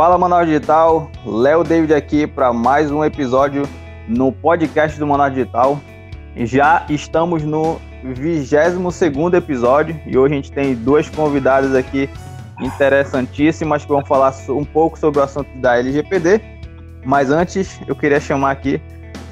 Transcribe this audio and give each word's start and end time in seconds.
Fala 0.00 0.16
Manaus 0.16 0.46
Digital, 0.46 1.10
Léo 1.26 1.62
David 1.62 1.92
aqui 1.92 2.26
para 2.26 2.54
mais 2.54 2.90
um 2.90 3.04
episódio 3.04 3.68
no 4.08 4.32
podcast 4.32 4.98
do 4.98 5.06
Manaus 5.06 5.34
Digital. 5.34 5.78
Já 6.34 6.86
estamos 6.88 7.42
no 7.42 7.78
22 8.02 9.34
episódio 9.34 10.00
e 10.06 10.16
hoje 10.16 10.32
a 10.32 10.36
gente 10.36 10.52
tem 10.52 10.74
duas 10.74 11.06
convidadas 11.10 11.74
aqui 11.74 12.08
interessantíssimas 12.62 13.82
que 13.82 13.90
vão 13.90 14.02
falar 14.02 14.32
um 14.48 14.64
pouco 14.64 14.98
sobre 14.98 15.20
o 15.20 15.22
assunto 15.22 15.50
da 15.58 15.76
LGPD. 15.76 16.40
Mas 17.04 17.30
antes, 17.30 17.78
eu 17.86 17.94
queria 17.94 18.20
chamar 18.20 18.52
aqui 18.52 18.80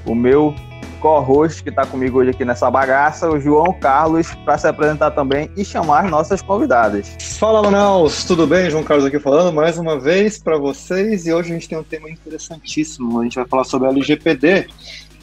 o 0.05 0.15
meu 0.15 0.55
co-host 1.01 1.63
que 1.63 1.71
está 1.71 1.87
comigo 1.87 2.19
hoje 2.19 2.31
aqui 2.31 2.45
nessa 2.45 2.71
bagaça, 2.71 3.29
o 3.29 3.41
João 3.41 3.73
Carlos, 3.73 4.35
para 4.45 4.59
se 4.59 4.67
apresentar 4.67 5.13
também 5.13 5.51
e 5.57 5.65
chamar 5.65 6.05
nossas 6.05 6.43
convidadas. 6.43 7.17
Fala, 7.39 7.63
Manaus, 7.63 8.25
tudo 8.25 8.47
bem? 8.47 8.71
João 8.71 8.85
Carlos 8.85 9.07
aqui 9.07 9.19
falando 9.19 9.53
mais 9.53 9.79
uma 9.79 9.99
vez 9.99 10.39
para 10.39 10.59
vocês 10.59 11.27
e 11.27 11.33
hoje 11.33 11.51
a 11.51 11.55
gente 11.55 11.69
tem 11.69 11.79
um 11.79 11.85
tema 11.85 12.11
interessantíssimo. 12.11 13.21
A 13.21 13.25
gente 13.25 13.37
vai 13.37 13.47
falar 13.47 13.65
sobre 13.65 13.89
a 13.89 13.91
LGPD, 13.91 14.69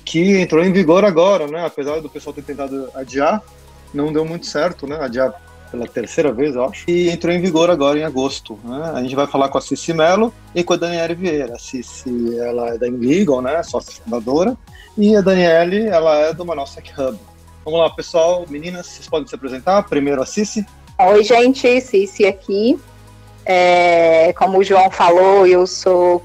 que 0.03 0.40
entrou 0.40 0.64
em 0.64 0.72
vigor 0.72 1.03
agora, 1.03 1.48
né? 1.48 1.66
Apesar 1.66 2.00
do 2.00 2.09
pessoal 2.09 2.34
ter 2.34 2.44
tentado 2.44 2.89
adiar, 2.95 3.42
não 3.94 4.14
deu 4.14 4.26
muito 4.26 4.45
certo, 4.45 4.88
né? 4.88 4.98
Adiar 5.02 5.34
pela 5.72 5.88
terceira 5.88 6.31
vez, 6.31 6.55
eu 6.55 6.64
acho, 6.64 6.89
e 6.89 7.09
entrou 7.09 7.34
em 7.34 7.42
vigor 7.42 7.70
agora 7.70 8.00
em 8.00 8.03
agosto. 8.03 8.58
Né? 8.64 8.92
A 8.94 9.02
gente 9.02 9.16
vai 9.16 9.28
falar 9.28 9.50
com 9.50 9.58
a 9.58 9.62
Cici 9.62 9.94
Mello 9.94 10.34
e 10.53 10.64
com 10.64 10.73
a 10.73 10.78
Daniela 10.78 11.14
Vieira. 11.14 11.55
A 11.55 11.59
Cici, 11.59 12.38
ela 12.39 12.76
é 12.76 12.78
da 12.78 12.88
Inlegal, 12.88 13.42
né, 13.42 13.62
sócia 13.64 14.02
fundadora, 14.03 14.55
e 14.98 15.16
a 15.16 15.22
Daniele, 15.22 15.88
ela 15.88 16.16
é 16.17 16.34
do 16.34 16.45
Manaus 16.45 16.73
Tech 16.73 16.91
Hub. 16.99 17.20
Vamos 17.63 17.80
lá, 17.80 17.90
pessoal, 17.90 18.45
meninas, 18.48 18.86
vocês 18.88 19.08
podem 19.08 19.27
se 19.27 19.36
apresentar. 19.36 19.84
Primeiro 19.84 20.22
a 20.22 20.26
Cici. 20.26 20.66
Oi, 20.99 21.23
gente, 21.23 21.81
Cici 21.81 22.26
aqui. 22.26 22.80
É, 23.45 24.34
como 24.34 24.59
o 24.59 24.64
João 24.64 24.89
falou, 24.89 25.45
eu 25.45 25.67
sou 25.67 26.23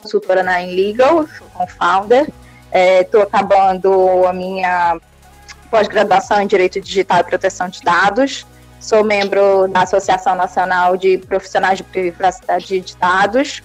consultora 0.00 0.42
na 0.42 0.62
Inlegal, 0.62 1.26
sou 1.26 1.46
co-founder. 1.52 2.28
Estou 2.72 3.20
é, 3.20 3.24
acabando 3.24 4.26
a 4.26 4.32
minha 4.32 4.98
pós-graduação 5.70 6.40
em 6.40 6.46
Direito 6.46 6.80
Digital 6.80 7.20
e 7.20 7.24
Proteção 7.24 7.68
de 7.68 7.82
Dados. 7.82 8.46
Sou 8.80 9.04
membro 9.04 9.68
da 9.68 9.82
Associação 9.82 10.34
Nacional 10.34 10.96
de 10.96 11.18
Profissionais 11.18 11.78
de 11.78 11.84
Privacidade 11.84 12.80
de 12.80 12.96
Dados. 12.96 13.62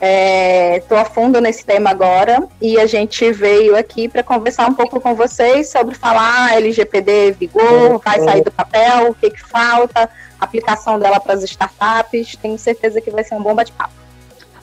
Estou 0.00 0.96
é, 0.96 1.00
a 1.00 1.04
fundo 1.04 1.40
nesse 1.40 1.64
tema 1.64 1.90
agora 1.90 2.46
e 2.62 2.78
a 2.78 2.86
gente 2.86 3.32
veio 3.32 3.76
aqui 3.76 4.08
para 4.08 4.22
conversar 4.22 4.68
um 4.68 4.74
pouco 4.74 5.00
com 5.00 5.12
vocês 5.16 5.70
sobre 5.70 5.96
falar 5.96 6.54
LGPD 6.54 7.32
vigor, 7.32 8.00
vai 8.04 8.20
sair 8.20 8.44
do 8.44 8.50
papel, 8.52 9.10
o 9.10 9.14
que, 9.14 9.28
que 9.30 9.40
falta, 9.40 10.08
aplicação 10.40 11.00
dela 11.00 11.18
para 11.18 11.34
as 11.34 11.42
startups. 11.42 12.36
Tenho 12.36 12.56
certeza 12.56 13.00
que 13.00 13.10
vai 13.10 13.24
ser 13.24 13.34
um 13.34 13.42
bom 13.42 13.56
bate-papo. 13.56 13.92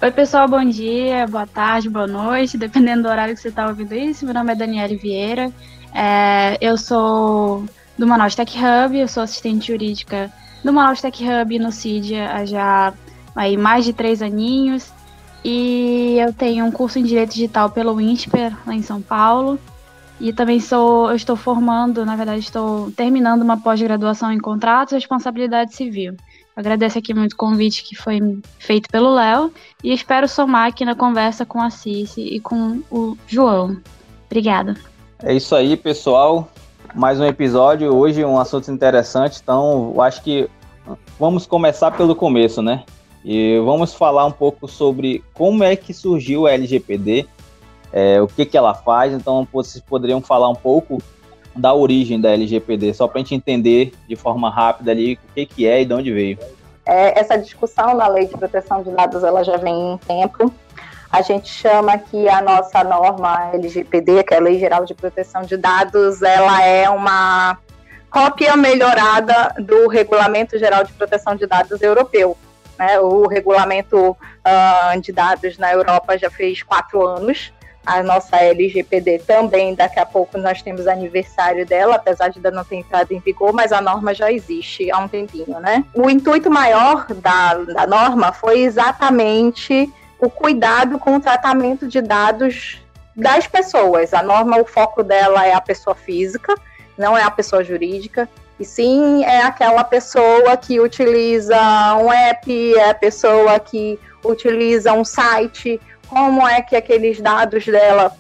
Oi, 0.02 0.12
pessoal, 0.12 0.48
bom 0.48 0.64
dia, 0.64 1.28
boa 1.28 1.48
tarde, 1.48 1.90
boa 1.90 2.08
noite, 2.08 2.58
dependendo 2.58 3.04
do 3.04 3.10
horário 3.10 3.36
que 3.36 3.42
você 3.42 3.50
está 3.50 3.68
ouvindo 3.68 3.94
isso. 3.94 4.24
Meu 4.24 4.34
nome 4.34 4.54
é 4.54 4.56
Daniela 4.56 4.96
Vieira, 4.96 5.52
é, 5.94 6.58
eu 6.62 6.78
sou 6.78 7.66
do 7.98 8.08
Manaus 8.08 8.36
Tech 8.36 8.58
Hub, 8.58 8.98
eu 8.98 9.08
sou 9.08 9.24
assistente 9.24 9.68
jurídica 9.68 10.32
do 10.64 10.72
Manaus 10.72 11.02
Tech 11.02 11.22
Hub 11.22 11.60
no 11.60 11.72
CID 11.74 12.16
há 12.20 12.46
já 12.46 12.94
aí, 13.36 13.58
mais 13.58 13.84
de 13.84 13.92
três 13.92 14.22
aninhos. 14.22 14.95
E 15.48 16.18
eu 16.18 16.34
tenho 16.34 16.66
um 16.66 16.72
curso 16.72 16.98
em 16.98 17.04
Direito 17.04 17.34
Digital 17.34 17.70
pelo 17.70 18.02
INSPER, 18.02 18.58
lá 18.66 18.74
em 18.74 18.82
São 18.82 19.00
Paulo. 19.00 19.60
E 20.20 20.34
também 20.34 20.60
sou, 20.60 21.12
eu 21.12 21.16
estou 21.16 21.36
formando, 21.36 22.04
na 22.04 22.16
verdade, 22.16 22.40
estou 22.40 22.90
terminando 22.94 23.44
uma 23.44 23.56
pós-graduação 23.56 24.32
em 24.32 24.40
contratos 24.40 24.94
e 24.94 24.96
responsabilidade 24.96 25.76
civil. 25.76 26.16
Agradeço 26.56 26.98
aqui 26.98 27.14
muito 27.14 27.34
o 27.34 27.38
convite 27.38 27.84
que 27.84 27.96
foi 27.96 28.20
feito 28.58 28.90
pelo 28.90 29.14
Léo 29.14 29.54
e 29.84 29.94
espero 29.94 30.28
somar 30.28 30.68
aqui 30.68 30.84
na 30.84 30.96
conversa 30.96 31.46
com 31.46 31.62
a 31.62 31.70
Cici 31.70 32.22
e 32.22 32.40
com 32.40 32.82
o 32.90 33.16
João. 33.28 33.78
Obrigada. 34.26 34.76
É 35.22 35.32
isso 35.32 35.56
aí, 35.56 35.78
pessoal. 35.78 36.50
Mais 36.96 37.20
um 37.20 37.26
episódio. 37.26 37.94
Hoje 37.94 38.26
um 38.26 38.40
assunto 38.40 38.72
interessante, 38.72 39.42
então 39.44 39.94
acho 40.02 40.24
que 40.24 40.50
vamos 41.20 41.46
começar 41.46 41.92
pelo 41.92 42.16
começo, 42.16 42.64
né? 42.64 42.84
E 43.28 43.60
vamos 43.66 43.92
falar 43.92 44.24
um 44.28 44.32
pouco 44.32 44.68
sobre 44.68 45.24
como 45.34 45.64
é 45.64 45.76
que 45.76 45.92
surgiu 45.96 46.46
a 46.46 46.52
LGPD, 46.52 47.26
é, 47.92 48.22
o 48.22 48.28
que, 48.28 48.46
que 48.46 48.56
ela 48.56 48.76
faz. 48.76 49.14
Então, 49.14 49.48
vocês 49.52 49.84
poderiam 49.84 50.22
falar 50.22 50.48
um 50.48 50.56
pouco 50.56 51.02
da 51.56 51.74
origem 51.74 52.22
da 52.22 52.30
LGPD, 52.30 52.94
só 52.94 53.08
para 53.08 53.18
a 53.18 53.24
gente 53.24 53.34
entender 53.34 53.94
de 54.08 54.16
forma 54.16 54.48
rápida 54.52 54.92
ali 54.92 55.14
o 55.14 55.34
que, 55.34 55.46
que 55.48 55.66
é 55.66 55.82
e 55.82 55.86
de 55.86 55.94
onde 55.96 56.14
veio. 56.14 56.38
É, 56.86 57.20
essa 57.20 57.36
discussão 57.36 57.98
da 57.98 58.08
lei 58.08 58.28
de 58.28 58.38
proteção 58.38 58.84
de 58.84 58.92
dados 58.92 59.24
ela 59.24 59.44
já 59.44 59.58
vem 59.58 59.94
em 59.94 59.98
tempo. 59.98 60.54
A 61.12 61.24
gente 61.24 61.50
chama 61.50 61.98
que 61.98 62.30
a 62.30 62.44
nossa 62.44 62.84
norma 62.84 63.50
LGPD, 63.54 64.24
que 64.24 64.36
é 64.36 64.38
a 64.38 64.42
Lei 64.42 64.60
Geral 64.60 64.86
de 64.86 64.94
Proteção 64.94 65.42
de 65.42 65.58
Dados, 65.58 66.22
ela 66.22 66.62
é 66.62 66.88
uma 66.90 67.58
cópia 68.12 68.56
melhorada 68.56 69.56
do 69.60 69.88
Regulamento 69.88 70.60
Geral 70.60 70.84
de 70.84 70.94
Proteção 70.94 71.36
de 71.36 71.48
Dados 71.48 71.82
europeu. 71.82 72.38
Né? 72.78 73.00
O 73.00 73.28
regulamento 73.28 74.12
uh, 74.12 75.02
de 75.02 75.12
dados 75.12 75.58
na 75.58 75.72
Europa 75.72 76.18
já 76.18 76.30
fez 76.30 76.64
quatro 76.64 77.06
anos. 77.06 77.54
A 77.86 78.02
nossa 78.02 78.38
LGPD 78.38 79.20
também, 79.20 79.76
daqui 79.76 80.00
a 80.00 80.06
pouco 80.06 80.40
nós 80.40 80.62
temos 80.62 80.88
aniversário 80.88 81.66
dela, 81.68 81.96
apesar 81.96 82.30
de 82.30 82.40
ainda 82.40 82.50
não 82.50 82.64
ter 82.64 82.78
entrado 82.78 83.12
em 83.12 83.20
vigor, 83.20 83.54
mas 83.54 83.72
a 83.72 83.80
norma 83.80 84.12
já 84.12 84.32
existe 84.32 84.90
há 84.90 84.98
um 84.98 85.08
tempinho, 85.08 85.60
né? 85.60 85.86
O 85.94 86.10
intuito 86.10 86.50
maior 86.50 87.06
da, 87.14 87.54
da 87.54 87.86
norma 87.86 88.34
foi 88.34 88.62
exatamente 88.62 89.88
o 90.20 90.32
cuidado 90.32 90.98
com 90.98 91.16
o 91.16 91.20
tratamento 91.20 91.88
de 91.88 92.02
dados 92.02 92.82
das 93.16 93.46
pessoas. 93.46 94.14
A 94.16 94.24
norma, 94.24 94.58
o 94.58 94.66
foco 94.66 95.04
dela 95.04 95.46
é 95.46 95.54
a 95.54 95.62
pessoa 95.62 95.96
física, 95.96 96.56
não 96.98 97.16
é 97.16 97.22
a 97.22 97.30
pessoa 97.32 97.64
jurídica, 97.64 98.28
e 98.60 98.66
sim 98.66 99.24
é 99.24 99.42
aquela 99.42 99.84
pessoa 99.84 100.56
que 100.56 100.80
utiliza 100.80 101.58
um 101.96 102.12
app, 102.12 102.76
é 102.76 102.90
a 102.90 102.96
pessoa 102.96 103.60
que 103.60 104.00
utiliza 104.24 104.94
um 104.94 105.04
site, 105.04 105.80
como 106.08 106.48
é 106.48 106.62
que 106.62 106.76
aqueles 106.76 107.20
dados 107.20 107.66
dela 107.66 108.16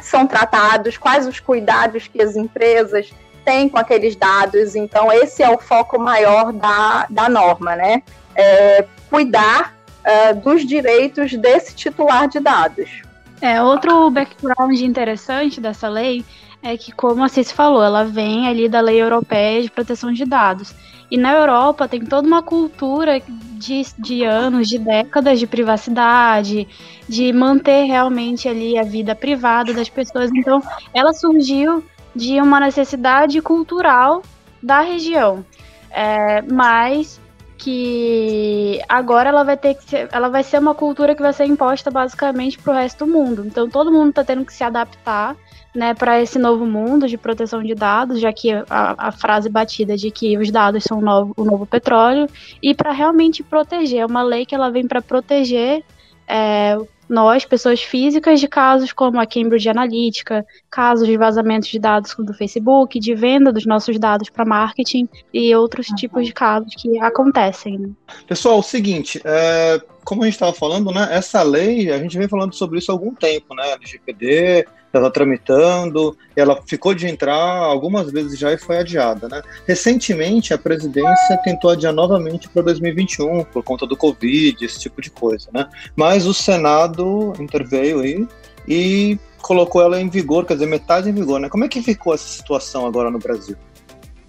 são 0.00 0.26
tratados, 0.26 0.96
quais 0.96 1.26
os 1.26 1.40
cuidados 1.40 2.08
que 2.08 2.22
as 2.22 2.36
empresas 2.36 3.12
têm 3.44 3.68
com 3.68 3.78
aqueles 3.78 4.16
dados. 4.16 4.74
Então, 4.74 5.12
esse 5.12 5.42
é 5.42 5.50
o 5.50 5.58
foco 5.58 5.98
maior 5.98 6.52
da, 6.52 7.06
da 7.08 7.28
norma, 7.28 7.76
né? 7.76 8.02
É 8.34 8.84
cuidar 9.10 9.74
uh, 10.00 10.34
dos 10.34 10.66
direitos 10.66 11.32
desse 11.34 11.74
titular 11.74 12.28
de 12.28 12.40
dados. 12.40 13.02
É, 13.40 13.62
outro 13.62 14.10
background 14.10 14.80
interessante 14.80 15.60
dessa 15.60 15.88
lei 15.88 16.24
é 16.66 16.76
que, 16.76 16.92
como 16.92 17.22
a 17.22 17.28
Cis 17.28 17.50
falou, 17.50 17.82
ela 17.82 18.04
vem 18.04 18.48
ali 18.48 18.68
da 18.68 18.80
lei 18.80 19.00
europeia 19.00 19.62
de 19.62 19.70
proteção 19.70 20.12
de 20.12 20.24
dados. 20.24 20.74
E 21.10 21.16
na 21.16 21.32
Europa 21.32 21.86
tem 21.86 22.04
toda 22.04 22.26
uma 22.26 22.42
cultura 22.42 23.22
de, 23.52 23.86
de 23.98 24.24
anos, 24.24 24.68
de 24.68 24.78
décadas 24.78 25.38
de 25.38 25.46
privacidade, 25.46 26.66
de 27.08 27.32
manter 27.32 27.84
realmente 27.84 28.48
ali 28.48 28.76
a 28.76 28.82
vida 28.82 29.14
privada 29.14 29.72
das 29.72 29.88
pessoas. 29.88 30.30
Então, 30.34 30.60
ela 30.92 31.12
surgiu 31.12 31.84
de 32.14 32.40
uma 32.40 32.58
necessidade 32.58 33.40
cultural 33.40 34.22
da 34.60 34.80
região. 34.80 35.44
É, 35.90 36.42
mas 36.42 37.20
que 37.58 38.80
agora 38.88 39.30
ela 39.30 39.42
vai 39.42 39.56
ter 39.56 39.74
que 39.74 39.84
ser, 39.84 40.08
ela 40.12 40.28
vai 40.28 40.42
ser 40.42 40.58
uma 40.58 40.74
cultura 40.74 41.14
que 41.14 41.22
vai 41.22 41.32
ser 41.32 41.46
imposta 41.46 41.90
basicamente 41.90 42.58
para 42.58 42.72
o 42.72 42.76
resto 42.76 43.06
do 43.06 43.12
mundo. 43.12 43.44
Então 43.46 43.68
todo 43.68 43.92
mundo 43.92 44.10
está 44.10 44.24
tendo 44.24 44.44
que 44.44 44.52
se 44.52 44.62
adaptar, 44.62 45.34
né, 45.76 45.92
para 45.92 46.20
esse 46.20 46.38
novo 46.38 46.64
mundo 46.66 47.06
de 47.06 47.18
proteção 47.18 47.62
de 47.62 47.74
dados, 47.74 48.18
já 48.18 48.32
que 48.32 48.50
a, 48.50 48.64
a 48.96 49.12
frase 49.12 49.48
batida 49.48 49.96
de 49.96 50.10
que 50.10 50.38
os 50.38 50.50
dados 50.50 50.84
são 50.84 50.98
o 50.98 51.02
novo, 51.02 51.34
o 51.36 51.44
novo 51.44 51.66
petróleo 51.66 52.26
e 52.62 52.74
para 52.74 52.92
realmente 52.92 53.42
proteger, 53.42 54.00
é 54.00 54.06
uma 54.06 54.22
lei 54.22 54.46
que 54.46 54.54
ela 54.54 54.70
vem 54.70 54.88
para 54.88 55.02
proteger 55.02 55.84
é, 56.26 56.78
nós, 57.08 57.44
pessoas 57.44 57.82
físicas, 57.82 58.40
de 58.40 58.48
casos 58.48 58.92
como 58.92 59.20
a 59.20 59.26
Cambridge 59.26 59.68
Analytica, 59.68 60.44
casos 60.70 61.06
de 61.06 61.16
vazamento 61.16 61.68
de 61.68 61.78
dados 61.78 62.14
do 62.18 62.34
Facebook, 62.34 62.98
de 62.98 63.14
venda 63.14 63.52
dos 63.52 63.66
nossos 63.66 63.98
dados 63.98 64.28
para 64.28 64.44
marketing 64.44 65.08
e 65.32 65.54
outros 65.54 65.88
uhum. 65.88 65.94
tipos 65.94 66.26
de 66.26 66.32
casos 66.32 66.74
que 66.74 66.98
acontecem. 66.98 67.78
Né? 67.78 67.90
Pessoal, 68.26 68.58
o 68.58 68.62
seguinte, 68.62 69.20
é, 69.24 69.80
como 70.06 70.22
a 70.22 70.26
gente 70.26 70.34
estava 70.34 70.52
falando, 70.52 70.92
né, 70.92 71.08
essa 71.10 71.42
lei, 71.42 71.90
a 71.90 71.98
gente 71.98 72.16
vem 72.16 72.28
falando 72.28 72.54
sobre 72.54 72.78
isso 72.78 72.92
há 72.92 72.94
algum 72.94 73.12
tempo, 73.12 73.54
né, 73.56 73.72
LGPD, 73.72 74.64
está 74.86 75.10
tramitando, 75.10 76.16
ela 76.34 76.62
ficou 76.64 76.94
de 76.94 77.08
entrar 77.08 77.34
algumas 77.34 78.10
vezes 78.10 78.38
já 78.38 78.52
e 78.52 78.56
foi 78.56 78.78
adiada, 78.78 79.28
né? 79.28 79.42
Recentemente 79.66 80.54
a 80.54 80.58
presidência 80.58 81.36
tentou 81.44 81.70
adiar 81.70 81.92
novamente 81.92 82.48
para 82.48 82.62
2021 82.62 83.44
por 83.44 83.62
conta 83.62 83.84
do 83.84 83.96
Covid, 83.96 84.64
esse 84.64 84.80
tipo 84.80 85.02
de 85.02 85.10
coisa, 85.10 85.50
né? 85.52 85.68
Mas 85.94 86.24
o 86.24 86.32
Senado 86.32 87.34
interveio 87.38 88.00
aí 88.00 88.26
e 88.66 89.18
colocou 89.42 89.82
ela 89.82 90.00
em 90.00 90.08
vigor, 90.08 90.46
quer 90.46 90.54
dizer, 90.54 90.66
metade 90.66 91.10
em 91.10 91.12
vigor, 91.12 91.40
né? 91.40 91.48
Como 91.48 91.64
é 91.64 91.68
que 91.68 91.82
ficou 91.82 92.14
essa 92.14 92.28
situação 92.28 92.86
agora 92.86 93.10
no 93.10 93.18
Brasil? 93.18 93.56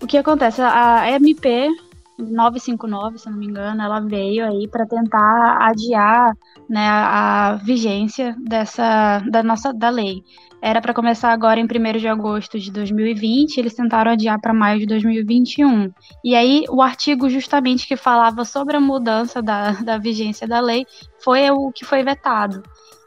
O 0.02 0.08
que 0.08 0.18
acontece? 0.18 0.60
A 0.62 1.10
MP 1.12 1.70
959, 2.18 3.18
se 3.18 3.30
não 3.30 3.38
me 3.38 3.46
engano, 3.46 3.82
ela 3.82 4.00
veio 4.00 4.46
aí 4.46 4.68
para 4.68 4.86
tentar 4.86 5.58
adiar 5.62 6.36
né, 6.70 6.88
a, 6.88 7.60
vigência 7.64 8.36
dessa 8.44 9.20
da 9.30 9.44
nossa 9.44 9.74
da 9.74 9.90
lei. 9.90 10.24
Era 10.60 10.82
para 10.82 10.94
começar 10.94 11.32
agora 11.32 11.60
em 11.60 11.66
1 11.66 12.00
de 12.00 12.08
agosto 12.08 12.60
de 12.60 12.72
2020, 12.72 13.58
eles 13.58 13.76
tentaram 13.76 14.12
adiar 14.12 14.42
para 14.42 14.54
maio 14.54 14.80
de 14.80 14.88
2021. 14.88 15.92
E 16.24 16.36
aí, 16.36 16.66
o 16.70 16.82
artigo 16.82 17.30
justamente 17.30 17.88
que 17.88 17.96
falava 17.96 18.44
sobre 18.44 18.76
a 18.76 18.80
mudança 18.80 19.42
da, 19.42 19.74
da 19.74 19.98
vigência 20.00 20.48
da 20.48 20.60
lei 20.60 20.86
foi 21.20 21.50
o 21.52 21.72
que 21.72 21.86
foi 21.86 22.04
vetado. 22.04 22.64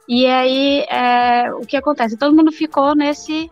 E 0.08 0.26
aí, 0.26 0.84
é, 0.88 1.52
o 1.52 1.62
que 1.62 1.76
acontece? 1.76 2.16
Todo 2.16 2.36
mundo 2.36 2.52
ficou 2.52 2.94
nesse 2.94 3.50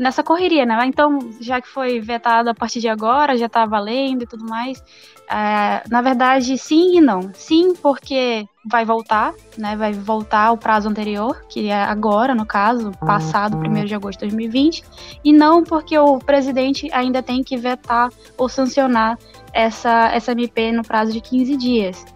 nessa 0.00 0.22
correria, 0.22 0.64
né? 0.64 0.78
Então, 0.86 1.18
já 1.38 1.60
que 1.60 1.68
foi 1.68 2.00
vetado 2.00 2.48
a 2.48 2.54
partir 2.54 2.80
de 2.80 2.88
agora, 2.88 3.36
já 3.36 3.50
tá 3.50 3.66
valendo 3.66 4.22
e 4.22 4.26
tudo 4.26 4.46
mais. 4.48 4.82
É, 5.30 5.82
na 5.90 6.00
verdade, 6.00 6.56
sim 6.56 6.96
e 6.96 7.00
não. 7.02 7.30
Sim, 7.34 7.74
porque 7.74 8.46
vai 8.64 8.82
voltar, 8.82 9.34
né? 9.58 9.76
Vai 9.76 9.92
voltar 9.92 10.46
ao 10.46 10.56
prazo 10.56 10.88
anterior, 10.88 11.44
que 11.50 11.68
é 11.68 11.74
agora, 11.74 12.34
no 12.34 12.46
caso, 12.46 12.92
passado, 13.00 13.58
1 13.58 13.60
uhum. 13.60 13.84
de 13.84 13.94
agosto 13.94 14.20
de 14.20 14.28
2020. 14.28 14.82
E 15.22 15.34
não 15.34 15.62
porque 15.62 15.98
o 15.98 16.18
presidente 16.18 16.88
ainda 16.94 17.22
tem 17.22 17.44
que 17.44 17.58
vetar 17.58 18.08
ou 18.38 18.48
sancionar 18.48 19.18
essa, 19.52 20.10
essa 20.14 20.32
MP 20.32 20.72
no 20.72 20.82
prazo 20.82 21.12
de 21.12 21.20
15 21.20 21.56
dias. 21.58 22.06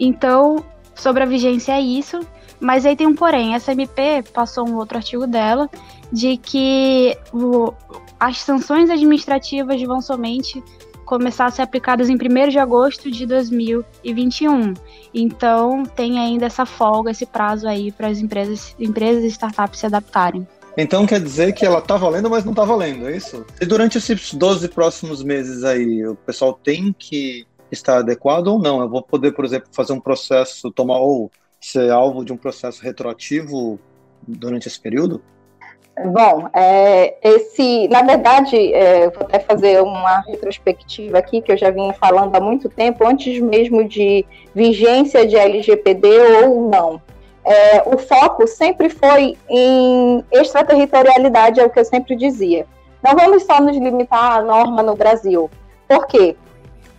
Então, 0.00 0.64
sobre 0.94 1.22
a 1.22 1.26
vigência 1.26 1.72
é 1.72 1.80
isso. 1.80 2.20
Mas 2.60 2.84
aí 2.84 2.96
tem 2.96 3.06
um 3.06 3.14
porém, 3.14 3.54
essa 3.54 3.70
MP 3.70 4.24
passou 4.34 4.68
um 4.68 4.76
outro 4.76 4.98
artigo 4.98 5.28
dela 5.28 5.70
de 6.12 6.36
que 6.36 7.16
o, 7.32 7.72
as 8.18 8.40
sanções 8.40 8.90
administrativas 8.90 9.80
vão 9.82 10.00
somente 10.00 10.62
começar 11.04 11.46
a 11.46 11.50
ser 11.50 11.62
aplicadas 11.62 12.10
em 12.10 12.16
1 12.16 12.48
de 12.50 12.58
agosto 12.58 13.10
de 13.10 13.24
2021. 13.24 14.74
Então 15.14 15.82
tem 15.84 16.18
ainda 16.18 16.46
essa 16.46 16.66
folga, 16.66 17.10
esse 17.10 17.24
prazo 17.24 17.66
aí 17.66 17.90
para 17.90 18.08
as 18.08 18.18
empresas, 18.18 18.76
empresas 18.78 19.24
e 19.24 19.28
startups 19.28 19.80
se 19.80 19.86
adaptarem. 19.86 20.46
Então 20.76 21.06
quer 21.06 21.20
dizer 21.20 21.52
que 21.54 21.64
ela 21.64 21.78
está 21.78 21.96
valendo, 21.96 22.28
mas 22.28 22.44
não 22.44 22.52
está 22.52 22.64
valendo, 22.64 23.08
é 23.08 23.16
isso? 23.16 23.44
E 23.60 23.64
durante 23.64 23.96
esses 23.96 24.34
12 24.34 24.68
próximos 24.68 25.22
meses 25.22 25.64
aí, 25.64 26.06
o 26.06 26.14
pessoal 26.14 26.52
tem 26.52 26.94
que 26.96 27.46
estar 27.72 27.98
adequado 27.98 28.48
ou 28.48 28.58
não? 28.58 28.82
Eu 28.82 28.88
vou 28.88 29.02
poder, 29.02 29.32
por 29.32 29.44
exemplo, 29.44 29.68
fazer 29.72 29.94
um 29.94 30.00
processo, 30.00 30.70
tomar 30.70 30.98
ou 30.98 31.32
ser 31.60 31.90
alvo 31.90 32.24
de 32.24 32.32
um 32.32 32.36
processo 32.36 32.82
retroativo 32.82 33.80
durante 34.26 34.68
esse 34.68 34.78
período? 34.78 35.22
Bom, 36.04 36.48
é, 36.54 37.16
esse, 37.22 37.88
na 37.88 38.02
verdade, 38.02 38.72
é, 38.72 39.10
vou 39.10 39.22
até 39.22 39.40
fazer 39.40 39.82
uma 39.82 40.20
retrospectiva 40.20 41.18
aqui 41.18 41.40
que 41.40 41.50
eu 41.50 41.56
já 41.56 41.70
vinha 41.70 41.92
falando 41.92 42.36
há 42.36 42.40
muito 42.40 42.68
tempo, 42.68 43.06
antes 43.06 43.40
mesmo 43.40 43.82
de 43.82 44.24
vigência 44.54 45.26
de 45.26 45.36
LGPD 45.36 46.08
ou 46.44 46.68
não. 46.68 47.00
É, 47.44 47.82
o 47.86 47.98
foco 47.98 48.46
sempre 48.46 48.88
foi 48.88 49.36
em 49.48 50.24
extraterritorialidade, 50.30 51.58
é 51.58 51.64
o 51.64 51.70
que 51.70 51.80
eu 51.80 51.84
sempre 51.84 52.14
dizia. 52.14 52.66
Não 53.02 53.16
vamos 53.16 53.44
só 53.44 53.60
nos 53.60 53.76
limitar 53.76 54.38
à 54.38 54.42
norma 54.42 54.82
no 54.82 54.94
Brasil. 54.94 55.50
Por 55.88 56.06
quê? 56.06 56.36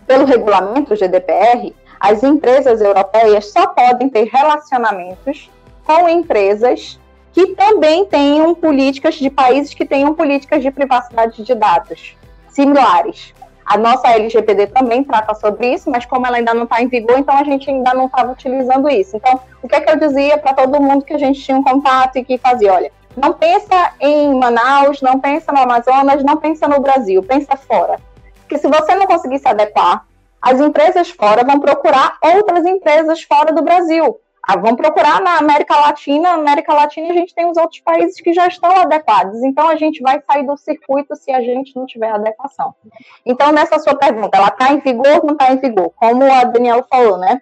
Pelo 0.06 0.24
regulamento 0.24 0.96
GDPR, 0.96 1.74
as 1.98 2.22
empresas 2.22 2.80
europeias 2.80 3.52
só 3.52 3.68
podem 3.68 4.08
ter 4.08 4.24
relacionamentos 4.24 5.50
com 5.84 6.08
empresas 6.08 6.98
que 7.32 7.54
também 7.54 8.04
tenham 8.04 8.54
políticas 8.54 9.14
de 9.14 9.30
países 9.30 9.74
que 9.74 9.84
tenham 9.84 10.14
políticas 10.14 10.62
de 10.62 10.70
privacidade 10.70 11.42
de 11.42 11.54
dados 11.54 12.16
similares. 12.48 13.32
A 13.64 13.78
nossa 13.78 14.08
LGPD 14.08 14.66
também 14.68 15.04
trata 15.04 15.32
sobre 15.34 15.72
isso, 15.74 15.88
mas 15.88 16.04
como 16.04 16.26
ela 16.26 16.38
ainda 16.38 16.52
não 16.52 16.64
está 16.64 16.82
em 16.82 16.88
vigor, 16.88 17.18
então 17.18 17.36
a 17.36 17.44
gente 17.44 17.70
ainda 17.70 17.94
não 17.94 18.06
estava 18.06 18.32
utilizando 18.32 18.88
isso. 18.88 19.16
Então, 19.16 19.40
o 19.62 19.68
que 19.68 19.76
é 19.76 19.80
que 19.80 19.90
eu 19.90 19.96
dizia 19.96 20.38
para 20.38 20.54
todo 20.54 20.82
mundo 20.82 21.04
que 21.04 21.14
a 21.14 21.18
gente 21.18 21.40
tinha 21.40 21.56
um 21.56 21.62
contato 21.62 22.16
e 22.16 22.24
que 22.24 22.36
fazia? 22.36 22.72
Olha, 22.72 22.90
não 23.16 23.32
pensa 23.32 23.92
em 24.00 24.34
Manaus, 24.34 25.00
não 25.00 25.20
pensa 25.20 25.52
no 25.52 25.60
Amazonas, 25.60 26.24
não 26.24 26.36
pensa 26.36 26.66
no 26.66 26.80
Brasil, 26.80 27.22
pensa 27.22 27.56
fora. 27.56 28.00
Porque 28.40 28.58
se 28.58 28.66
você 28.66 28.96
não 28.96 29.06
conseguir 29.06 29.38
se 29.38 29.46
adequar 29.46 30.04
as 30.42 30.58
empresas 30.58 31.10
fora 31.10 31.44
vão 31.44 31.60
procurar 31.60 32.16
outras 32.22 32.64
empresas 32.64 33.22
fora 33.22 33.52
do 33.52 33.62
Brasil. 33.62 34.18
Ah, 34.46 34.56
vão 34.56 34.74
procurar 34.74 35.20
na 35.20 35.38
América 35.38 35.76
Latina. 35.76 36.32
Na 36.32 36.34
América 36.34 36.72
Latina 36.72 37.10
a 37.10 37.14
gente 37.14 37.34
tem 37.34 37.46
os 37.46 37.56
outros 37.56 37.80
países 37.80 38.20
que 38.20 38.32
já 38.32 38.46
estão 38.46 38.70
adequados. 38.76 39.42
Então 39.42 39.68
a 39.68 39.76
gente 39.76 40.02
vai 40.02 40.20
sair 40.20 40.46
do 40.46 40.56
circuito 40.56 41.14
se 41.16 41.30
a 41.30 41.40
gente 41.40 41.76
não 41.76 41.86
tiver 41.86 42.10
adequação. 42.10 42.74
Então 43.24 43.52
nessa 43.52 43.78
sua 43.78 43.94
pergunta, 43.94 44.36
ela 44.36 44.48
está 44.48 44.72
em 44.72 44.80
vigor 44.80 45.18
ou 45.18 45.26
não 45.26 45.32
está 45.34 45.52
em 45.52 45.58
vigor? 45.58 45.92
Como 45.96 46.24
a 46.24 46.44
Daniela 46.44 46.84
falou, 46.88 47.18
né? 47.18 47.40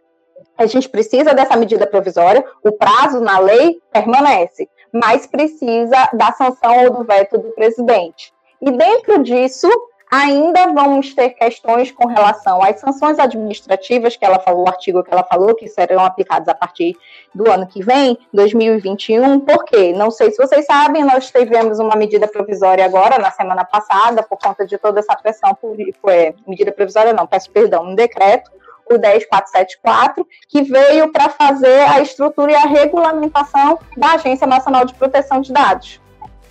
A 0.56 0.67
gente 0.67 0.89
precisa 0.89 1.33
dessa 1.33 1.56
medida 1.56 1.87
provisória. 1.87 2.45
O 2.65 2.73
prazo 2.73 3.21
na 3.21 3.39
lei 3.39 3.81
permanece, 3.93 4.69
mas 4.93 5.27
precisa 5.27 6.09
da 6.12 6.33
sanção 6.33 6.85
ou 6.85 6.91
do 6.91 7.05
veto 7.05 7.39
do 7.39 7.50
presidente. 7.50 8.33
E 8.61 8.73
dentro 8.73 9.23
disso, 9.23 9.69
ainda 10.10 10.72
vamos 10.72 11.14
ter 11.14 11.31
questões 11.31 11.90
com 11.90 12.06
relação 12.06 12.62
às 12.62 12.81
sanções 12.81 13.19
administrativas 13.19 14.16
que 14.16 14.25
ela 14.25 14.38
falou, 14.38 14.64
o 14.64 14.69
artigo 14.69 15.02
que 15.02 15.12
ela 15.12 15.25
falou, 15.25 15.55
que 15.55 15.69
serão 15.69 16.05
aplicadas 16.05 16.49
a 16.49 16.55
partir 16.55 16.96
do 17.34 17.50
ano 17.50 17.66
que 17.66 17.82
vem, 17.82 18.19
2021. 18.32 19.40
Por 19.40 19.64
quê? 19.64 19.93
Não 19.93 20.10
sei 20.10 20.31
se 20.31 20.38
vocês 20.38 20.64
sabem, 20.64 21.05
nós 21.05 21.31
tivemos 21.31 21.78
uma 21.78 21.94
medida 21.94 22.26
provisória 22.26 22.84
agora, 22.84 23.19
na 23.19 23.31
semana 23.31 23.64
passada, 23.64 24.22
por 24.22 24.38
conta 24.38 24.66
de 24.66 24.78
toda 24.78 25.00
essa 25.00 25.14
pressão, 25.14 25.55
por, 25.55 25.76
foi, 26.00 26.34
medida 26.46 26.72
provisória 26.72 27.12
não, 27.12 27.26
peço 27.26 27.50
perdão, 27.50 27.84
um 27.84 27.94
decreto, 27.94 28.50
o 28.90 28.99
10474, 28.99 30.26
que 30.49 30.62
veio 30.62 31.12
para 31.12 31.28
fazer 31.28 31.81
a 31.82 32.00
estrutura 32.00 32.52
e 32.52 32.54
a 32.54 32.66
regulamentação 32.66 33.78
da 33.94 34.12
Agência 34.12 34.46
Nacional 34.46 34.87
de 34.87 34.94
Proteção 34.94 35.43
de 35.43 35.52
Dados 35.52 36.00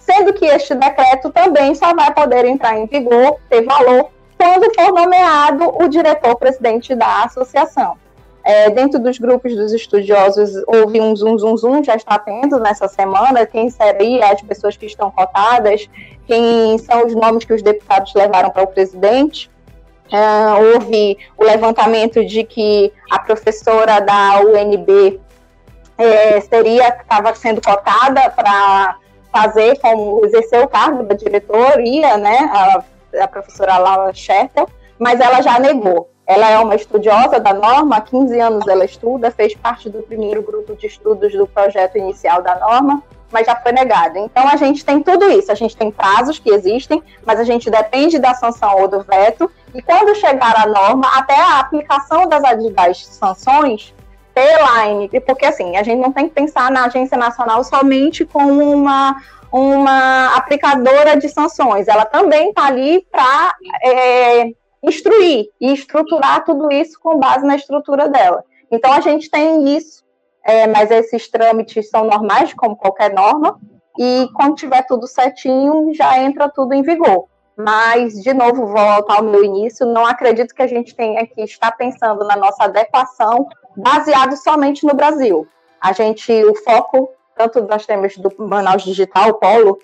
sendo 0.08 0.34
que 0.34 0.46
este 0.46 0.74
decreto 0.74 1.30
também 1.30 1.76
só 1.76 1.94
vai 1.94 2.14
poder 2.14 2.46
entrar 2.46 2.78
em 2.78 2.86
vigor, 2.86 3.38
ter 3.50 3.62
valor, 3.64 4.10
quando 4.38 4.74
for 4.74 4.94
nomeado 4.94 5.74
o 5.84 5.88
diretor-presidente 5.90 6.96
da 6.96 7.26
associação. 7.26 7.98
É, 8.44 8.70
dentro 8.70 8.98
dos 8.98 9.20
grupos 9.20 9.54
dos 9.54 9.74
estudiosos, 9.74 10.52
houve 10.66 11.02
um 11.02 11.14
zoom, 11.14 11.38
zoom, 11.38 11.58
zoom, 11.58 11.84
já 11.84 11.96
está 11.96 12.18
tendo 12.18 12.58
nessa 12.58 12.88
semana, 12.88 13.46
quem 13.46 13.70
seria 13.70 14.32
as 14.32 14.42
pessoas 14.42 14.78
que 14.78 14.86
estão 14.86 15.12
cotadas, 15.12 15.90
quem 16.26 16.78
são 16.78 17.06
os 17.06 17.14
nomes 17.14 17.44
que 17.44 17.54
os 17.54 17.62
deputados 17.62 18.14
levaram 18.14 18.50
para 18.50 18.64
o 18.64 18.68
presidente. 18.68 19.52
É, 20.10 20.74
houve 20.74 21.18
o 21.38 21.44
levantamento 21.44 22.24
de 22.24 22.46
que 22.46 22.94
a 23.12 23.20
professora 23.20 24.00
da 24.00 24.40
UNB 24.40 25.20
é, 25.98 26.40
seria, 26.40 26.88
estava 26.88 27.36
sendo 27.36 27.62
cotada 27.62 28.30
para 28.30 28.96
fazer 29.38 29.80
como 29.80 30.26
exercer 30.26 30.64
o 30.64 30.68
cargo 30.68 31.04
da 31.04 31.14
diretoria, 31.14 32.18
né, 32.18 32.50
a, 32.52 32.84
a 33.24 33.28
professora 33.28 33.78
Laura 33.78 34.14
Schertel, 34.14 34.68
mas 34.98 35.20
ela 35.20 35.42
já 35.42 35.60
negou. 35.60 36.10
Ela 36.26 36.50
é 36.50 36.60
uma 36.60 36.76
estudiosa 36.76 37.40
da 37.40 37.54
norma, 37.54 37.98
há 37.98 38.02
15 38.02 38.40
anos 38.40 38.68
ela 38.68 38.84
estuda, 38.84 39.32
fez 39.32 39.56
parte 39.56 39.90
do 39.90 40.02
primeiro 40.02 40.42
grupo 40.42 40.76
de 40.76 40.88
estudos 40.88 41.32
do 41.34 41.48
projeto 41.48 41.98
inicial 41.98 42.42
da 42.42 42.56
norma, 42.56 43.02
mas 43.32 43.46
já 43.46 43.56
foi 43.56 43.72
negada. 43.72 44.18
Então 44.20 44.48
a 44.48 44.56
gente 44.58 44.84
tem 44.84 45.02
tudo 45.02 45.30
isso, 45.30 45.52
a 45.52 45.56
gente 45.56 45.78
tem 45.78 45.92
prazos 45.92 46.40
que 46.40 46.50
existem, 46.50 47.02
mas 47.26 47.40
a 47.40 47.44
gente 47.44 47.70
depende 47.70 48.20
da 48.20 48.34
sanção 48.34 48.82
ou 48.82 48.88
do 48.88 49.04
veto, 49.04 49.50
e 49.74 49.82
quando 49.82 50.16
chegar 50.16 50.56
a 50.58 50.66
norma, 50.66 51.08
até 51.16 51.40
a 51.40 51.60
aplicação 51.60 52.28
das, 52.28 52.42
das 52.74 53.06
sanções 53.06 53.94
T-Line, 54.38 55.10
porque 55.22 55.48
assim, 55.48 55.76
a 55.78 55.84
gente 55.84 56.00
não 56.00 56.12
tem 56.12 56.30
que 56.30 56.36
pensar 56.36 56.70
na 56.70 56.86
Agência 56.86 57.18
Nacional 57.18 57.64
somente 57.64 58.24
como 58.24 58.72
uma, 58.72 59.20
uma 59.52 60.36
aplicadora 60.36 61.18
de 61.18 61.28
sanções, 61.28 61.88
ela 61.88 62.06
também 62.06 62.50
está 62.50 62.68
ali 62.68 63.04
para 63.12 63.56
é, 63.84 64.52
instruir 64.84 65.48
e 65.60 65.74
estruturar 65.74 66.46
tudo 66.46 66.72
isso 66.72 67.00
com 67.00 67.18
base 67.18 67.44
na 67.48 67.56
estrutura 67.56 68.08
dela. 68.08 68.44
Então 68.72 68.94
a 68.94 69.02
gente 69.02 69.28
tem 69.28 69.76
isso, 69.76 70.04
é, 70.46 70.68
mas 70.68 70.92
esses 70.92 71.28
trâmites 71.32 71.90
são 71.90 72.06
normais, 72.06 72.54
como 72.54 72.76
qualquer 72.76 73.12
norma, 73.12 73.60
e 73.98 74.30
quando 74.36 74.56
tiver 74.56 74.84
tudo 74.84 75.08
certinho, 75.08 75.92
já 75.96 76.20
entra 76.20 76.48
tudo 76.48 76.76
em 76.76 76.84
vigor. 76.84 77.26
Mas, 77.58 78.22
de 78.22 78.32
novo, 78.36 78.68
volto 78.68 79.10
ao 79.10 79.24
meu 79.24 79.44
início, 79.44 79.84
não 79.84 80.06
acredito 80.06 80.54
que 80.54 80.62
a 80.62 80.68
gente 80.68 80.96
tenha 80.96 81.26
que 81.26 81.42
estar 81.42 81.72
pensando 81.72 82.24
na 82.24 82.36
nossa 82.36 82.66
adequação 82.66 83.48
baseado 83.78 84.36
somente 84.36 84.86
no 84.86 84.96
Brasil. 84.96 85.48
A 85.80 85.94
gente, 85.94 86.32
o 86.44 86.56
foco, 86.56 87.10
tanto 87.36 87.62
nós 87.62 87.86
temos 87.86 88.18
do 88.18 88.34
Manaus 88.40 88.84
Digital, 88.84 89.36
Polo, 89.36 89.78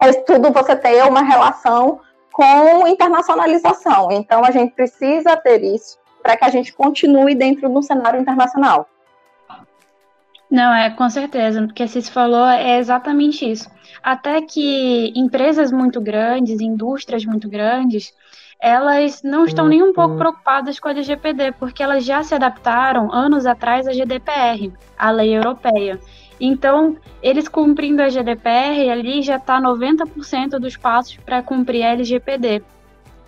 é 0.00 0.12
tudo 0.12 0.50
você 0.50 0.74
ter 0.74 1.04
uma 1.04 1.22
relação 1.22 2.00
com 2.32 2.86
internacionalização. 2.86 4.10
Então, 4.12 4.44
a 4.44 4.50
gente 4.50 4.74
precisa 4.74 5.36
ter 5.36 5.62
isso 5.62 5.98
para 6.22 6.36
que 6.36 6.44
a 6.44 6.48
gente 6.48 6.72
continue 6.72 7.34
dentro 7.34 7.68
do 7.68 7.82
cenário 7.82 8.20
internacional. 8.20 8.88
Não, 10.50 10.72
é 10.72 10.88
com 10.90 11.08
certeza. 11.10 11.62
O 11.62 11.68
que 11.68 11.82
a 11.82 11.88
Cis 11.88 12.08
falou 12.08 12.46
é 12.46 12.78
exatamente 12.78 13.50
isso. 13.50 13.70
Até 14.02 14.40
que 14.40 15.12
empresas 15.14 15.70
muito 15.70 16.00
grandes, 16.00 16.60
indústrias 16.60 17.24
muito 17.24 17.48
grandes, 17.48 18.14
elas 18.60 19.22
não 19.22 19.44
estão 19.44 19.68
nem 19.68 19.82
um 19.82 19.92
pouco 19.92 20.16
preocupadas 20.16 20.80
com 20.80 20.88
a 20.88 20.90
LGPD, 20.90 21.52
porque 21.52 21.82
elas 21.82 22.04
já 22.04 22.22
se 22.22 22.34
adaptaram 22.34 23.12
anos 23.12 23.46
atrás 23.46 23.86
à 23.86 23.92
GDPR, 23.92 24.72
a 24.98 25.10
lei 25.10 25.36
europeia. 25.36 26.00
Então, 26.40 26.96
eles 27.22 27.48
cumprindo 27.48 28.02
a 28.02 28.08
GDPR, 28.08 28.90
ali 28.90 29.22
já 29.22 29.36
está 29.36 29.60
90% 29.60 30.58
dos 30.58 30.76
passos 30.76 31.16
para 31.16 31.42
cumprir 31.42 31.84
a 31.84 31.92
LGPD. 31.92 32.62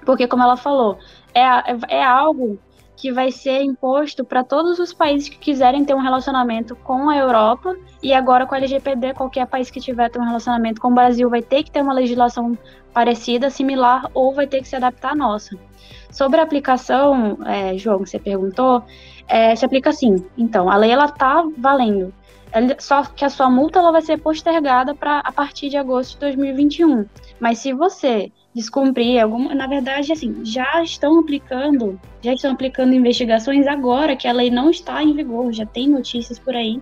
Porque, 0.05 0.27
como 0.27 0.43
ela 0.43 0.57
falou, 0.57 0.99
é, 1.35 1.43
é 1.89 2.03
algo 2.03 2.59
que 3.00 3.11
vai 3.11 3.33
ser 3.33 3.62
imposto 3.62 4.23
para 4.23 4.45
todos 4.45 4.78
os 4.78 4.92
países 4.92 5.26
que 5.30 5.38
quiserem 5.38 5.87
ter 5.87 5.95
um 5.95 6.02
relacionamento 6.02 6.76
com 6.76 7.09
a 7.09 7.16
Europa 7.16 7.75
e 8.02 8.12
agora 8.12 8.45
com 8.45 8.54
a 8.54 8.59
LGPD, 8.59 9.14
qualquer 9.14 9.47
país 9.47 9.71
que 9.71 9.80
tiver 9.80 10.11
ter 10.11 10.21
um 10.21 10.26
relacionamento 10.26 10.83
com 10.83 10.88
o 10.88 10.95
Brasil 10.95 11.30
vai 11.30 11.40
ter 11.40 11.62
que 11.62 11.71
ter 11.71 11.80
uma 11.80 11.95
legislação 11.95 12.59
parecida, 12.92 13.49
similar 13.49 14.11
ou 14.12 14.35
vai 14.35 14.47
ter 14.47 14.61
que 14.61 14.69
se 14.69 14.76
adaptar 14.76 15.12
à 15.12 15.14
nossa. 15.14 15.57
Sobre 16.11 16.40
a 16.40 16.42
aplicação, 16.42 17.38
é, 17.47 17.78
João, 17.78 18.00
você 18.00 18.19
perguntou, 18.19 18.85
é, 19.26 19.57
se 19.57 19.64
aplica 19.64 19.88
assim. 19.88 20.23
Então, 20.37 20.69
a 20.69 20.76
lei 20.76 20.90
ela 20.90 21.09
tá 21.09 21.42
valendo, 21.57 22.12
só 22.78 23.04
que 23.04 23.25
a 23.25 23.30
sua 23.30 23.49
multa 23.49 23.78
ela 23.78 23.92
vai 23.92 24.02
ser 24.02 24.19
postergada 24.19 24.95
para 24.95 25.21
a 25.21 25.33
partir 25.33 25.71
de 25.71 25.78
agosto 25.78 26.14
de 26.14 26.21
2021. 26.21 27.07
Mas 27.38 27.61
se 27.61 27.73
você 27.73 28.30
descumprir 28.54 29.23
alguma, 29.23 29.54
na 29.54 29.66
verdade, 29.66 30.12
assim, 30.12 30.45
já 30.45 30.83
estão 30.83 31.21
aplicando, 31.21 32.00
já 32.21 32.35
estão 32.35 32.52
aplicando 32.52 32.95
investigações 32.95 33.66
agora 33.66 34.16
que 34.16 34.26
a 34.26 34.33
lei 34.33 34.50
não 34.50 34.71
está 34.71 35.02
em 35.02 35.14
vigor, 35.14 35.52
já 35.52 35.64
tem 35.64 35.88
notícias 35.88 36.38
por 36.38 36.54
aí 36.54 36.80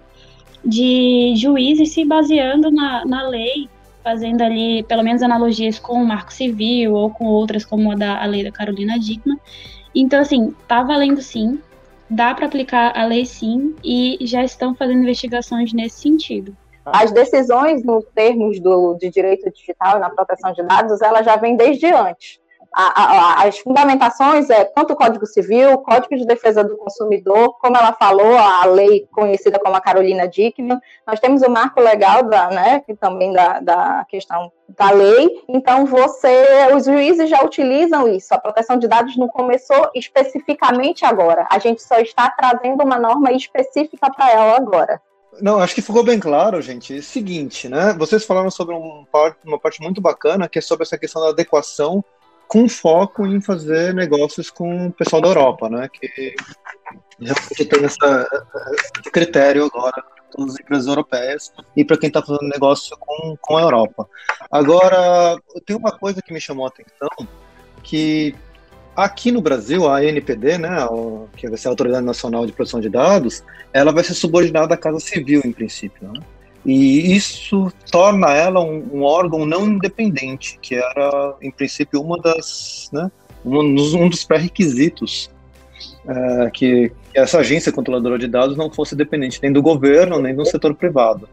de 0.65 1.35
juízes 1.37 1.93
se 1.93 2.05
baseando 2.05 2.71
na, 2.71 3.05
na 3.05 3.29
lei, 3.29 3.69
fazendo 4.03 4.43
ali, 4.43 4.83
pelo 4.85 5.03
menos, 5.03 5.23
analogias 5.23 5.79
com 5.79 6.03
o 6.03 6.07
Marco 6.07 6.33
Civil 6.33 6.95
ou 6.95 7.11
com 7.11 7.27
outras, 7.27 7.65
como 7.65 7.93
a 7.93 7.95
da 7.95 8.23
a 8.23 8.27
lei 8.27 8.43
da 8.43 8.51
Carolina 8.51 8.99
Dickman. 8.99 9.39
Então, 9.95 10.21
assim, 10.21 10.55
tá 10.67 10.83
valendo 10.83 11.21
sim, 11.21 11.61
dá 12.09 12.35
para 12.35 12.47
aplicar 12.47 12.97
a 12.97 13.05
lei 13.05 13.25
sim, 13.25 13.75
e 13.85 14.19
já 14.23 14.43
estão 14.43 14.75
fazendo 14.75 15.03
investigações 15.03 15.73
nesse 15.73 16.01
sentido. 16.01 16.57
As 16.93 17.13
decisões 17.13 17.85
nos 17.85 18.05
termos 18.15 18.61
do, 18.61 18.95
de 18.95 19.11
direito 19.11 19.51
digital 19.51 19.97
e 19.97 20.01
na 20.01 20.11
proteção 20.11 20.53
de 20.53 20.63
dados, 20.63 21.01
ela 21.01 21.23
já 21.23 21.37
vem 21.37 21.57
desde 21.57 21.87
antes. 21.87 22.41
A, 22.73 23.03
a, 23.03 23.49
as 23.49 23.59
fundamentações 23.59 24.51
é 24.51 24.65
tanto 24.65 24.93
o 24.93 24.97
Código 24.97 25.27
Civil, 25.27 25.73
o 25.73 25.79
Código 25.79 26.15
de 26.15 26.27
Defesa 26.27 26.63
do 26.63 26.77
Consumidor, 26.77 27.59
como 27.61 27.77
ela 27.77 27.93
falou, 27.93 28.37
a 28.37 28.65
lei 28.67 29.09
conhecida 29.11 29.59
como 29.59 29.75
a 29.75 29.81
Carolina 29.81 30.29
Dickman. 30.29 30.79
Nós 31.07 31.19
temos 31.19 31.43
o 31.43 31.51
marco 31.51 31.81
legal 31.81 32.23
da, 32.25 32.51
né, 32.51 32.83
também 33.01 33.33
da, 33.33 33.61
da 33.61 34.07
questão 34.09 34.53
da 34.69 34.91
lei. 34.91 35.43
Então, 35.49 35.87
você, 35.87 36.69
os 36.77 36.85
juízes 36.85 37.31
já 37.31 37.43
utilizam 37.43 38.07
isso. 38.07 38.35
A 38.35 38.39
proteção 38.39 38.79
de 38.79 38.87
dados 38.87 39.17
não 39.17 39.29
começou 39.29 39.91
especificamente 39.95 41.05
agora. 41.05 41.47
A 41.51 41.59
gente 41.59 41.83
só 41.83 41.99
está 41.99 42.31
trazendo 42.31 42.85
uma 42.85 42.99
norma 42.99 43.33
específica 43.33 44.11
para 44.15 44.31
ela 44.31 44.57
agora. 44.57 45.01
Não, 45.41 45.59
acho 45.59 45.75
que 45.75 45.83
ficou 45.83 46.03
bem 46.03 46.19
claro, 46.19 46.61
gente. 46.61 47.01
Seguinte, 47.03 47.69
né? 47.69 47.95
Vocês 47.95 48.25
falaram 48.25 48.51
sobre 48.51 48.75
um 48.75 49.05
uma 49.45 49.59
parte 49.59 49.81
muito 49.81 50.01
bacana, 50.01 50.49
que 50.49 50.59
é 50.59 50.63
sobre 50.63 50.85
essa 50.85 50.99
questão 50.99 51.23
da 51.23 51.29
adequação 51.29 52.05
com 52.47 52.69
foco 52.69 53.27
em 53.27 53.41
fazer 53.41 53.95
negócios 53.95 54.51
com 54.51 54.87
o 54.87 54.93
pessoal 54.93 55.21
da 55.21 55.29
Europa, 55.29 55.69
né? 55.69 55.89
Que 55.93 56.35
realmente 57.21 57.65
tem 57.67 57.85
essa, 57.85 58.29
esse 58.73 59.11
critério 59.11 59.67
agora 59.67 60.03
para 60.31 60.45
as 60.45 60.59
empresas 60.59 60.87
europeias 60.87 61.53
e 61.77 61.85
para 61.85 61.99
quem 61.99 62.09
está 62.09 62.23
fazendo 62.23 62.49
negócio 62.49 62.97
com, 62.99 63.37
com 63.41 63.57
a 63.57 63.63
Europa. 63.63 64.09
Agora, 64.51 65.39
tem 65.67 65.77
uma 65.77 65.93
coisa 65.93 66.23
que 66.23 66.33
me 66.33 66.41
chamou 66.41 66.65
a 66.67 66.69
atenção, 66.69 67.29
que 67.83 68.35
Aqui 68.99 69.31
no 69.31 69.41
Brasil, 69.41 69.87
a 69.87 69.99
ANPD, 69.99 70.59
né, 70.59 70.77
que 71.37 71.49
vai 71.49 71.57
ser 71.57 71.69
a 71.69 71.71
Autoridade 71.71 72.05
Nacional 72.05 72.45
de 72.45 72.53
Proteção 72.53 72.81
de 72.81 72.89
Dados, 72.89 73.45
ela 73.73 73.93
vai 73.93 74.03
ser 74.03 74.15
subordinada 74.15 74.75
à 74.75 74.77
Casa 74.77 74.99
Civil, 74.99 75.41
em 75.45 75.53
princípio. 75.53 76.13
Né? 76.13 76.21
E 76.67 77.15
isso 77.15 77.73
torna 77.93 78.33
ela 78.33 78.59
um, 78.59 78.85
um, 78.93 79.03
órgão 79.05 79.47
não 79.47 79.69
independente, 79.69 80.59
que 80.61 80.75
era, 80.75 81.37
em 81.41 81.49
princípio, 81.49 82.03
uma 82.03 82.19
das, 82.19 82.91
né, 82.93 83.09
um, 83.45 84.09
dos 84.09 84.25
pré-requisitos 84.25 85.31
é, 86.09 86.51
que 86.51 86.91
essa 87.15 87.39
agência 87.39 87.71
controladora 87.71 88.19
de 88.19 88.27
dados 88.27 88.57
não 88.57 88.69
fosse 88.69 88.97
dependente 88.97 89.39
nem 89.41 89.53
do 89.53 89.63
governo, 89.63 90.21
nem 90.21 90.35
do 90.35 90.45
setor 90.45 90.75
privado. 90.75 91.29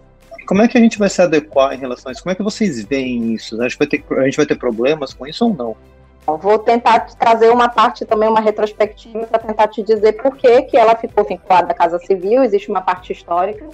Como 0.45 0.61
é 0.61 0.67
que 0.67 0.77
a 0.77 0.81
gente 0.81 0.99
vai 0.99 1.09
se 1.09 1.19
adequar 1.19 1.73
em 1.73 1.79
relação 1.79 2.09
a 2.09 2.11
isso? 2.11 2.21
Como 2.21 2.31
é 2.31 2.35
que 2.35 2.43
vocês 2.43 2.85
veem 2.85 3.33
isso? 3.33 3.59
A 3.59 3.67
gente 3.67 3.79
vai 3.79 3.87
ter, 3.87 4.03
a 4.11 4.25
gente 4.25 4.37
vai 4.37 4.45
ter 4.45 4.55
problemas 4.55 5.15
com 5.15 5.25
isso 5.25 5.45
ou 5.45 5.51
não? 5.55 5.94
Vou 6.27 6.57
tentar 6.57 7.01
trazer 7.19 7.51
uma 7.51 7.69
parte 7.69 8.03
também, 8.03 8.27
uma 8.27 8.39
retrospectiva, 8.39 9.27
para 9.27 9.39
tentar 9.39 9.67
te 9.67 9.83
dizer 9.83 10.13
por 10.13 10.35
que, 10.35 10.63
que 10.63 10.77
ela 10.77 10.95
ficou 10.95 11.23
vinculada 11.23 11.71
à 11.71 11.75
Casa 11.75 11.99
Civil. 11.99 12.43
Existe 12.43 12.69
uma 12.69 12.81
parte 12.81 13.13
histórica. 13.13 13.65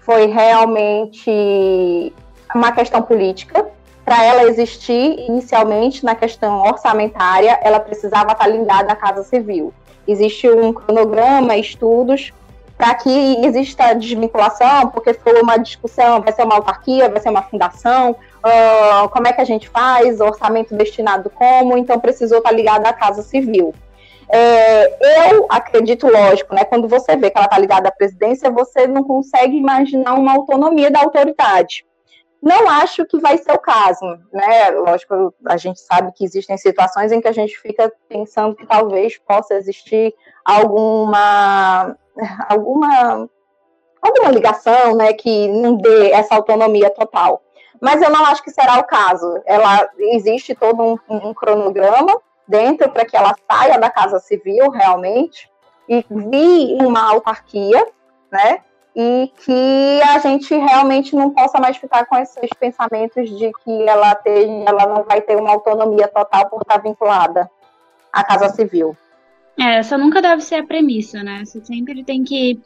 Foi 0.00 0.26
realmente 0.26 2.12
uma 2.54 2.70
questão 2.70 3.02
política. 3.02 3.66
Para 4.04 4.24
ela 4.24 4.44
existir, 4.44 5.18
inicialmente, 5.18 6.04
na 6.04 6.14
questão 6.14 6.60
orçamentária, 6.62 7.58
ela 7.62 7.80
precisava 7.80 8.32
estar 8.32 8.46
ligada 8.46 8.92
à 8.92 8.96
Casa 8.96 9.24
Civil. 9.24 9.74
Existe 10.06 10.48
um 10.48 10.72
cronograma, 10.72 11.56
estudos, 11.56 12.32
para 12.76 12.94
que 12.94 13.44
exista 13.44 13.94
desvinculação, 13.94 14.88
porque 14.88 15.12
foi 15.12 15.40
uma 15.42 15.58
discussão, 15.58 16.22
vai 16.22 16.32
ser 16.32 16.44
uma 16.44 16.54
autarquia, 16.54 17.10
vai 17.10 17.20
ser 17.20 17.28
uma 17.28 17.42
fundação, 17.42 18.16
uh, 18.44 19.08
como 19.08 19.28
é 19.28 19.32
que 19.32 19.40
a 19.40 19.44
gente 19.44 19.68
faz, 19.68 20.20
orçamento 20.20 20.74
destinado 20.74 21.30
como, 21.30 21.76
então 21.76 21.98
precisou 21.98 22.38
estar 22.38 22.52
ligada 22.52 22.88
à 22.88 22.92
Casa 22.92 23.22
Civil. 23.22 23.74
É, 24.32 25.32
eu 25.32 25.46
acredito, 25.48 26.06
lógico, 26.06 26.54
né, 26.54 26.64
quando 26.64 26.86
você 26.86 27.16
vê 27.16 27.30
que 27.30 27.36
ela 27.36 27.46
está 27.46 27.58
ligada 27.58 27.88
à 27.88 27.92
presidência, 27.92 28.50
você 28.50 28.86
não 28.86 29.02
consegue 29.02 29.56
imaginar 29.56 30.14
uma 30.14 30.32
autonomia 30.32 30.90
da 30.90 31.00
autoridade. 31.00 31.84
Não 32.40 32.70
acho 32.70 33.04
que 33.04 33.18
vai 33.18 33.36
ser 33.36 33.52
o 33.52 33.58
caso, 33.58 34.06
né? 34.32 34.70
Lógico, 34.70 35.34
a 35.46 35.58
gente 35.58 35.78
sabe 35.80 36.10
que 36.12 36.24
existem 36.24 36.56
situações 36.56 37.12
em 37.12 37.20
que 37.20 37.28
a 37.28 37.32
gente 37.32 37.58
fica 37.58 37.92
pensando 38.08 38.56
que 38.56 38.66
talvez 38.66 39.18
possa 39.18 39.54
existir 39.54 40.14
alguma 40.42 41.94
alguma 42.48 43.28
alguma 44.00 44.30
ligação, 44.30 44.96
né, 44.96 45.12
que 45.12 45.48
não 45.48 45.76
dê 45.76 46.10
essa 46.10 46.34
autonomia 46.34 46.90
total 46.90 47.42
mas 47.80 48.02
eu 48.02 48.10
não 48.10 48.24
acho 48.26 48.42
que 48.42 48.50
será 48.50 48.78
o 48.78 48.84
caso. 48.84 49.40
Ela 49.46 49.88
existe 49.98 50.54
todo 50.54 50.82
um, 50.82 50.98
um 51.08 51.32
cronograma 51.32 52.20
dentro 52.46 52.90
para 52.90 53.04
que 53.04 53.16
ela 53.16 53.34
saia 53.50 53.78
da 53.78 53.88
Casa 53.88 54.18
Civil 54.18 54.70
realmente 54.70 55.50
e 55.88 56.04
vi 56.08 56.76
uma 56.80 57.10
autarquia, 57.10 57.84
né? 58.30 58.58
E 58.94 59.32
que 59.44 60.00
a 60.02 60.18
gente 60.18 60.54
realmente 60.54 61.14
não 61.14 61.30
possa 61.30 61.58
mais 61.58 61.76
ficar 61.76 62.04
com 62.06 62.16
esses 62.16 62.50
pensamentos 62.58 63.30
de 63.30 63.50
que 63.64 63.88
ela 63.88 64.14
tem, 64.16 64.64
ela 64.66 64.86
não 64.86 65.04
vai 65.04 65.20
ter 65.20 65.36
uma 65.36 65.50
autonomia 65.50 66.08
total 66.08 66.50
por 66.50 66.60
estar 66.60 66.78
vinculada 66.78 67.50
à 68.12 68.22
Casa 68.24 68.50
Civil. 68.50 68.96
É, 69.60 69.76
essa 69.76 69.98
nunca 69.98 70.22
deve 70.22 70.40
ser 70.40 70.54
a 70.54 70.66
premissa, 70.66 71.22
né? 71.22 71.42
Você 71.44 71.62
sempre 71.62 72.02
tem 72.02 72.24
que 72.24 72.58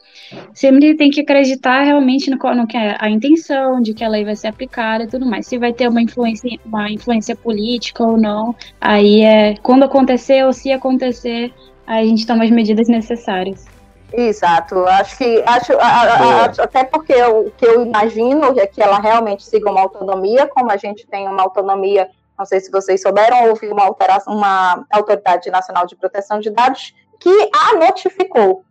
sempre 0.53 0.95
tem 0.95 1.11
que 1.11 1.19
acreditar 1.19 1.81
realmente 1.81 2.31
no, 2.31 2.37
no 2.55 2.65
que 2.65 2.77
é 2.77 2.95
a 2.97 3.09
intenção 3.09 3.81
de 3.81 3.93
que 3.93 4.01
a 4.01 4.07
lei 4.07 4.23
vai 4.23 4.33
ser 4.33 4.47
aplicada 4.47 5.03
e 5.03 5.07
tudo 5.07 5.25
mais. 5.25 5.45
Se 5.45 5.57
vai 5.57 5.73
ter 5.73 5.89
uma 5.89 6.01
influência, 6.01 6.57
uma 6.65 6.89
influência 6.89 7.35
política 7.35 8.01
ou 8.01 8.15
não, 8.15 8.55
aí 8.79 9.23
é 9.23 9.55
quando 9.61 9.83
acontecer 9.83 10.45
ou 10.45 10.53
se 10.53 10.71
acontecer, 10.71 11.53
aí 11.85 12.05
a 12.05 12.07
gente 12.07 12.25
toma 12.25 12.45
as 12.45 12.49
medidas 12.49 12.87
necessárias. 12.87 13.65
Exato, 14.13 14.85
acho 14.85 15.17
que 15.17 15.43
acho, 15.45 15.73
a, 15.73 15.85
a, 15.85 16.45
a, 16.45 16.45
até 16.45 16.85
porque 16.85 17.21
o 17.23 17.51
que 17.51 17.65
eu 17.65 17.85
imagino 17.85 18.57
é 18.57 18.65
que 18.65 18.81
ela 18.81 18.99
realmente 18.99 19.43
siga 19.43 19.69
uma 19.69 19.81
autonomia, 19.81 20.47
como 20.47 20.71
a 20.71 20.77
gente 20.77 21.05
tem 21.05 21.27
uma 21.27 21.41
autonomia 21.41 22.07
não 22.37 22.45
sei 22.45 22.59
se 22.59 22.71
vocês 22.71 23.01
souberam, 23.01 23.47
houve 23.47 23.67
uma, 23.69 23.85
alteração, 23.85 24.33
uma 24.33 24.85
autoridade 24.91 25.49
nacional 25.49 25.85
de 25.85 25.95
proteção 25.95 26.39
de 26.39 26.49
dados 26.49 26.93
que 27.19 27.49
a 27.53 27.75
notificou. 27.75 28.63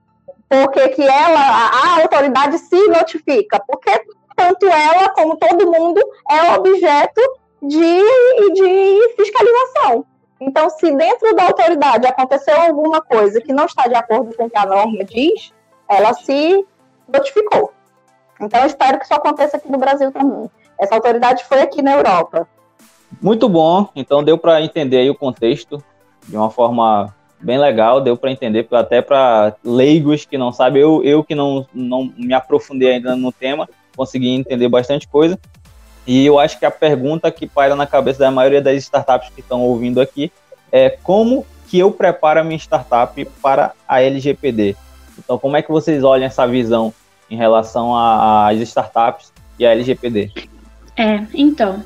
Porque 0.49 0.89
que 0.91 1.03
ela, 1.03 1.41
a, 1.41 2.03
autoridade 2.03 2.59
se 2.59 2.89
notifica, 2.89 3.63
porque 3.67 3.91
tanto 4.37 4.67
ela 4.67 5.09
como 5.11 5.37
todo 5.37 5.71
mundo 5.71 6.01
é 6.31 6.53
objeto 6.53 7.21
de, 7.63 8.53
de 8.53 9.15
fiscalização. 9.17 10.05
Então, 10.41 10.69
se 10.69 10.95
dentro 10.95 11.35
da 11.35 11.45
autoridade 11.47 12.07
aconteceu 12.07 12.61
alguma 12.61 13.01
coisa 13.01 13.41
que 13.41 13.53
não 13.53 13.65
está 13.65 13.89
de 13.89 13.95
acordo 13.95 14.37
com 14.37 14.45
o 14.45 14.51
que 14.51 14.59
a 14.59 14.67
norma 14.67 15.05
diz, 15.05 15.53
ela 15.89 16.13
se 16.13 16.67
notificou. 17.09 17.73
Então, 18.41 18.61
eu 18.61 18.67
espero 18.67 18.99
que 18.99 19.05
isso 19.05 19.15
aconteça 19.15 19.57
aqui 19.57 19.71
no 19.71 19.79
Brasil 19.79 20.13
também. 20.13 20.51
Essa 20.79 20.95
autoridade 20.95 21.45
foi 21.45 21.63
aqui 21.63 21.81
na 21.81 21.93
Europa. 21.93 22.47
Muito 23.25 23.49
bom, 23.49 23.89
então 23.97 24.23
deu 24.23 24.37
para 24.37 24.61
entender 24.61 24.99
aí 24.99 25.09
o 25.09 25.15
contexto 25.15 25.83
de 26.29 26.37
uma 26.37 26.51
forma 26.51 27.15
bem 27.41 27.57
legal, 27.57 27.99
deu 27.99 28.19
para 28.19 28.31
entender 28.31 28.69
até 28.71 29.01
para 29.01 29.57
leigos 29.65 30.27
que 30.27 30.37
não 30.37 30.53
sabem, 30.53 30.83
eu, 30.83 31.03
eu 31.03 31.25
que 31.25 31.35
não, 31.35 31.67
não 31.73 32.13
me 32.19 32.35
aprofundei 32.35 32.93
ainda 32.93 33.17
no 33.17 33.33
tema, 33.33 33.67
consegui 33.97 34.29
entender 34.29 34.69
bastante 34.69 35.09
coisa. 35.09 35.39
E 36.07 36.27
eu 36.27 36.39
acho 36.39 36.59
que 36.59 36.67
a 36.67 36.71
pergunta 36.71 37.31
que 37.31 37.47
paira 37.47 37.75
na 37.75 37.87
cabeça 37.87 38.19
da 38.19 38.31
maioria 38.31 38.61
das 38.61 38.77
startups 38.83 39.31
que 39.31 39.41
estão 39.41 39.63
ouvindo 39.63 40.03
aqui 40.03 40.31
é 40.71 40.91
como 40.91 41.47
que 41.67 41.79
eu 41.79 41.91
preparo 41.91 42.41
a 42.41 42.45
minha 42.45 42.59
startup 42.59 43.25
para 43.41 43.73
a 43.89 44.03
LGPD. 44.03 44.77
Então, 45.19 45.39
como 45.39 45.57
é 45.57 45.63
que 45.63 45.73
vocês 45.73 46.05
olham 46.05 46.27
essa 46.27 46.47
visão 46.47 46.93
em 47.31 47.39
relação 47.39 47.97
às 47.97 48.61
startups 48.61 49.33
e 49.59 49.65
à 49.65 49.71
LGPD? 49.71 50.31
É, 50.95 51.25
então, 51.33 51.83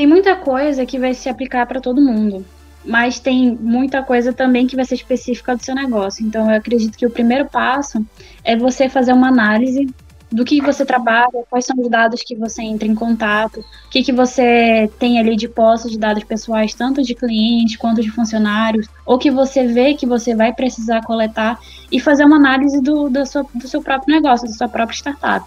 tem 0.00 0.06
muita 0.06 0.34
coisa 0.34 0.86
que 0.86 0.98
vai 0.98 1.12
se 1.12 1.28
aplicar 1.28 1.66
para 1.66 1.78
todo 1.78 2.00
mundo, 2.00 2.42
mas 2.82 3.20
tem 3.20 3.54
muita 3.54 4.02
coisa 4.02 4.32
também 4.32 4.66
que 4.66 4.74
vai 4.74 4.86
ser 4.86 4.94
específica 4.94 5.54
do 5.54 5.62
seu 5.62 5.74
negócio. 5.74 6.26
Então, 6.26 6.50
eu 6.50 6.56
acredito 6.56 6.96
que 6.96 7.04
o 7.04 7.10
primeiro 7.10 7.44
passo 7.50 8.02
é 8.42 8.56
você 8.56 8.88
fazer 8.88 9.12
uma 9.12 9.28
análise 9.28 9.86
do 10.32 10.42
que 10.42 10.62
você 10.62 10.86
trabalha, 10.86 11.44
quais 11.50 11.66
são 11.66 11.76
os 11.78 11.90
dados 11.90 12.22
que 12.22 12.34
você 12.34 12.62
entra 12.62 12.88
em 12.88 12.94
contato, 12.94 13.60
o 13.60 13.90
que, 13.90 14.02
que 14.02 14.10
você 14.10 14.90
tem 14.98 15.18
ali 15.18 15.36
de 15.36 15.48
posse 15.48 15.90
de 15.90 15.98
dados 15.98 16.24
pessoais, 16.24 16.72
tanto 16.72 17.02
de 17.02 17.14
clientes 17.14 17.76
quanto 17.76 18.00
de 18.00 18.10
funcionários, 18.10 18.86
ou 19.04 19.18
que 19.18 19.30
você 19.30 19.66
vê 19.66 19.92
que 19.92 20.06
você 20.06 20.34
vai 20.34 20.50
precisar 20.54 21.02
coletar 21.02 21.58
e 21.92 22.00
fazer 22.00 22.24
uma 22.24 22.36
análise 22.36 22.80
do, 22.80 23.10
do, 23.10 23.26
seu, 23.26 23.46
do 23.54 23.68
seu 23.68 23.82
próprio 23.82 24.14
negócio, 24.14 24.48
da 24.48 24.54
sua 24.54 24.68
própria 24.68 24.96
startup, 24.96 25.44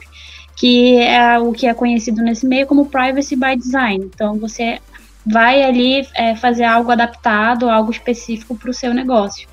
que 0.55 0.97
é 0.97 1.39
o 1.39 1.51
que 1.51 1.67
é 1.67 1.73
conhecido 1.73 2.21
nesse 2.21 2.45
meio 2.45 2.67
como 2.67 2.85
Privacy 2.85 3.35
by 3.35 3.55
Design. 3.57 4.05
Então, 4.05 4.37
você 4.37 4.79
vai 5.25 5.63
ali 5.63 6.07
é, 6.15 6.35
fazer 6.35 6.63
algo 6.63 6.91
adaptado, 6.91 7.69
algo 7.69 7.91
específico 7.91 8.55
para 8.55 8.69
o 8.69 8.73
seu 8.73 8.93
negócio. 8.93 9.47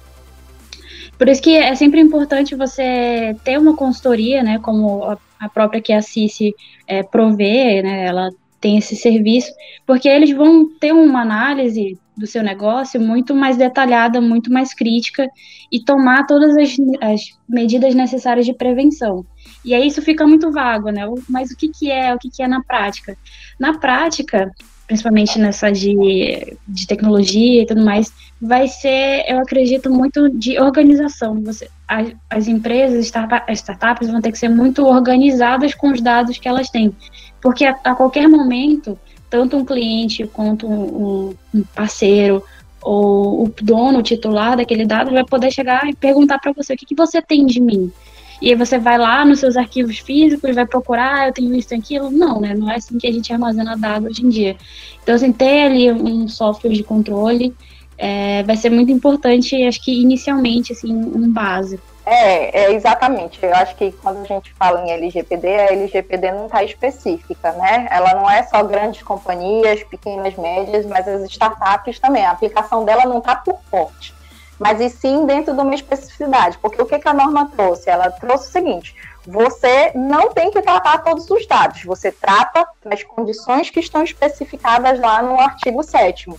Por 1.16 1.28
isso 1.28 1.42
que 1.42 1.56
é 1.56 1.74
sempre 1.74 2.00
importante 2.00 2.54
você 2.54 3.36
ter 3.44 3.58
uma 3.58 3.76
consultoria, 3.76 4.42
né, 4.42 4.58
como 4.58 5.04
a 5.38 5.48
própria 5.48 5.80
que 5.80 5.92
a 5.92 6.00
Cici 6.00 6.54
é, 6.86 7.02
provê, 7.02 7.82
né, 7.82 8.06
ela 8.06 8.30
tem 8.60 8.78
esse 8.78 8.96
serviço, 8.96 9.52
porque 9.86 10.08
eles 10.08 10.30
vão 10.30 10.68
ter 10.78 10.92
uma 10.92 11.22
análise 11.22 11.98
do 12.16 12.26
seu 12.26 12.42
negócio 12.42 13.00
muito 13.00 13.34
mais 13.34 13.56
detalhada, 13.56 14.20
muito 14.20 14.52
mais 14.52 14.74
crítica 14.74 15.26
e 15.72 15.82
tomar 15.82 16.26
todas 16.26 16.56
as, 16.56 16.76
as 17.00 17.20
medidas 17.48 17.94
necessárias 17.94 18.44
de 18.44 18.52
prevenção. 18.52 19.24
E 19.64 19.74
aí 19.74 19.86
isso 19.86 20.00
fica 20.02 20.26
muito 20.26 20.50
vago, 20.50 20.90
né? 20.90 21.02
Mas 21.28 21.50
o 21.50 21.56
que, 21.56 21.68
que 21.68 21.90
é, 21.90 22.14
o 22.14 22.18
que, 22.18 22.30
que 22.30 22.42
é 22.42 22.48
na 22.48 22.62
prática? 22.62 23.16
Na 23.58 23.78
prática, 23.78 24.50
principalmente 24.86 25.38
nessa 25.38 25.70
de, 25.70 26.56
de 26.66 26.86
tecnologia 26.86 27.62
e 27.62 27.66
tudo 27.66 27.84
mais, 27.84 28.12
vai 28.40 28.66
ser, 28.66 29.24
eu 29.28 29.38
acredito, 29.38 29.90
muito 29.90 30.28
de 30.30 30.58
organização. 30.58 31.40
Você, 31.42 31.68
as, 31.86 32.12
as 32.28 32.48
empresas, 32.48 33.10
as 33.46 33.58
startups 33.58 34.08
vão 34.08 34.20
ter 34.20 34.32
que 34.32 34.38
ser 34.38 34.48
muito 34.48 34.84
organizadas 34.86 35.74
com 35.74 35.92
os 35.92 36.00
dados 36.00 36.38
que 36.38 36.48
elas 36.48 36.70
têm. 36.70 36.94
Porque 37.40 37.66
a, 37.66 37.76
a 37.84 37.94
qualquer 37.94 38.28
momento, 38.28 38.98
tanto 39.28 39.56
um 39.56 39.64
cliente 39.64 40.26
quanto 40.26 40.66
um, 40.66 41.34
um 41.54 41.62
parceiro 41.74 42.42
ou 42.82 43.44
o 43.44 43.54
dono, 43.62 43.98
o 43.98 44.02
titular 44.02 44.56
daquele 44.56 44.86
dado 44.86 45.10
vai 45.10 45.24
poder 45.24 45.52
chegar 45.52 45.86
e 45.88 45.94
perguntar 45.94 46.38
para 46.38 46.52
você 46.52 46.72
o 46.72 46.76
que, 46.76 46.86
que 46.86 46.94
você 46.94 47.20
tem 47.20 47.46
de 47.46 47.60
mim. 47.60 47.92
E 48.40 48.48
aí 48.48 48.54
você 48.54 48.78
vai 48.78 48.96
lá 48.96 49.24
nos 49.24 49.40
seus 49.40 49.56
arquivos 49.56 49.98
físicos, 49.98 50.54
vai 50.54 50.66
procurar, 50.66 51.14
ah, 51.14 51.28
eu 51.28 51.32
tenho 51.32 51.54
isso 51.54 51.74
e 51.74 51.78
aquilo. 51.78 52.10
Não, 52.10 52.40
né? 52.40 52.54
Não 52.54 52.70
é 52.70 52.76
assim 52.76 52.96
que 52.96 53.06
a 53.06 53.12
gente 53.12 53.32
armazena 53.32 53.76
dados 53.76 54.10
hoje 54.10 54.24
em 54.24 54.28
dia. 54.30 54.56
Então, 55.02 55.14
assim, 55.14 55.32
ter 55.32 55.66
ali 55.66 55.92
um 55.92 56.26
software 56.26 56.70
de 56.70 56.82
controle 56.82 57.54
é, 57.98 58.42
vai 58.44 58.56
ser 58.56 58.70
muito 58.70 58.90
importante, 58.90 59.62
acho 59.64 59.84
que 59.84 60.00
inicialmente, 60.00 60.72
assim, 60.72 60.90
um 60.90 61.30
básico. 61.30 61.82
É, 62.06 62.62
é, 62.62 62.72
exatamente. 62.72 63.38
Eu 63.42 63.54
acho 63.54 63.76
que 63.76 63.92
quando 63.92 64.22
a 64.22 64.24
gente 64.24 64.52
fala 64.54 64.86
em 64.86 64.90
LGPD, 64.90 65.46
a 65.46 65.72
LGPD 65.72 66.32
não 66.32 66.46
está 66.46 66.64
específica, 66.64 67.52
né? 67.52 67.86
Ela 67.90 68.14
não 68.14 68.28
é 68.28 68.42
só 68.44 68.62
grandes 68.62 69.02
companhias, 69.02 69.84
pequenas, 69.84 70.34
médias, 70.36 70.86
mas 70.86 71.06
as 71.06 71.22
startups 71.30 71.98
também. 71.98 72.24
A 72.24 72.30
aplicação 72.30 72.86
dela 72.86 73.04
não 73.04 73.18
está 73.18 73.36
por 73.36 73.60
forte 73.70 74.18
mas 74.60 74.78
e 74.78 74.90
sim 74.90 75.24
dentro 75.24 75.54
de 75.54 75.60
uma 75.60 75.74
especificidade. 75.74 76.58
Porque 76.58 76.80
o 76.80 76.86
que, 76.86 76.98
que 76.98 77.08
a 77.08 77.14
norma 77.14 77.50
trouxe? 77.56 77.88
Ela 77.88 78.10
trouxe 78.10 78.50
o 78.50 78.52
seguinte: 78.52 78.94
você 79.26 79.90
não 79.94 80.32
tem 80.32 80.50
que 80.50 80.60
tratar 80.60 80.98
todos 80.98 81.28
os 81.30 81.46
dados, 81.46 81.82
você 81.82 82.12
trata 82.12 82.66
as 82.84 83.02
condições 83.02 83.70
que 83.70 83.80
estão 83.80 84.04
especificadas 84.04 85.00
lá 85.00 85.22
no 85.22 85.40
artigo 85.40 85.82
7 85.82 86.30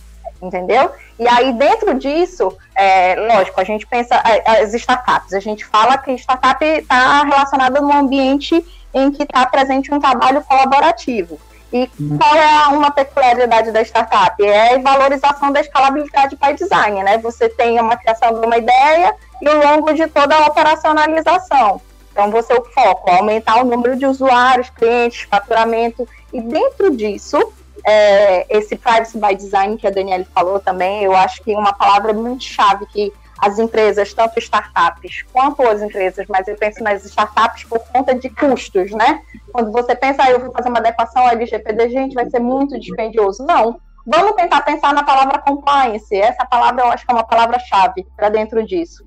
entendeu? 0.42 0.90
E 1.20 1.28
aí, 1.28 1.52
dentro 1.52 1.94
disso, 1.94 2.56
é, 2.74 3.14
lógico, 3.14 3.60
a 3.60 3.64
gente 3.64 3.86
pensa 3.86 4.20
as 4.44 4.74
startups, 4.74 5.32
a 5.32 5.38
gente 5.38 5.64
fala 5.64 5.96
que 5.96 6.10
startup 6.14 6.64
está 6.64 7.22
relacionada 7.22 7.80
num 7.80 7.92
ambiente 7.92 8.64
em 8.92 9.12
que 9.12 9.22
está 9.22 9.46
presente 9.46 9.94
um 9.94 10.00
trabalho 10.00 10.42
colaborativo. 10.42 11.38
E 11.72 11.90
qual 12.18 12.34
é 12.34 12.66
uma 12.68 12.90
peculiaridade 12.90 13.70
da 13.70 13.80
startup? 13.82 14.42
É 14.44 14.74
a 14.74 14.78
valorização 14.78 15.50
da 15.50 15.60
escalabilidade 15.60 16.36
by 16.36 16.52
design, 16.54 17.02
né? 17.02 17.16
Você 17.18 17.48
tem 17.48 17.80
uma 17.80 17.96
criação 17.96 18.38
de 18.38 18.46
uma 18.46 18.58
ideia 18.58 19.14
e 19.40 19.48
ao 19.48 19.56
longo 19.56 19.92
de 19.94 20.06
toda 20.08 20.36
a 20.36 20.46
operacionalização. 20.46 21.80
Então, 22.12 22.30
você 22.30 22.52
o 22.52 22.62
foco, 22.62 23.10
aumentar 23.10 23.62
o 23.62 23.64
número 23.64 23.96
de 23.96 24.04
usuários, 24.04 24.68
clientes, 24.68 25.22
faturamento. 25.22 26.06
E 26.30 26.42
dentro 26.42 26.94
disso, 26.94 27.38
é, 27.86 28.46
esse 28.54 28.76
privacy 28.76 29.18
by 29.18 29.34
design 29.34 29.78
que 29.78 29.86
a 29.86 29.90
Daniela 29.90 30.26
falou 30.34 30.60
também, 30.60 31.02
eu 31.02 31.16
acho 31.16 31.42
que 31.42 31.54
uma 31.54 31.72
palavra 31.72 32.12
muito 32.12 32.44
chave 32.44 32.84
que 32.86 33.12
as 33.42 33.58
empresas, 33.58 34.14
tanto 34.14 34.38
startups 34.38 35.24
quanto 35.32 35.62
as 35.62 35.82
empresas, 35.82 36.24
mas 36.28 36.46
eu 36.46 36.56
penso 36.56 36.80
nas 36.80 37.04
startups 37.04 37.64
por 37.64 37.80
conta 37.80 38.14
de 38.14 38.30
custos, 38.30 38.92
né? 38.92 39.20
Quando 39.52 39.72
você 39.72 39.96
pensa, 39.96 40.22
ah, 40.22 40.30
eu 40.30 40.38
vou 40.38 40.52
fazer 40.52 40.68
uma 40.68 40.78
adequação 40.78 41.28
LGPD, 41.28 41.88
gente, 41.88 42.14
vai 42.14 42.30
ser 42.30 42.38
muito 42.38 42.78
dispendioso. 42.78 43.44
Não. 43.44 43.80
Vamos 44.06 44.36
tentar 44.36 44.60
pensar 44.60 44.94
na 44.94 45.02
palavra 45.02 45.40
compliance. 45.40 46.14
Essa 46.14 46.46
palavra 46.46 46.84
eu 46.84 46.92
acho 46.92 47.04
que 47.04 47.10
é 47.10 47.14
uma 47.14 47.26
palavra-chave 47.26 48.06
para 48.16 48.28
dentro 48.28 48.64
disso. 48.64 49.04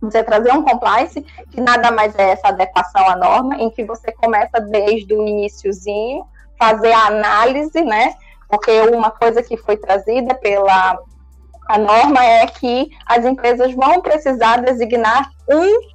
Você 0.00 0.22
trazer 0.22 0.52
um 0.52 0.62
compliance, 0.62 1.20
que 1.50 1.60
nada 1.60 1.90
mais 1.90 2.16
é 2.16 2.30
essa 2.30 2.48
adequação 2.48 3.08
à 3.08 3.16
norma, 3.16 3.56
em 3.56 3.70
que 3.70 3.84
você 3.84 4.12
começa 4.12 4.60
desde 4.60 5.12
o 5.14 5.26
iníciozinho, 5.26 6.24
fazer 6.56 6.92
a 6.92 7.06
análise, 7.06 7.82
né? 7.82 8.14
Porque 8.48 8.70
uma 8.82 9.10
coisa 9.10 9.42
que 9.42 9.56
foi 9.56 9.76
trazida 9.76 10.32
pela 10.36 10.96
a 11.66 11.78
norma 11.78 12.24
é 12.24 12.46
que 12.46 12.90
as 13.06 13.24
empresas 13.24 13.72
vão 13.74 14.00
precisar 14.00 14.62
designar 14.62 15.30
um 15.50 15.94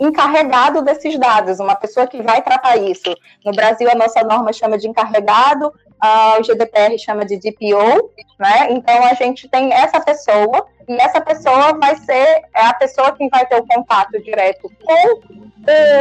encarregado 0.00 0.82
desses 0.82 1.18
dados, 1.18 1.60
uma 1.60 1.76
pessoa 1.76 2.06
que 2.06 2.22
vai 2.22 2.40
tratar 2.40 2.76
isso. 2.78 3.14
No 3.44 3.52
Brasil, 3.52 3.88
a 3.90 3.94
nossa 3.94 4.22
norma 4.22 4.52
chama 4.52 4.78
de 4.78 4.88
encarregado, 4.88 5.66
uh, 5.68 6.40
o 6.40 6.42
GDPR 6.42 6.98
chama 6.98 7.26
de 7.26 7.36
DPO, 7.36 8.10
né? 8.38 8.68
Então, 8.70 9.04
a 9.04 9.12
gente 9.14 9.46
tem 9.48 9.72
essa 9.72 10.00
pessoa, 10.00 10.66
e 10.88 10.94
essa 10.94 11.20
pessoa 11.20 11.78
vai 11.78 11.94
ser 11.96 12.42
é 12.54 12.66
a 12.66 12.74
pessoa 12.74 13.12
que 13.12 13.28
vai 13.28 13.44
ter 13.46 13.56
o 13.56 13.66
contato 13.66 14.20
direto 14.22 14.70
com 14.82 15.20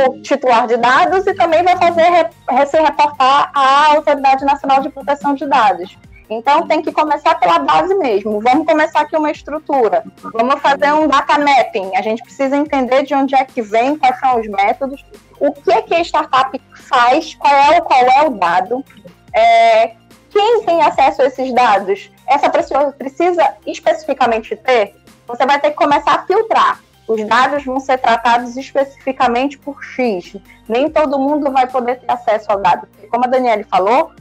o 0.10 0.22
titular 0.22 0.66
de 0.66 0.78
dados 0.78 1.28
e 1.28 1.34
também 1.34 1.62
vai 1.64 1.78
fazer 1.78 2.30
se 2.68 2.82
reportar 2.82 3.52
à 3.54 3.96
Autoridade 3.96 4.46
Nacional 4.46 4.82
de 4.82 4.90
Proteção 4.90 5.36
de 5.36 5.46
Dados. 5.46 5.98
Então 6.30 6.68
tem 6.68 6.82
que 6.82 6.92
começar 6.92 7.36
pela 7.36 7.60
base 7.60 7.94
mesmo. 7.96 8.40
Vamos 8.40 8.68
começar 8.68 9.02
aqui 9.02 9.18
uma 9.18 9.32
estrutura. 9.32 10.04
Vamos 10.22 10.62
fazer 10.62 10.92
um 10.94 11.08
data 11.08 11.40
mapping. 11.40 11.96
A 11.96 12.02
gente 12.02 12.22
precisa 12.22 12.56
entender 12.56 13.04
de 13.04 13.16
onde 13.16 13.34
é 13.34 13.44
que 13.44 13.62
vem, 13.62 13.98
quais 13.98 14.20
são 14.20 14.40
os 14.40 14.48
métodos, 14.48 15.04
o 15.40 15.52
que 15.52 15.82
que 15.84 15.96
a 15.96 16.02
startup 16.02 16.62
faz, 16.76 17.34
qual 17.34 17.54
é 17.54 17.80
o, 17.80 17.82
qual 17.82 18.00
é 18.00 18.28
o 18.28 18.30
dado, 18.30 18.86
é, 19.34 19.96
quem 20.30 20.64
tem 20.64 20.82
acesso 20.82 21.24
a 21.24 21.26
esses 21.26 21.52
dados. 21.52 22.12
Essa 22.28 22.50
pessoa 22.50 22.92
precisa 22.92 23.56
especificamente 23.66 24.56
ter. 24.56 24.96
Você 25.28 25.46
vai 25.46 25.60
ter 25.60 25.72
que 25.72 25.78
começar 25.78 26.14
a 26.14 26.26
filtrar. 26.26 26.80
Os 27.08 27.26
dados 27.28 27.66
vão 27.66 27.80
ser 27.80 27.98
tratados 27.98 28.56
especificamente 28.56 29.58
por 29.58 29.84
X. 29.84 30.36
Nem 30.68 30.88
todo 30.90 31.18
mundo 31.18 31.52
vai 31.52 31.66
poder 31.66 32.00
ter 32.00 32.12
acesso 32.12 32.52
ao 32.52 32.62
dado. 32.62 32.88
Como 33.10 33.26
a 33.26 33.28
Daniele 33.28 33.64
falou, 33.64 34.12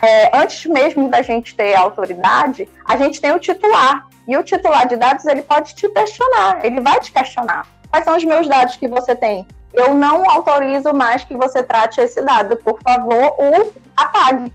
é, 0.00 0.36
antes 0.36 0.64
mesmo 0.66 1.08
da 1.08 1.22
gente 1.22 1.54
ter 1.54 1.74
autoridade, 1.74 2.68
a 2.84 2.96
gente 2.96 3.20
tem 3.20 3.32
o 3.32 3.38
titular. 3.38 4.06
E 4.26 4.36
o 4.36 4.42
titular 4.42 4.86
de 4.86 4.96
dados, 4.96 5.24
ele 5.24 5.42
pode 5.42 5.74
te 5.74 5.88
questionar, 5.88 6.64
ele 6.64 6.80
vai 6.80 7.00
te 7.00 7.10
questionar. 7.10 7.66
Quais 7.90 8.04
são 8.04 8.16
os 8.16 8.24
meus 8.24 8.46
dados 8.46 8.76
que 8.76 8.86
você 8.86 9.16
tem? 9.16 9.46
Eu 9.72 9.94
não 9.94 10.28
autorizo 10.28 10.92
mais 10.92 11.24
que 11.24 11.34
você 11.34 11.62
trate 11.62 12.00
esse 12.00 12.20
dado. 12.22 12.56
Por 12.56 12.78
favor, 12.82 13.34
o 13.38 13.72
apague. 13.96 14.52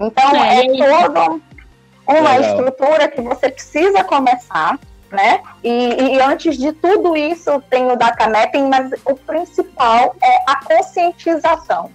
Então, 0.00 0.34
é, 0.34 0.66
é 0.66 1.02
toda 1.02 1.40
uma 2.06 2.34
Legal. 2.34 2.40
estrutura 2.40 3.08
que 3.08 3.20
você 3.20 3.48
precisa 3.50 4.02
começar, 4.02 4.78
né? 5.10 5.40
E, 5.62 6.14
e, 6.16 6.20
antes 6.20 6.56
de 6.56 6.72
tudo 6.72 7.16
isso, 7.16 7.62
tem 7.70 7.90
o 7.90 7.96
data 7.96 8.28
mapping, 8.28 8.68
mas 8.68 8.90
o 9.04 9.14
principal 9.14 10.16
é 10.20 10.50
a 10.50 10.56
conscientização. 10.64 11.90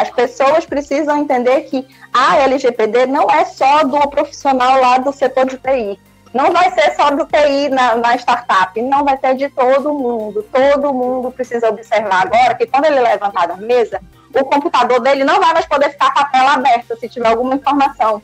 As 0.00 0.08
pessoas 0.08 0.64
precisam 0.64 1.18
entender 1.18 1.60
que 1.64 1.86
a 2.10 2.38
LGPD 2.38 3.04
não 3.04 3.30
é 3.30 3.44
só 3.44 3.84
do 3.84 3.98
profissional 4.08 4.80
lá 4.80 4.96
do 4.96 5.12
setor 5.12 5.44
de 5.44 5.58
TI. 5.58 6.00
Não 6.32 6.50
vai 6.54 6.70
ser 6.70 6.96
só 6.96 7.10
do 7.10 7.26
TI 7.26 7.68
na, 7.68 7.96
na 7.96 8.16
startup, 8.16 8.80
não 8.80 9.04
vai 9.04 9.18
ser 9.18 9.34
de 9.36 9.50
todo 9.50 9.92
mundo. 9.92 10.42
Todo 10.50 10.94
mundo 10.94 11.30
precisa 11.30 11.68
observar 11.68 12.22
agora 12.22 12.54
que 12.54 12.66
quando 12.66 12.86
ele 12.86 12.98
levantar 12.98 13.46
da 13.46 13.58
mesa, 13.58 14.00
o 14.34 14.42
computador 14.42 15.00
dele 15.00 15.22
não 15.22 15.38
vai 15.38 15.52
mais 15.52 15.66
poder 15.66 15.90
ficar 15.90 16.14
com 16.14 16.20
a 16.20 16.24
tela 16.24 16.54
aberta 16.54 16.96
se 16.96 17.06
tiver 17.06 17.28
alguma 17.28 17.56
informação. 17.56 18.22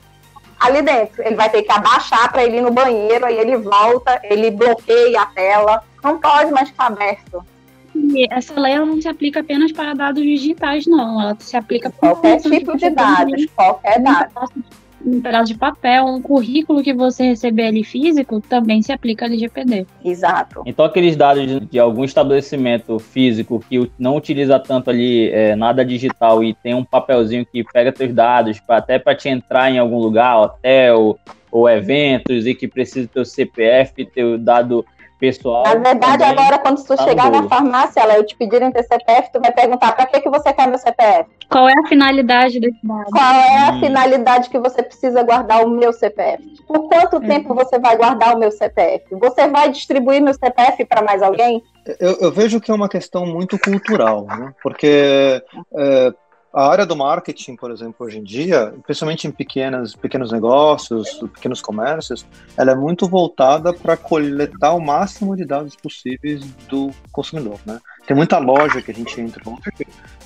ali 0.59 0.81
dentro. 0.81 1.23
Ele 1.23 1.37
vai 1.37 1.51
ter 1.51 1.63
que 1.63 1.71
abaixar 1.71 2.33
para 2.33 2.43
ele 2.43 2.57
ir 2.57 2.63
no 2.63 2.71
banheiro, 2.71 3.27
aí 3.27 3.37
ele 3.37 3.59
volta, 3.59 4.19
ele 4.23 4.51
bloqueia 4.51 5.21
a 5.21 5.27
tela. 5.27 5.85
Não 6.03 6.19
pode 6.19 6.51
mais 6.51 6.71
ficar 6.71 6.87
aberto. 6.87 7.45
E 8.15 8.27
essa 8.31 8.59
lei 8.59 8.79
não 8.79 9.01
se 9.01 9.09
aplica 9.09 9.41
apenas 9.41 9.73
para 9.73 9.95
dados 9.95 10.23
digitais, 10.23 10.87
não. 10.87 11.21
Ela 11.21 11.37
se 11.39 11.57
aplica 11.57 11.91
para 11.91 12.11
qualquer 12.11 12.41
tipo 12.41 12.77
de 12.77 12.91
dados, 12.91 13.47
qualquer 13.55 14.01
dado 14.01 14.31
um 15.07 15.21
pedaço 15.21 15.53
de 15.53 15.59
papel, 15.59 16.05
um 16.05 16.21
currículo 16.21 16.83
que 16.83 16.93
você 16.93 17.29
receber 17.29 17.67
ali 17.67 17.85
físico, 17.85 18.41
também 18.41 18.83
se 18.83 18.93
aplica 18.93 19.25
a 19.25 19.29
LGPD. 19.29 19.87
Exato. 20.05 20.63
Então, 20.67 20.85
aqueles 20.85 21.15
dados 21.15 21.47
de, 21.47 21.61
de 21.61 21.79
algum 21.79 22.05
estabelecimento 22.05 22.99
físico 22.99 23.63
que 23.69 23.91
não 23.97 24.17
utiliza 24.17 24.59
tanto 24.59 24.91
ali 24.91 25.31
é, 25.31 25.55
nada 25.55 25.85
digital 25.85 26.43
e 26.43 26.55
tem 26.55 26.75
um 26.75 26.85
papelzinho 26.85 27.47
que 27.47 27.63
pega 27.63 27.95
seus 27.97 28.13
dados 28.13 28.59
pra, 28.59 28.79
até 28.79 28.99
para 28.99 29.15
te 29.15 29.29
entrar 29.29 29.71
em 29.71 29.79
algum 29.79 29.99
lugar, 29.99 30.37
hotel 30.39 31.19
ou 31.53 31.69
eventos, 31.69 32.45
e 32.47 32.55
que 32.55 32.67
precisa 32.67 33.09
ter 33.09 33.21
o 33.21 33.25
CPF, 33.25 34.05
ter 34.07 34.25
o 34.25 34.37
dado 34.37 34.85
pessoal. 35.19 35.65
Na 35.65 35.75
verdade, 35.75 36.23
agora, 36.23 36.59
quando 36.59 36.83
tu 36.83 36.97
tá 36.97 37.05
chegar 37.05 37.31
na 37.31 37.49
farmácia, 37.49 38.01
ela, 38.01 38.17
eu 38.17 38.25
te 38.25 38.37
pedirem 38.37 38.71
teu 38.71 38.83
CPF, 38.83 39.31
tu 39.33 39.41
vai 39.41 39.53
perguntar 39.53 39.93
para 39.93 40.07
que, 40.07 40.21
que 40.21 40.29
você 40.29 40.53
quer 40.53 40.69
meu 40.69 40.79
CPF? 40.79 41.31
Qual 41.49 41.69
é 41.69 41.73
a 41.73 41.89
finalidade 41.89 42.59
desse 42.61 42.79
dado? 42.83 43.05
Qual 43.11 43.35
é 43.35 43.69
a 43.69 43.73
hum. 43.73 43.81
finalidade 43.81 44.51
que 44.51 44.59
você 44.59 44.83
precisa 44.83 45.23
guardar 45.23 45.65
o 45.65 45.71
meu 45.71 45.93
CPF? 45.93 46.43
Por 46.67 46.89
quanto 46.89 47.17
hum. 47.19 47.21
tempo 47.21 47.55
você 47.55 47.79
vai 47.79 47.97
guardar 47.97 48.35
o 48.35 48.39
meu 48.39 48.51
CPF? 48.51 49.05
Você 49.13 49.49
vai 49.49 49.71
distribuir 49.71 50.21
meu 50.21 50.35
CPF 50.35 50.85
para 50.85 51.03
mais 51.03 51.23
alguém? 51.23 51.63
Eu, 52.01 52.17
eu, 52.21 52.33
vejo 52.33 52.61
que 52.61 52.71
é 52.71 52.75
uma 52.75 52.89
questão 52.89 53.25
muito 53.25 53.57
cultural, 53.59 54.25
né? 54.25 54.53
Porque 54.61 55.41
é, 55.77 56.13
a 56.57 56.71
área 56.71 56.87
do 56.87 56.97
marketing, 56.97 57.55
por 57.55 57.71
exemplo, 57.71 58.07
hoje 58.07 58.19
em 58.19 58.25
dia, 58.25 58.73
principalmente 58.87 59.29
em 59.29 59.31
pequenas, 59.31 59.95
pequenos 59.95 60.33
negócios, 60.33 61.07
pequenos 61.35 61.61
comércios, 61.61 62.25
ela 62.57 62.73
é 62.73 62.75
muito 62.75 63.07
voltada 63.07 63.75
para 63.75 63.95
coletar 63.95 64.73
o 64.73 64.81
máximo 64.81 65.37
de 65.37 65.45
dados 65.45 65.77
possíveis 65.77 66.43
do 66.67 66.91
consumidor, 67.13 67.59
né? 67.67 67.79
Tem 68.07 68.17
muita 68.17 68.39
loja 68.39 68.81
que 68.81 68.91
a 68.91 68.95
gente 68.95 69.21
entra 69.21 69.43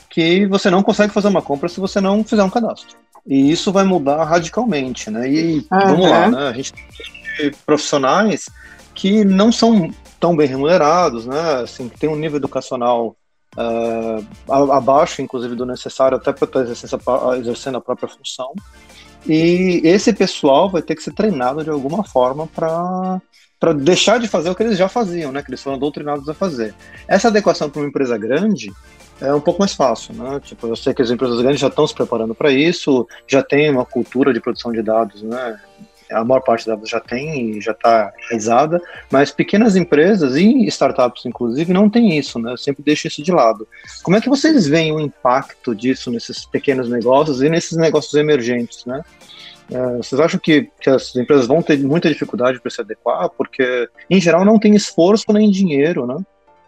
que 0.09 0.47
você 0.47 0.71
não 0.71 0.85
consegue 0.85 1.13
fazer 1.13 1.27
uma 1.27 1.43
compra 1.43 1.69
se 1.69 1.81
você 1.81 2.01
não 2.01 2.23
fizer 2.23 2.45
um 2.45 2.51
cadastro. 2.51 2.97
E 3.27 3.51
isso 3.51 3.73
vai 3.73 3.83
mudar 3.83 4.23
radicalmente, 4.23 5.11
né? 5.11 5.29
E 5.29 5.59
uhum. 5.59 5.67
vamos 5.71 6.11
lá, 6.11 6.31
né? 6.31 6.49
A 6.49 6.53
gente 6.53 6.73
tem 7.37 7.51
profissionais 7.67 8.49
que 8.95 9.25
não 9.25 9.51
são 9.51 9.93
tão 10.21 10.37
bem 10.37 10.47
remunerados, 10.47 11.27
né? 11.27 11.63
Assim, 11.63 11.89
que 11.89 11.99
tem 11.99 12.09
um 12.09 12.15
nível 12.15 12.37
educacional 12.37 13.17
uh, 13.57 14.73
abaixo, 14.73 15.23
inclusive, 15.23 15.55
do 15.55 15.67
necessário 15.67 16.17
até 16.17 16.33
para 16.33 16.45
estar 16.47 17.37
exercendo 17.37 17.79
a 17.79 17.81
própria 17.81 18.09
função. 18.09 18.53
E 19.27 19.81
esse 19.85 20.13
pessoal 20.13 20.71
vai 20.71 20.83
ter 20.83 20.95
que 20.95 21.03
ser 21.03 21.13
treinado 21.13 21.63
de 21.63 21.71
alguma 21.71 22.05
forma 22.05 22.47
para 22.47 23.21
para 23.59 23.75
deixar 23.75 24.19
de 24.19 24.27
fazer 24.27 24.49
o 24.49 24.55
que 24.55 24.63
eles 24.63 24.79
já 24.79 24.89
faziam, 24.89 25.31
né? 25.31 25.43
Que 25.43 25.51
eles 25.51 25.63
foram 25.63 25.79
doutrinados 25.79 26.27
a 26.31 26.33
fazer. 26.33 26.75
Essa 27.07 27.29
adequação 27.29 27.69
para 27.69 27.83
uma 27.83 27.89
empresa 27.89 28.17
grande 28.17 28.73
é 29.21 29.35
um 29.35 29.41
pouco 29.41 29.61
mais 29.61 29.75
fácil, 29.75 30.15
né? 30.15 30.41
Tipo, 30.41 30.67
eu 30.67 30.75
sei 30.75 30.95
que 30.95 31.03
as 31.03 31.11
empresas 31.11 31.39
grandes 31.43 31.61
já 31.61 31.69
estão 31.69 31.87
se 31.87 31.95
preparando 31.95 32.35
para 32.35 32.51
isso, 32.51 33.07
já 33.29 33.43
tem 33.43 33.71
uma 33.71 33.85
cultura 33.85 34.33
de 34.33 34.41
produção 34.41 34.73
de 34.73 34.81
dados, 34.81 35.23
né? 35.23 35.61
A 36.11 36.25
maior 36.25 36.41
parte 36.41 36.67
delas 36.67 36.89
já 36.89 37.01
tem 37.01 37.57
e 37.57 37.61
já 37.61 37.73
está 37.73 38.13
realizada, 38.29 38.81
mas 39.11 39.31
pequenas 39.31 39.77
empresas 39.77 40.37
e 40.37 40.67
startups, 40.67 41.25
inclusive, 41.27 41.73
não 41.73 41.89
tem 41.89 42.19
isso, 42.19 42.39
né? 42.39 42.53
Eu 42.53 42.57
sempre 42.57 42.83
deixo 42.83 43.07
isso 43.07 43.23
de 43.23 43.33
lado. 43.33 43.67
Como 44.03 44.17
é 44.17 44.21
que 44.21 44.29
vocês 44.29 44.67
veem 44.67 44.93
o 44.93 45.01
impacto 45.01 45.75
disso 45.75 46.11
nesses 46.11 46.45
pequenos 46.45 46.89
negócios 46.89 47.43
e 47.43 47.49
nesses 47.49 47.77
negócios 47.77 48.15
emergentes, 48.15 48.85
né? 48.85 49.03
É, 49.71 49.97
vocês 49.99 50.21
acham 50.21 50.41
que, 50.41 50.69
que 50.81 50.91
as 50.91 51.15
empresas 51.15 51.47
vão 51.47 51.63
ter 51.63 51.79
muita 51.79 52.09
dificuldade 52.09 52.61
para 52.61 52.71
se 52.71 52.81
adequar? 52.81 53.29
Porque, 53.31 53.89
em 54.09 54.21
geral, 54.21 54.45
não 54.45 54.59
tem 54.59 54.75
esforço 54.75 55.33
nem 55.33 55.49
dinheiro, 55.49 56.07
né? 56.07 56.17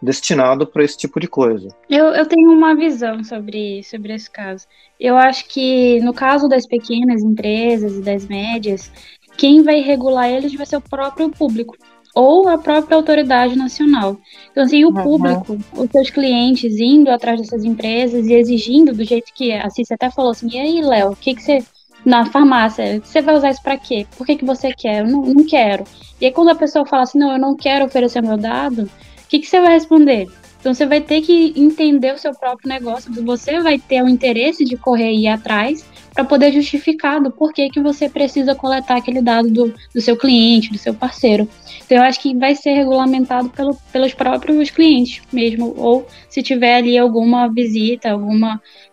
destinado 0.03 0.67
para 0.67 0.83
esse 0.83 0.97
tipo 0.97 1.19
de 1.19 1.27
coisa. 1.27 1.69
Eu, 1.89 2.07
eu 2.07 2.25
tenho 2.25 2.51
uma 2.51 2.75
visão 2.75 3.23
sobre, 3.23 3.81
sobre 3.83 4.13
esse 4.13 4.29
caso. 4.29 4.67
Eu 4.99 5.15
acho 5.15 5.47
que 5.47 5.99
no 6.01 6.13
caso 6.13 6.49
das 6.49 6.67
pequenas 6.67 7.21
empresas 7.21 7.97
e 7.97 8.01
das 8.01 8.27
médias, 8.27 8.91
quem 9.37 9.63
vai 9.63 9.81
regular 9.81 10.29
eles 10.29 10.53
vai 10.53 10.65
ser 10.65 10.77
o 10.77 10.81
próprio 10.81 11.29
público 11.29 11.75
ou 12.13 12.47
a 12.47 12.57
própria 12.57 12.95
autoridade 12.95 13.55
nacional. 13.55 14.17
Então, 14.51 14.63
assim, 14.63 14.83
o 14.85 14.89
uhum. 14.89 15.03
público, 15.03 15.57
os 15.75 15.89
seus 15.89 16.09
clientes 16.09 16.79
indo 16.79 17.09
atrás 17.09 17.39
dessas 17.39 17.63
empresas 17.63 18.27
e 18.27 18.33
exigindo 18.33 18.93
do 18.93 19.03
jeito 19.03 19.33
que. 19.33 19.51
Assim, 19.51 19.83
você 19.83 19.95
até 19.95 20.11
falou 20.11 20.31
assim, 20.31 20.47
e 20.51 20.59
aí, 20.59 20.81
Léo, 20.81 21.11
o 21.11 21.15
que, 21.15 21.33
que 21.33 21.41
você. 21.41 21.63
Na 22.05 22.25
farmácia, 22.25 22.99
você 22.99 23.21
vai 23.21 23.33
usar 23.33 23.51
isso 23.51 23.63
para 23.63 23.77
quê? 23.77 24.05
Por 24.17 24.25
que, 24.27 24.35
que 24.35 24.43
você 24.43 24.73
quer? 24.73 24.99
Eu 24.99 25.07
não, 25.07 25.21
não 25.21 25.45
quero. 25.45 25.85
E 26.19 26.25
aí, 26.25 26.31
quando 26.33 26.49
a 26.49 26.55
pessoa 26.55 26.85
fala 26.85 27.03
assim, 27.03 27.17
não, 27.17 27.31
eu 27.31 27.39
não 27.39 27.55
quero 27.55 27.85
oferecer 27.85 28.21
meu 28.21 28.35
dado, 28.35 28.83
o 28.83 29.27
que, 29.29 29.39
que 29.39 29.47
você 29.47 29.61
vai 29.61 29.71
responder? 29.71 30.27
Então 30.59 30.73
você 30.73 30.85
vai 30.85 31.01
ter 31.01 31.21
que 31.21 31.53
entender 31.57 32.13
o 32.13 32.17
seu 32.17 32.33
próprio 32.33 32.69
negócio, 32.69 33.11
você 33.23 33.61
vai 33.61 33.77
ter 33.77 34.01
o 34.01 34.07
interesse 34.07 34.63
de 34.63 34.77
correr 34.77 35.11
e 35.11 35.23
ir 35.23 35.27
atrás 35.27 35.83
para 36.13 36.23
poder 36.23 36.51
justificar 36.51 37.21
do 37.21 37.31
porquê 37.31 37.69
que 37.69 37.81
você 37.81 38.07
precisa 38.07 38.53
coletar 38.55 38.97
aquele 38.97 39.21
dado 39.21 39.49
do, 39.49 39.73
do 39.93 40.01
seu 40.01 40.15
cliente, 40.15 40.71
do 40.71 40.77
seu 40.77 40.93
parceiro. 40.93 41.47
Então 41.83 41.97
eu 41.97 42.03
acho 42.03 42.19
que 42.19 42.35
vai 42.35 42.55
ser 42.55 42.73
regulamentado 42.73 43.49
pelo, 43.49 43.75
pelos 43.91 44.13
próprios 44.13 44.69
clientes 44.69 45.21
mesmo, 45.31 45.73
ou 45.77 46.07
se 46.29 46.41
tiver 46.41 46.75
ali 46.75 46.97
alguma 46.97 47.47
visita, 47.47 48.11
algum 48.11 48.39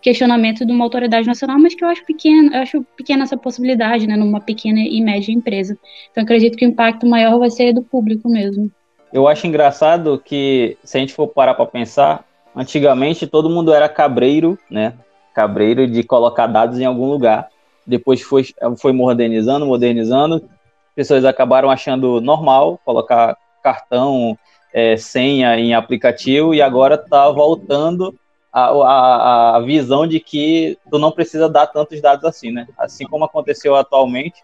questionamento 0.01 0.65
de 0.65 0.71
uma 0.71 0.83
autoridade 0.83 1.27
nacional, 1.27 1.59
mas 1.59 1.75
que 1.75 1.83
eu 1.83 1.89
acho 1.89 2.05
pequeno, 2.05 2.53
eu 2.53 2.61
acho 2.61 2.85
pequena 2.97 3.23
essa 3.23 3.37
possibilidade, 3.37 4.07
né, 4.07 4.15
numa 4.15 4.39
pequena 4.39 4.79
e 4.79 5.01
média 5.01 5.31
empresa. 5.31 5.77
Então 6.11 6.23
acredito 6.23 6.57
que 6.57 6.65
o 6.65 6.69
impacto 6.69 7.05
maior 7.05 7.37
vai 7.37 7.49
ser 7.49 7.73
do 7.73 7.83
público 7.83 8.29
mesmo. 8.29 8.71
Eu 9.13 9.27
acho 9.27 9.45
engraçado 9.45 10.21
que, 10.23 10.77
se 10.83 10.97
a 10.97 10.99
gente 10.99 11.13
for 11.13 11.27
parar 11.27 11.53
para 11.53 11.65
pensar, 11.65 12.25
antigamente 12.55 13.27
todo 13.27 13.49
mundo 13.49 13.73
era 13.73 13.89
cabreiro, 13.89 14.57
né? 14.69 14.93
Cabreiro 15.33 15.87
de 15.87 16.03
colocar 16.03 16.47
dados 16.47 16.79
em 16.79 16.85
algum 16.85 17.07
lugar. 17.07 17.49
Depois 17.85 18.21
foi, 18.21 18.45
foi 18.77 18.91
modernizando, 18.91 19.65
modernizando. 19.65 20.49
Pessoas 20.95 21.25
acabaram 21.25 21.69
achando 21.69 22.19
normal 22.21 22.79
colocar 22.83 23.37
cartão, 23.63 24.37
é, 24.73 24.97
senha 24.97 25.57
em 25.57 25.73
aplicativo 25.73 26.53
e 26.53 26.61
agora 26.61 26.95
está 26.95 27.29
voltando 27.29 28.15
a, 28.51 28.65
a, 28.65 29.57
a, 29.57 29.59
visão 29.61 30.05
de 30.05 30.19
que 30.19 30.77
tu 30.89 30.99
não 30.99 31.11
precisa 31.11 31.47
dar 31.49 31.67
tantos 31.67 32.01
dados 32.01 32.25
assim, 32.25 32.51
né? 32.51 32.67
Assim 32.77 33.05
como 33.05 33.23
aconteceu 33.23 33.75
atualmente 33.75 34.43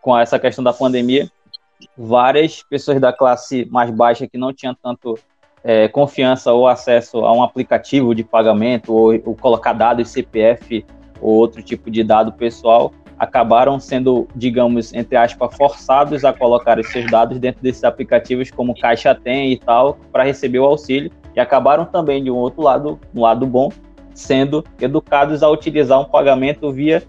com 0.00 0.16
essa 0.16 0.38
questão 0.38 0.62
da 0.62 0.72
pandemia, 0.72 1.30
várias 1.96 2.62
pessoas 2.62 3.00
da 3.00 3.12
classe 3.12 3.64
mais 3.70 3.90
baixa 3.90 4.28
que 4.28 4.38
não 4.38 4.52
tinham 4.52 4.74
tanto 4.74 5.18
é, 5.64 5.88
confiança 5.88 6.52
ou 6.52 6.68
acesso 6.68 7.24
a 7.24 7.32
um 7.32 7.42
aplicativo 7.42 8.14
de 8.14 8.22
pagamento 8.22 8.92
ou, 8.92 9.12
ou 9.24 9.34
colocar 9.34 9.72
dados 9.72 10.10
CPF 10.10 10.84
ou 11.20 11.32
outro 11.32 11.62
tipo 11.62 11.90
de 11.90 12.04
dado 12.04 12.32
pessoal 12.32 12.92
acabaram 13.18 13.78
sendo, 13.78 14.28
digamos, 14.34 14.92
entre 14.92 15.16
aspas, 15.16 15.56
forçados 15.56 16.24
a 16.24 16.32
colocar 16.32 16.78
os 16.78 16.90
seus 16.90 17.10
dados 17.10 17.38
dentro 17.38 17.62
desses 17.62 17.84
aplicativos 17.84 18.50
como 18.50 18.78
Caixa 18.78 19.14
Tem 19.14 19.52
e 19.52 19.58
tal, 19.58 19.98
para 20.12 20.24
receber 20.24 20.58
o 20.58 20.64
auxílio, 20.64 21.10
e 21.34 21.40
acabaram 21.40 21.84
também, 21.84 22.22
de 22.22 22.30
um 22.30 22.36
outro 22.36 22.62
lado, 22.62 22.98
um 23.14 23.22
lado 23.22 23.46
bom, 23.46 23.70
sendo 24.14 24.64
educados 24.80 25.42
a 25.42 25.48
utilizar 25.48 26.00
um 26.00 26.04
pagamento 26.04 26.72
via 26.72 27.02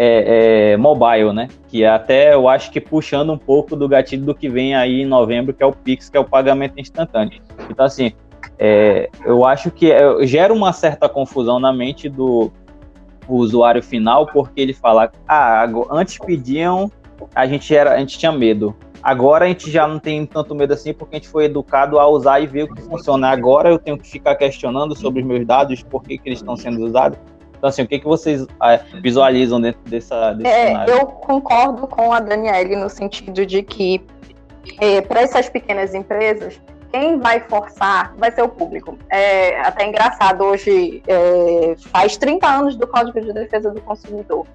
é, 0.00 0.74
é, 0.74 0.76
mobile, 0.76 1.32
né? 1.32 1.48
Que 1.66 1.84
até 1.84 2.32
eu 2.32 2.48
acho 2.48 2.70
que 2.70 2.80
puxando 2.80 3.32
um 3.32 3.36
pouco 3.36 3.74
do 3.74 3.88
gatilho 3.88 4.24
do 4.24 4.32
que 4.32 4.48
vem 4.48 4.76
aí 4.76 5.02
em 5.02 5.06
novembro, 5.06 5.52
que 5.52 5.60
é 5.60 5.66
o 5.66 5.72
Pix, 5.72 6.08
que 6.08 6.16
é 6.16 6.20
o 6.20 6.24
pagamento 6.24 6.78
instantâneo. 6.78 7.42
Então, 7.68 7.84
assim, 7.84 8.12
é, 8.56 9.10
eu 9.24 9.44
acho 9.44 9.72
que 9.72 9.90
é, 9.90 10.24
gera 10.24 10.54
uma 10.54 10.72
certa 10.72 11.08
confusão 11.08 11.58
na 11.58 11.72
mente 11.72 12.08
do 12.08 12.52
usuário 13.28 13.82
final, 13.82 14.24
porque 14.26 14.60
ele 14.60 14.72
fala, 14.72 15.10
ah, 15.26 15.66
antes 15.90 16.16
pediam, 16.16 16.90
a 17.34 17.44
gente, 17.44 17.74
era, 17.74 17.94
a 17.94 17.98
gente 17.98 18.16
tinha 18.16 18.30
medo. 18.30 18.76
Agora 19.02 19.46
a 19.46 19.48
gente 19.48 19.68
já 19.68 19.86
não 19.86 19.98
tem 19.98 20.24
tanto 20.24 20.54
medo 20.54 20.74
assim, 20.74 20.94
porque 20.94 21.16
a 21.16 21.18
gente 21.18 21.28
foi 21.28 21.46
educado 21.46 21.98
a 21.98 22.06
usar 22.06 22.38
e 22.38 22.46
ver 22.46 22.64
o 22.64 22.74
que 22.74 22.82
funciona. 22.82 23.30
Agora 23.30 23.68
eu 23.68 23.78
tenho 23.80 23.98
que 23.98 24.08
ficar 24.08 24.36
questionando 24.36 24.96
sobre 24.96 25.22
os 25.22 25.26
meus 25.26 25.44
dados, 25.44 25.82
por 25.82 26.04
que, 26.04 26.18
que 26.18 26.28
eles 26.28 26.38
estão 26.38 26.56
sendo 26.56 26.84
usados. 26.84 27.18
Então, 27.58 27.68
assim, 27.68 27.82
o 27.82 27.88
que, 27.88 27.98
que 27.98 28.06
vocês 28.06 28.46
é, 28.62 28.80
visualizam 29.02 29.60
dentro 29.60 29.80
dessa, 29.82 30.32
desse 30.32 30.48
é, 30.48 30.66
cenário? 30.68 30.94
Eu 30.94 31.06
concordo 31.06 31.88
com 31.88 32.12
a 32.12 32.20
Daniele 32.20 32.76
no 32.76 32.88
sentido 32.88 33.44
de 33.44 33.62
que, 33.62 34.00
é, 34.80 35.00
para 35.00 35.22
essas 35.22 35.48
pequenas 35.48 35.92
empresas, 35.92 36.60
quem 36.92 37.18
vai 37.18 37.40
forçar 37.40 38.14
vai 38.16 38.30
ser 38.30 38.42
o 38.42 38.48
público. 38.48 38.96
É 39.10 39.60
até 39.60 39.86
engraçado, 39.86 40.44
hoje 40.44 41.02
é, 41.08 41.74
faz 41.90 42.16
30 42.16 42.46
anos 42.46 42.76
do 42.76 42.86
Código 42.86 43.20
de 43.20 43.32
Defesa 43.32 43.70
do 43.72 43.80
Consumidor. 43.80 44.46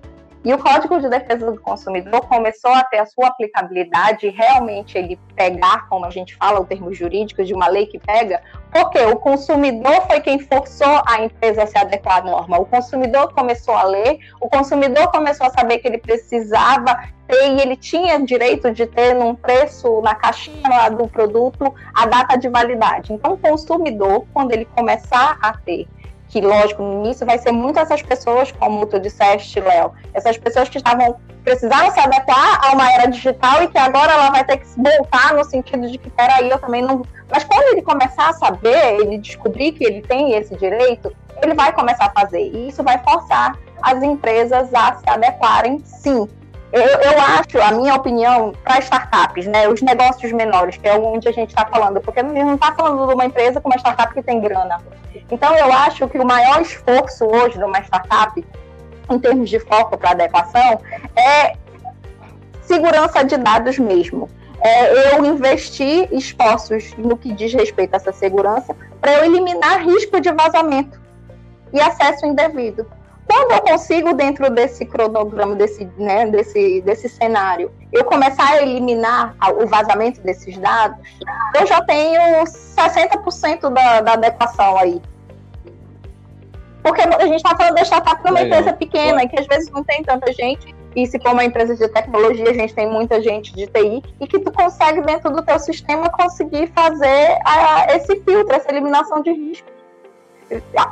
E 0.46 0.54
o 0.54 0.58
Código 0.58 1.00
de 1.00 1.08
Defesa 1.08 1.50
do 1.50 1.62
Consumidor 1.62 2.28
começou 2.28 2.74
a 2.74 2.84
ter 2.84 2.98
a 2.98 3.06
sua 3.06 3.28
aplicabilidade, 3.28 4.28
realmente 4.28 4.98
ele 4.98 5.18
pegar, 5.38 5.88
como 5.88 6.06
a 6.06 6.10
gente 6.10 6.36
fala, 6.36 6.60
o 6.60 6.66
termo 6.66 6.94
jurídico 6.94 7.46
de 7.46 7.54
uma 7.54 7.70
lei 7.70 7.86
que 7.86 7.98
pega, 7.98 8.42
porque 8.70 9.00
o 9.00 9.16
consumidor 9.16 10.06
foi 10.06 10.20
quem 10.20 10.40
forçou 10.40 11.02
a 11.08 11.24
empresa 11.24 11.64
a 11.64 11.68
se 11.68 11.78
adequar 11.78 12.18
à 12.18 12.22
norma. 12.24 12.60
O 12.60 12.66
consumidor 12.66 13.34
começou 13.34 13.74
a 13.74 13.84
ler, 13.84 14.20
o 14.42 14.50
consumidor 14.50 15.10
começou 15.12 15.48
a 15.48 15.50
saber 15.50 15.78
que 15.78 15.88
ele 15.88 15.98
precisava 15.98 16.94
ter 17.26 17.48
e 17.54 17.62
ele 17.62 17.78
tinha 17.78 18.20
direito 18.20 18.70
de 18.70 18.86
ter 18.86 19.14
num 19.14 19.36
preço, 19.36 20.02
na 20.02 20.14
caixinha 20.14 20.68
lá 20.68 20.90
do 20.90 21.08
produto, 21.08 21.74
a 21.96 22.06
data 22.06 22.36
de 22.38 22.50
validade. 22.50 23.14
Então, 23.14 23.36
o 23.36 23.38
consumidor, 23.38 24.26
quando 24.34 24.52
ele 24.52 24.66
começar 24.66 25.38
a 25.42 25.54
ter 25.54 25.88
que, 26.34 26.42
lógico, 26.42 26.82
no 26.82 27.06
início 27.06 27.28
vai 27.28 27.38
ser 27.38 27.52
muito 27.52 27.78
essas 27.78 28.02
pessoas, 28.02 28.52
como 28.54 28.88
tu 28.88 29.00
disseste, 29.00 29.60
Léo, 29.60 29.92
essas 30.16 30.36
pessoas 30.36 30.68
que 30.68 30.78
estavam 30.80 31.16
precisaram 31.44 31.92
se 31.92 32.00
adequar 32.00 32.60
a 32.66 32.72
uma 32.74 32.92
era 32.92 33.06
digital 33.06 33.62
e 33.62 33.68
que 33.68 33.78
agora 33.78 34.14
ela 34.14 34.32
vai 34.32 34.44
ter 34.44 34.58
que 34.58 34.68
se 34.68 34.82
voltar 34.82 35.36
no 35.36 35.44
sentido 35.44 35.88
de 35.88 36.00
que, 36.00 36.10
peraí, 36.10 36.50
eu 36.50 36.58
também 36.58 36.82
não. 36.82 37.04
Mas 37.30 37.44
quando 37.44 37.72
ele 37.74 37.84
começar 37.84 38.30
a 38.30 38.34
saber, 38.34 39.00
ele 39.00 39.20
descobrir 39.20 39.74
que 39.74 39.84
ele 39.84 40.02
tem 40.02 40.34
esse 40.34 40.56
direito, 40.56 41.16
ele 41.40 41.54
vai 41.54 41.72
começar 41.72 42.06
a 42.06 42.20
fazer. 42.20 42.42
E 42.42 42.70
isso 42.70 42.82
vai 42.82 42.98
forçar 43.04 43.56
as 43.84 44.02
empresas 44.02 44.74
a 44.74 44.96
se 44.96 45.08
adequarem, 45.08 45.84
sim. 45.86 46.28
Eu, 46.74 46.82
eu 46.82 47.20
acho, 47.20 47.62
a 47.62 47.72
minha 47.72 47.94
opinião, 47.94 48.52
para 48.64 48.80
startups, 48.80 49.46
né, 49.46 49.70
os 49.70 49.80
negócios 49.84 50.32
menores, 50.32 50.76
que 50.76 50.88
é 50.88 50.98
onde 50.98 51.30
a 51.30 51.32
gente 51.32 51.50
está 51.50 51.68
falando, 51.68 52.02
porque 52.02 52.20
a 52.20 52.24
gente 52.24 52.44
não 52.44 52.56
está 52.56 52.74
falando 52.74 53.08
de 53.08 53.14
uma 53.14 53.26
empresa 53.26 53.62
com 53.62 53.70
uma 53.70 53.78
startup 53.78 54.12
que 54.12 54.24
tem 54.24 54.42
grana. 54.42 54.80
Então, 55.30 55.56
eu 55.56 55.72
acho 55.72 56.08
que 56.08 56.18
o 56.18 56.26
maior 56.26 56.60
esforço 56.64 57.26
hoje 57.26 57.60
de 57.60 57.64
uma 57.64 57.78
startup, 57.84 58.44
em 59.08 59.20
termos 59.20 59.52
de 59.52 59.60
foco 59.60 59.96
para 60.00 60.12
adequação, 60.12 60.82
é 61.16 61.54
segurança 62.64 63.24
de 63.24 63.38
dados 63.38 63.78
mesmo. 63.78 64.28
É 64.60 65.14
eu 65.14 65.24
investir 65.26 66.08
esforços 66.12 66.92
no 66.98 67.16
que 67.16 67.34
diz 67.34 67.54
respeito 67.54 67.94
a 67.94 67.98
essa 67.98 68.12
segurança 68.12 68.76
para 69.00 69.14
eu 69.14 69.26
eliminar 69.26 69.86
risco 69.86 70.20
de 70.20 70.32
vazamento 70.32 71.00
e 71.72 71.80
acesso 71.80 72.26
indevido. 72.26 72.88
Quando 73.34 73.52
eu 73.52 73.62
consigo, 73.62 74.14
dentro 74.14 74.48
desse 74.52 74.86
cronograma, 74.86 75.56
desse, 75.56 75.90
né, 75.98 76.28
desse, 76.28 76.82
desse 76.82 77.10
cenário, 77.10 77.72
eu 77.92 78.06
começar 78.06 78.48
a 78.48 78.62
eliminar 78.62 79.36
o 79.60 79.66
vazamento 79.66 80.22
desses 80.22 80.56
dados, 80.56 81.00
eu 81.60 81.66
já 81.66 81.82
tenho 81.82 82.22
60% 82.44 83.70
da, 83.72 84.02
da 84.02 84.14
adequação 84.14 84.78
aí. 84.78 85.02
Porque 86.84 87.02
a 87.02 87.26
gente 87.26 87.38
está 87.38 87.58
falando 87.58 87.74
da 87.74 87.82
startup 87.82 88.24
numa 88.24 88.40
Legal. 88.40 88.60
empresa 88.60 88.78
pequena, 88.78 89.28
que 89.28 89.40
às 89.40 89.48
vezes 89.48 89.72
não 89.72 89.84
tem 89.84 90.04
tanta 90.04 90.32
gente, 90.32 90.76
e 90.96 91.08
se 91.08 91.20
for 91.20 91.32
uma 91.32 91.44
empresa 91.44 91.76
de 91.76 91.88
tecnologia, 91.88 92.52
a 92.52 92.54
gente 92.54 92.76
tem 92.76 92.88
muita 92.88 93.20
gente 93.20 93.52
de 93.56 93.66
TI, 93.66 94.04
e 94.22 94.28
que 94.28 94.38
tu 94.38 94.52
consegue, 94.52 95.02
dentro 95.02 95.32
do 95.32 95.42
teu 95.42 95.58
sistema, 95.58 96.08
conseguir 96.08 96.68
fazer 96.68 97.40
a, 97.44 97.96
esse 97.96 98.22
filtro, 98.22 98.56
essa 98.56 98.70
eliminação 98.70 99.24
de 99.24 99.32
risco. 99.32 99.68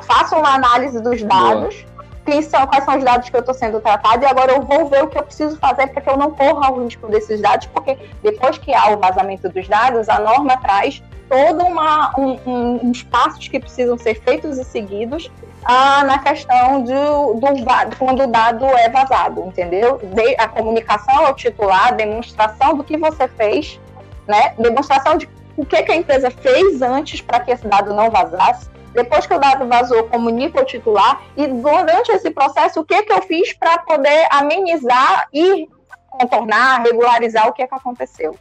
Faça 0.08 0.40
uma 0.40 0.56
análise 0.56 1.00
dos 1.04 1.22
dados, 1.22 1.86
quem 2.26 2.42
são, 2.42 2.66
quais 2.68 2.84
são 2.84 2.98
os 2.98 3.04
dados 3.04 3.30
que 3.30 3.36
eu 3.36 3.40
estou 3.40 3.54
sendo 3.54 3.80
tratado, 3.80 4.24
e 4.24 4.28
agora 4.28 4.54
eu 4.54 4.62
vou 4.62 4.88
ver 4.88 5.04
o 5.04 5.08
que 5.08 5.18
eu 5.18 5.24
preciso 5.24 5.58
fazer 5.58 5.88
para 5.88 6.02
que 6.02 6.10
eu 6.10 6.18
não 6.18 6.32
corra 6.32 6.72
o 6.72 6.84
risco 6.84 7.08
desses 7.08 7.42
dados, 7.42 7.68
porque 7.68 7.98
depois 8.22 8.58
que 8.58 8.74
há 8.74 8.90
o 8.92 8.98
vazamento 8.98 9.50
dos 9.50 9.68
dados, 9.68 10.08
a 10.10 10.20
norma 10.20 10.58
traz 10.58 11.02
todo 11.30 11.64
uma, 11.64 12.14
um, 12.20 12.38
um, 12.46 12.90
uns 12.90 13.04
passos 13.04 13.48
que 13.48 13.60
precisam 13.60 13.98
ser 13.98 14.16
feitos 14.22 14.58
e 14.58 14.66
seguidos 14.66 15.32
ah, 15.64 16.04
na 16.04 16.20
questão 16.20 16.84
de, 16.84 16.94
do, 16.94 17.96
quando 17.98 18.24
o 18.24 18.28
dado 18.28 18.66
é 18.66 18.90
vazado, 18.90 19.46
entendeu? 19.46 19.98
De, 19.98 20.36
a 20.38 20.48
comunicação 20.48 21.26
ao 21.26 21.34
titular, 21.34 21.90
a 21.90 21.92
demonstração 21.92 22.76
do 22.76 22.84
que 22.84 22.98
você 22.98 23.28
fez, 23.30 23.80
né? 24.28 24.54
Demonstração 24.58 25.18
de 25.18 25.30
o 25.56 25.66
que, 25.66 25.82
que 25.84 25.92
a 25.92 25.96
empresa 25.96 26.32
fez 26.32 26.82
antes 26.82 27.22
para 27.22 27.40
que 27.40 27.52
esse 27.52 27.68
dado 27.68 27.94
não 27.94 28.10
vazasse. 28.10 28.70
Depois 28.94 29.26
que 29.26 29.34
o 29.34 29.40
dado 29.40 29.68
vazou, 29.68 30.04
comunica 30.06 30.60
ao 30.60 30.66
titular 30.66 31.22
e 31.38 31.48
durante 31.48 32.12
esse 32.12 32.30
processo, 32.32 32.82
o 32.82 32.86
que, 32.86 33.04
que 33.04 33.14
eu 33.14 33.22
fiz 33.22 33.54
para 33.54 33.78
poder 33.80 34.28
amenizar 34.32 35.28
e 35.34 35.68
contornar, 36.10 36.84
regularizar 36.84 37.48
o 37.48 37.54
que, 37.54 37.66
que 37.66 37.76
aconteceu. 37.76 38.36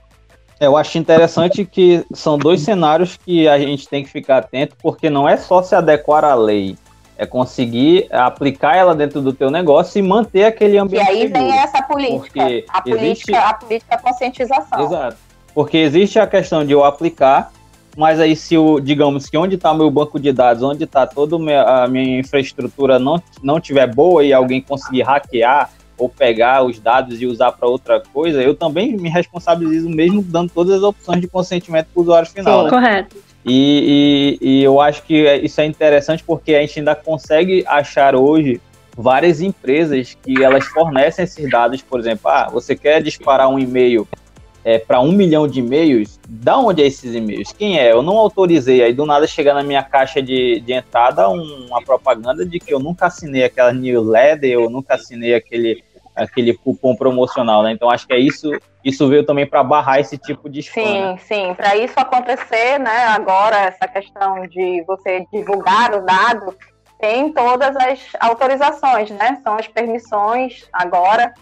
É, 0.59 0.67
eu 0.67 0.77
acho 0.77 0.99
interessante 0.99 1.65
que 1.65 2.05
são 2.13 2.37
dois 2.37 2.61
cenários 2.61 3.17
que 3.17 3.49
a 3.49 3.59
gente 3.59 3.89
tem 3.89 4.05
que 4.05 4.11
ficar 4.11 4.39
atento, 4.39 4.77
porque 4.83 5.09
não 5.09 5.27
é 5.27 5.37
só 5.37 5.63
se 5.63 5.75
adequar 5.75 6.23
à 6.25 6.35
lei, 6.35 6.77
é 7.17 7.25
conseguir 7.25 8.09
aplicar 8.11 8.77
ela 8.77 8.95
dentro 8.95 9.23
do 9.23 9.33
teu 9.33 9.51
negócio 9.51 9.99
e 9.99 10.03
manter 10.03 10.45
aquele 10.45 10.77
ambiente. 10.77 11.07
E 11.07 11.09
aí 11.09 11.23
seguro. 11.23 11.41
vem 11.41 11.59
essa 11.59 11.83
política, 11.83 12.43
a 12.69 12.83
política, 12.83 13.07
existe... 13.07 13.35
a 13.35 13.55
política 13.55 13.99
conscientização. 13.99 14.85
Exato. 14.85 15.17
Porque 15.55 15.79
existe 15.79 16.19
a 16.19 16.27
questão 16.27 16.65
de 16.65 16.73
eu 16.73 16.85
aplicar, 16.85 17.53
mas 17.97 18.21
aí 18.21 18.37
se 18.37 18.57
o, 18.57 18.81
digamos 18.81 19.29
que 19.29 19.37
onde 19.37 19.57
está 19.57 19.75
meu 19.75 19.91
banco 19.91 20.19
de 20.19 20.33
dados, 20.33 20.63
onde 20.63 20.85
está 20.85 21.07
toda 21.07 21.37
a 21.37 21.89
minha 21.89 22.19
infraestrutura 22.19 22.99
não, 22.99 23.23
não 23.43 23.61
tiver 23.61 23.87
boa 23.93 24.25
e 24.25 24.33
alguém 24.33 24.61
conseguir 24.61 25.03
hackear, 25.03 25.71
ou 26.01 26.09
pegar 26.09 26.65
os 26.65 26.81
dados 26.81 27.21
e 27.21 27.27
usar 27.27 27.53
para 27.53 27.69
outra 27.69 28.01
coisa, 28.01 28.43
eu 28.43 28.55
também 28.55 28.97
me 28.97 29.09
responsabilizo 29.09 29.89
mesmo 29.89 30.23
dando 30.23 30.51
todas 30.51 30.77
as 30.77 30.83
opções 30.83 31.21
de 31.21 31.29
consentimento 31.29 31.89
para 31.93 32.01
o 32.01 32.03
usuário 32.03 32.29
final. 32.29 32.61
Sim, 32.61 32.65
né? 32.65 32.71
correto. 32.71 33.17
E, 33.45 34.39
e, 34.41 34.49
e, 34.49 34.63
eu 34.63 34.81
acho 34.81 35.03
que 35.03 35.25
isso 35.43 35.61
é 35.61 35.67
interessante 35.67 36.25
porque 36.25 36.55
a 36.55 36.61
gente 36.61 36.79
ainda 36.79 36.95
consegue 36.95 37.65
achar 37.67 38.15
hoje 38.15 38.61
várias 38.97 39.41
empresas 39.41 40.17
que 40.23 40.43
elas 40.43 40.67
fornecem 40.67 41.25
esses 41.25 41.51
dados, 41.51 41.81
por 41.81 42.01
exemplo, 42.01 42.31
ah, 42.31 42.49
você 42.51 42.77
quer 42.77 43.03
disparar 43.03 43.49
um 43.49 43.59
e-mail 43.59 44.07
é, 44.65 44.79
para 44.79 45.01
um 45.01 45.13
milhão 45.13 45.49
de 45.49 45.61
e-mails, 45.61 46.21
da 46.29 46.59
onde 46.59 46.83
é 46.83 46.87
esses 46.87 47.15
e-mails? 47.15 47.53
Quem 47.53 47.79
é? 47.79 47.93
Eu 47.93 48.03
não 48.03 48.19
autorizei, 48.19 48.83
aí 48.83 48.93
do 48.93 49.07
nada 49.07 49.27
chega 49.27 49.55
na 49.55 49.63
minha 49.63 49.83
caixa 49.83 50.23
de, 50.23 50.61
de 50.61 50.73
entrada 50.73 51.29
uma 51.29 51.83
propaganda 51.83 52.45
de 52.45 52.59
que 52.59 52.73
eu 52.73 52.79
nunca 52.79 53.07
assinei 53.07 53.45
aquela 53.45 53.73
newsletter, 53.73 54.51
eu 54.51 54.69
nunca 54.69 54.95
assinei 54.95 55.35
aquele 55.35 55.83
aquele 56.15 56.53
cupom 56.55 56.95
promocional, 56.95 57.63
né? 57.63 57.73
Então 57.73 57.91
acho 57.91 58.07
que 58.07 58.13
é 58.13 58.19
isso, 58.19 58.51
isso 58.85 59.09
veio 59.09 59.25
também 59.25 59.47
para 59.47 59.63
barrar 59.63 60.01
esse 60.01 60.19
tipo 60.19 60.51
de 60.51 60.61
spam. 60.61 60.83
Sim, 60.83 61.01
né? 61.01 61.17
sim. 61.19 61.55
Para 61.55 61.77
isso 61.77 61.95
acontecer, 61.97 62.79
né? 62.79 63.07
Agora 63.07 63.57
essa 63.57 63.89
questão 63.89 64.47
de 64.47 64.83
você 64.87 65.25
divulgar 65.33 65.95
o 65.95 66.05
dado 66.05 66.55
tem 66.99 67.33
todas 67.33 67.75
as 67.77 68.01
autorizações, 68.21 69.11
né? 69.11 69.41
São 69.43 69.57
as 69.57 69.67
permissões 69.67 70.69
agora 70.73 71.33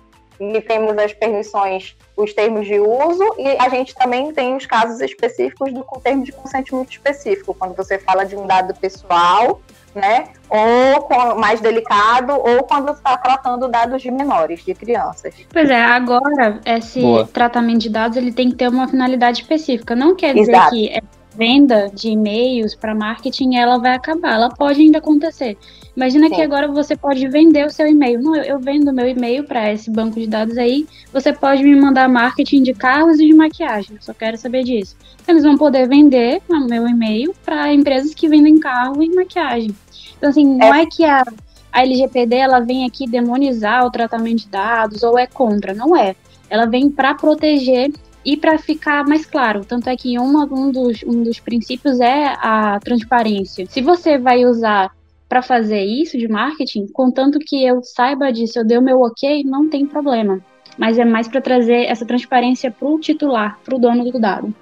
e 0.40 0.61
temos 0.61 0.96
as 0.98 1.12
permissões, 1.12 1.96
os 2.16 2.33
termos 2.33 2.66
de 2.66 2.79
uso 2.79 3.35
e 3.38 3.48
a 3.59 3.68
gente 3.68 3.94
também 3.94 4.33
tem 4.33 4.57
os 4.57 4.66
casos 4.66 5.01
específicos 5.01 5.72
do 5.72 5.85
termo 6.03 6.24
de 6.24 6.33
consentimento 6.33 6.90
específico, 6.90 7.55
quando 7.55 7.74
você 7.74 7.98
fala 7.98 8.24
de 8.24 8.37
um 8.37 8.46
dado 8.46 8.74
pessoal 8.74 9.61
né? 9.94 10.29
Ou 10.48 11.37
mais 11.38 11.61
delicado, 11.61 12.33
ou 12.33 12.62
quando 12.62 12.92
está 12.92 13.16
tratando 13.16 13.68
dados 13.68 14.01
de 14.01 14.11
menores, 14.11 14.64
de 14.64 14.74
crianças. 14.74 15.35
Pois 15.53 15.68
é, 15.68 15.81
agora 15.81 16.61
esse 16.64 17.01
Boa. 17.01 17.27
tratamento 17.27 17.81
de 17.81 17.90
dados 17.90 18.16
ele 18.16 18.33
tem 18.33 18.51
que 18.51 18.57
ter 18.57 18.68
uma 18.68 18.88
finalidade 18.88 19.42
específica. 19.42 19.94
Não 19.94 20.14
quer 20.14 20.35
dizer 20.35 20.53
Exato. 20.53 20.70
que 20.70 20.96
a 20.96 21.03
venda 21.38 21.88
de 21.94 22.09
e-mails 22.09 22.74
para 22.74 22.96
marketing 22.96 23.55
ela 23.55 23.79
vai 23.79 23.94
acabar, 23.94 24.35
ela 24.35 24.48
pode 24.48 24.81
ainda 24.81 24.98
acontecer. 24.98 25.57
Imagina 25.96 26.29
que 26.29 26.42
agora 26.42 26.68
você 26.68 26.96
pode 26.96 27.27
vender 27.29 27.64
o 27.64 27.70
seu 27.70 27.87
e-mail. 27.87 28.20
Não, 28.20 28.35
eu 28.37 28.59
vendo 28.59 28.92
meu 28.92 29.09
e-mail 29.09 29.44
para 29.44 29.72
esse 29.72 29.90
banco 29.90 30.18
de 30.18 30.27
dados 30.27 30.59
aí. 30.59 30.87
Você 31.12 31.33
pode 31.33 31.62
me 31.62 31.74
mandar 31.74 32.09
marketing 32.09 32.62
de 32.62 32.72
carros 32.72 33.18
e 33.18 33.27
de 33.27 33.35
maquiagem. 33.35 33.96
Eu 33.96 34.03
só 34.03 34.14
quero 34.14 34.37
saber 34.37 34.64
disso. 34.64 34.96
Eles 35.27 35.42
vão 35.42 35.57
poder 35.57 35.88
vender 35.88 36.40
o 36.48 36.61
meu 36.66 36.87
e-mail 36.87 37.35
para 37.44 37.72
empresas 37.72 38.14
que 38.14 38.29
vendem 38.29 38.59
carro 38.59 39.03
e 39.03 39.09
maquiagem. 39.14 39.74
Então, 40.16 40.31
assim, 40.31 40.44
não 40.44 40.74
é, 40.74 40.83
é 40.83 40.87
que 40.87 41.05
a, 41.05 41.24
a 41.72 41.83
LGPD 41.83 42.37
ela 42.37 42.61
vem 42.61 42.87
aqui 42.87 43.09
demonizar 43.09 43.85
o 43.85 43.90
tratamento 43.90 44.42
de 44.42 44.48
dados 44.48 45.03
ou 45.03 45.18
é 45.18 45.27
contra, 45.27 45.74
não 45.74 45.96
é. 45.96 46.14
Ela 46.48 46.66
vem 46.66 46.90
para 46.90 47.14
proteger 47.14 47.90
e 48.29 48.37
para 48.37 48.59
ficar 48.59 49.07
mais 49.07 49.25
claro. 49.25 49.64
Tanto 49.64 49.88
é 49.88 49.97
que 49.97 50.19
uma, 50.19 50.45
um, 50.45 50.71
dos, 50.71 51.03
um 51.03 51.23
dos 51.23 51.41
princípios 51.41 51.99
é 51.99 52.35
a 52.38 52.79
transparência. 52.79 53.64
Se 53.67 53.81
você 53.81 54.19
vai 54.19 54.45
usar 54.45 54.91
para 55.27 55.41
fazer 55.41 55.83
isso 55.83 56.19
de 56.19 56.29
marketing, 56.29 56.88
contanto 56.88 57.38
que 57.38 57.64
eu 57.64 57.83
saiba 57.83 58.31
disso, 58.31 58.59
eu 58.59 58.67
dei 58.67 58.77
o 58.77 58.83
meu 58.83 59.01
ok, 59.01 59.43
não 59.45 59.71
tem 59.71 59.87
problema. 59.87 60.41
Mas 60.77 60.99
é 60.99 61.07
mais 61.07 61.27
para 61.27 61.41
trazer 61.41 61.87
essa 61.87 62.05
transparência 62.05 62.71
para 62.71 62.87
o 62.87 63.01
titular, 63.01 63.59
para 63.64 63.75
o 63.75 63.79
dono 63.79 64.05
do 64.05 64.21
dado. 64.21 64.53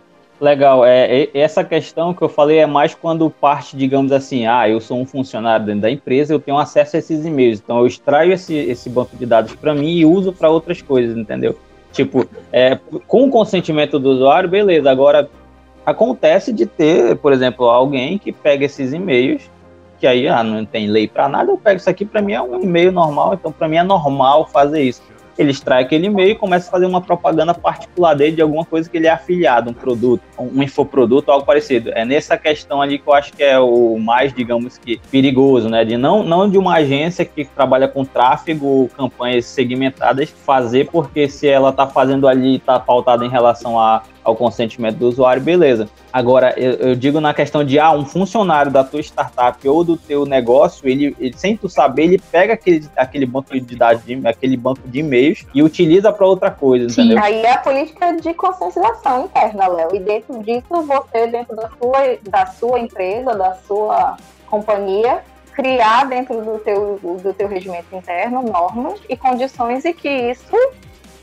Legal, 0.41 0.85
é, 0.85 1.29
essa 1.35 1.65
questão 1.65 2.15
que 2.15 2.23
eu 2.23 2.29
falei 2.29 2.59
é 2.59 2.67
mais 2.67 2.95
quando 2.95 3.29
parte, 3.29 3.77
digamos 3.77 4.13
assim, 4.13 4.47
ah, 4.47 4.69
eu 4.69 4.81
sou 4.81 5.01
um 5.01 5.07
funcionário 5.07 5.67
dentro 5.67 5.81
da 5.81 5.91
empresa, 5.91 6.33
eu 6.33 6.39
tenho 6.39 6.59
acesso 6.59 6.95
a 6.95 6.99
esses 7.01 7.25
e-mails, 7.25 7.59
então 7.59 7.79
eu 7.79 7.87
extraio 7.87 8.33
esse, 8.33 8.55
esse 8.55 8.89
banco 8.89 9.17
de 9.17 9.27
dados 9.27 9.57
para 9.57 9.75
mim 9.75 9.97
e 9.97 10.05
uso 10.05 10.33
para 10.33 10.51
outras 10.51 10.81
coisas, 10.81 11.17
entendeu? 11.17 11.59
Tipo, 11.97 12.29
é, 12.53 12.79
com 13.07 13.25
o 13.27 13.31
consentimento 13.31 13.99
do 13.99 14.11
usuário, 14.11 14.49
beleza, 14.49 14.91
agora 14.91 15.31
acontece 15.85 16.53
de 16.53 16.67
ter, 16.67 17.17
por 17.17 17.33
exemplo, 17.33 17.67
alguém 17.67 18.19
que 18.19 18.33
pega 18.33 18.67
esses 18.67 18.93
e-mails 18.93 19.51
que 19.99 20.07
aí 20.07 20.29
ah, 20.29 20.43
não 20.43 20.63
tem 20.65 20.89
lei 20.89 21.09
para 21.09 21.27
nada, 21.27 21.51
eu 21.51 21.57
pego 21.57 21.79
isso 21.79 21.89
aqui, 21.89 22.05
para 22.05 22.21
mim 22.21 22.35
é 22.35 22.43
um 22.43 22.63
e-mail 22.63 22.93
normal, 22.93 23.33
então 23.33 23.51
para 23.51 23.67
mim 23.67 23.77
é 23.77 23.83
normal 23.83 24.47
fazer 24.47 24.83
isso 24.83 25.03
ele 25.39 25.51
extrai 25.51 25.83
aquele 25.83 26.07
e-mail 26.07 26.31
e 26.31 26.35
começa 26.35 26.69
a 26.69 26.71
fazer 26.71 26.87
uma 26.87 27.01
propaganda 27.01 27.55
particular 27.55 28.15
dele 28.15 28.37
de 28.37 28.43
alguma 28.43 28.65
coisa 28.65 28.89
que 28.89 28.97
ele 28.97 29.07
é 29.07 29.11
afiliado, 29.11 29.71
um 29.71 29.75
produto, 29.75 30.23
um 30.39 30.63
infoproduto, 30.63 31.31
algo 31.31 31.45
parecido. 31.45 31.91
É 31.95 32.05
nessa 32.05 32.37
questão 32.37 32.81
ali 32.81 32.99
que 32.99 33.09
eu 33.09 33.15
acho 33.15 33.33
que 33.33 33.43
é 33.43 33.59
o 33.59 33.99
mais, 33.99 34.33
digamos 34.33 34.79
que, 34.79 35.01
perigoso, 35.11 35.69
né? 35.69 35.85
De 35.85 35.97
não, 35.97 36.23
não 36.23 36.49
de 36.49 36.59
uma 36.59 36.77
agência 36.77 37.25
que 37.25 37.45
trabalha 37.45 37.89
com 37.89 38.05
tráfego, 38.05 38.89
campanhas 38.97 39.47
segmentadas, 39.47 40.31
fazer 40.31 40.89
porque 40.91 41.29
se 41.29 41.47
ela 41.49 41.71
está 41.71 41.87
fazendo 41.87 42.27
ali, 42.27 42.57
está 42.57 42.79
pautada 42.79 43.25
em 43.25 43.29
relação 43.29 43.79
a 43.79 44.03
ao 44.27 44.35
consentimento 44.35 44.97
do 44.97 45.07
usuário, 45.07 45.41
beleza. 45.41 45.89
Agora, 46.13 46.53
eu, 46.57 46.73
eu, 46.73 46.97
digo 46.97 47.21
na 47.21 47.33
questão 47.33 47.63
de, 47.63 47.79
ah, 47.79 47.93
um 47.93 48.05
funcionário 48.05 48.73
da 48.73 48.83
tua 48.83 48.99
startup 49.01 49.69
ou 49.69 49.85
do 49.85 49.97
teu 49.97 50.27
negócio, 50.27 50.89
ele, 50.89 51.15
ele 51.21 51.39
sem 51.39 51.57
tu 51.57 51.69
saber, 51.69 52.05
ele 52.05 52.19
pega 52.19 52.55
aquele, 52.55 52.89
aquele 52.97 53.25
banco 53.25 53.59
de 53.59 53.77
dados, 53.77 54.05
de, 54.05 54.21
aquele 54.27 54.57
banco 54.57 54.81
de 54.85 54.99
e-mails 54.99 55.47
e 55.55 55.63
utiliza 55.63 56.13
para 56.13 56.27
outra 56.27 56.51
coisa, 56.51 56.89
Sim, 56.89 57.03
entendeu? 57.03 57.23
aí 57.23 57.41
é 57.41 57.53
a 57.53 57.59
política 57.59 58.17
de 58.17 58.35
conscientização 58.35 59.27
interna, 59.27 59.69
Léo. 59.69 59.95
E 59.95 60.01
dentro 60.01 60.43
disso, 60.43 60.67
você, 60.69 61.29
dentro 61.29 61.55
da 61.55 61.69
sua, 61.69 62.19
da 62.29 62.47
sua 62.47 62.81
empresa, 62.81 63.33
da 63.37 63.55
sua 63.67 64.17
companhia, 64.49 65.23
criar 65.53 66.05
dentro 66.07 66.43
do 66.43 66.59
teu, 66.59 66.99
do 67.23 67.33
teu 67.33 67.47
regimento 67.47 67.95
interno 67.95 68.43
normas 68.43 68.99
e 69.09 69.17
condições 69.17 69.85
e 69.85 69.93
que 69.93 70.09
isso 70.09 70.57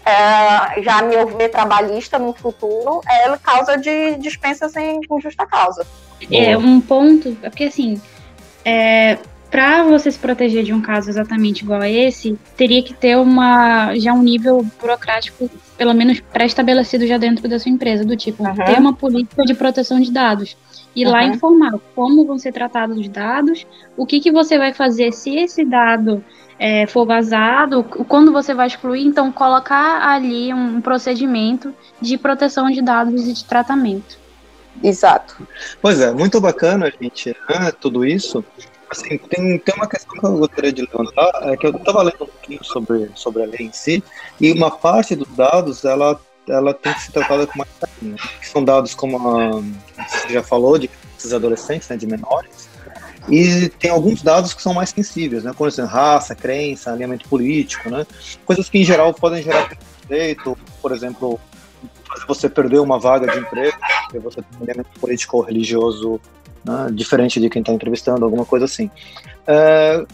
é, 0.05 0.81
já 0.81 1.01
meu 1.01 1.27
ver 1.27 1.49
trabalhista 1.49 2.19
no 2.19 2.33
futuro 2.33 3.01
é 3.07 3.37
causa 3.37 3.77
de 3.77 4.15
dispensa 4.15 4.69
sem 4.69 4.99
justa 5.21 5.45
causa. 5.45 5.85
É 6.31 6.57
um 6.57 6.79
ponto, 6.79 7.37
é 7.41 7.49
porque 7.49 7.65
assim, 7.65 8.01
é, 8.63 9.17
para 9.53 9.83
você 9.83 10.11
se 10.11 10.17
proteger 10.17 10.63
de 10.63 10.73
um 10.73 10.81
caso 10.81 11.09
exatamente 11.09 11.61
igual 11.63 11.81
a 11.81 11.89
esse, 11.89 12.37
teria 12.57 12.81
que 12.81 12.93
ter 12.93 13.17
uma 13.17 13.95
já 13.95 14.13
um 14.13 14.23
nível 14.23 14.65
burocrático 14.81 15.49
pelo 15.77 15.93
menos 15.93 16.19
pré-estabelecido 16.19 17.05
já 17.05 17.17
dentro 17.17 17.47
da 17.47 17.59
sua 17.59 17.71
empresa, 17.71 18.05
do 18.05 18.15
tipo, 18.15 18.43
uhum. 18.43 18.55
ter 18.55 18.79
uma 18.79 18.93
política 18.93 19.43
de 19.43 19.53
proteção 19.53 19.99
de 19.99 20.11
dados. 20.11 20.57
E 20.95 21.05
uhum. 21.05 21.11
lá 21.11 21.23
informar 21.23 21.73
como 21.95 22.25
vão 22.25 22.37
ser 22.37 22.51
tratados 22.51 22.97
os 22.97 23.07
dados, 23.07 23.65
o 23.97 24.05
que, 24.05 24.19
que 24.19 24.31
você 24.31 24.57
vai 24.57 24.73
fazer 24.73 25.11
se 25.11 25.35
esse 25.35 25.65
dado 25.65 26.23
é, 26.65 26.87
for 26.87 27.05
vazado, 27.05 27.83
quando 27.83 28.31
você 28.31 28.53
vai 28.53 28.67
excluir, 28.67 29.05
então 29.05 29.29
colocar 29.33 30.01
ali 30.07 30.53
um 30.53 30.79
procedimento 30.79 31.75
de 31.99 32.17
proteção 32.17 32.71
de 32.71 32.81
dados 32.81 33.27
e 33.27 33.33
de 33.33 33.43
tratamento. 33.43 34.17
Exato. 34.81 35.45
Pois 35.81 35.99
é, 35.99 36.13
muito 36.13 36.39
bacana, 36.39 36.89
gente, 37.01 37.35
né, 37.49 37.69
tudo 37.81 38.05
isso. 38.05 38.45
Assim, 38.89 39.17
tem, 39.17 39.57
tem 39.57 39.75
uma 39.75 39.89
questão 39.89 40.17
que 40.17 40.25
eu 40.25 40.37
gostaria 40.37 40.71
de 40.71 40.83
levantar, 40.83 41.31
é 41.41 41.57
que 41.57 41.67
eu 41.67 41.71
estava 41.71 42.01
lendo 42.01 42.23
um 42.23 42.27
pouquinho 42.27 42.63
sobre, 42.63 43.11
sobre 43.13 43.43
a 43.43 43.45
lei 43.45 43.67
em 43.67 43.73
si, 43.73 44.01
e 44.39 44.53
uma 44.53 44.71
parte 44.71 45.17
dos 45.17 45.27
dados, 45.35 45.83
ela, 45.83 46.17
ela 46.47 46.73
tem 46.73 46.93
que 46.93 47.01
ser 47.01 47.11
tratada 47.11 47.45
com 47.45 47.57
mais 47.57 47.69
carinho. 47.77 48.15
Que 48.39 48.47
são 48.47 48.63
dados 48.63 48.95
como 48.95 49.17
a, 49.17 49.61
você 50.07 50.29
já 50.29 50.41
falou, 50.41 50.77
de 50.77 50.89
adolescentes, 51.33 51.89
né, 51.89 51.97
de 51.97 52.07
menores, 52.07 52.62
e 53.29 53.69
tem 53.69 53.89
alguns 53.89 54.21
dados 54.21 54.53
que 54.53 54.61
são 54.61 54.73
mais 54.73 54.89
sensíveis, 54.89 55.43
né? 55.43 55.53
Como 55.55 55.69
exemplo, 55.69 55.91
raça, 55.91 56.35
crença, 56.35 56.91
alinhamento 56.91 57.27
político, 57.27 57.89
né? 57.89 58.05
Coisas 58.45 58.69
que 58.69 58.79
em 58.79 58.83
geral 58.83 59.13
podem 59.13 59.41
gerar 59.41 59.67
preconceito, 59.67 60.57
por 60.81 60.91
exemplo, 60.91 61.39
você 62.27 62.49
perder 62.49 62.79
uma 62.79 62.99
vaga 62.99 63.31
de 63.31 63.39
emprego, 63.39 63.77
porque 64.03 64.19
você 64.19 64.41
tem 64.41 64.59
um 64.59 64.63
alinhamento 64.63 64.99
político 64.99 65.37
ou 65.37 65.43
religioso 65.43 66.19
né? 66.63 66.89
diferente 66.91 67.39
de 67.39 67.49
quem 67.49 67.61
está 67.61 67.71
entrevistando, 67.71 68.23
alguma 68.25 68.45
coisa 68.45 68.65
assim. 68.65 68.89
É, 69.47 70.05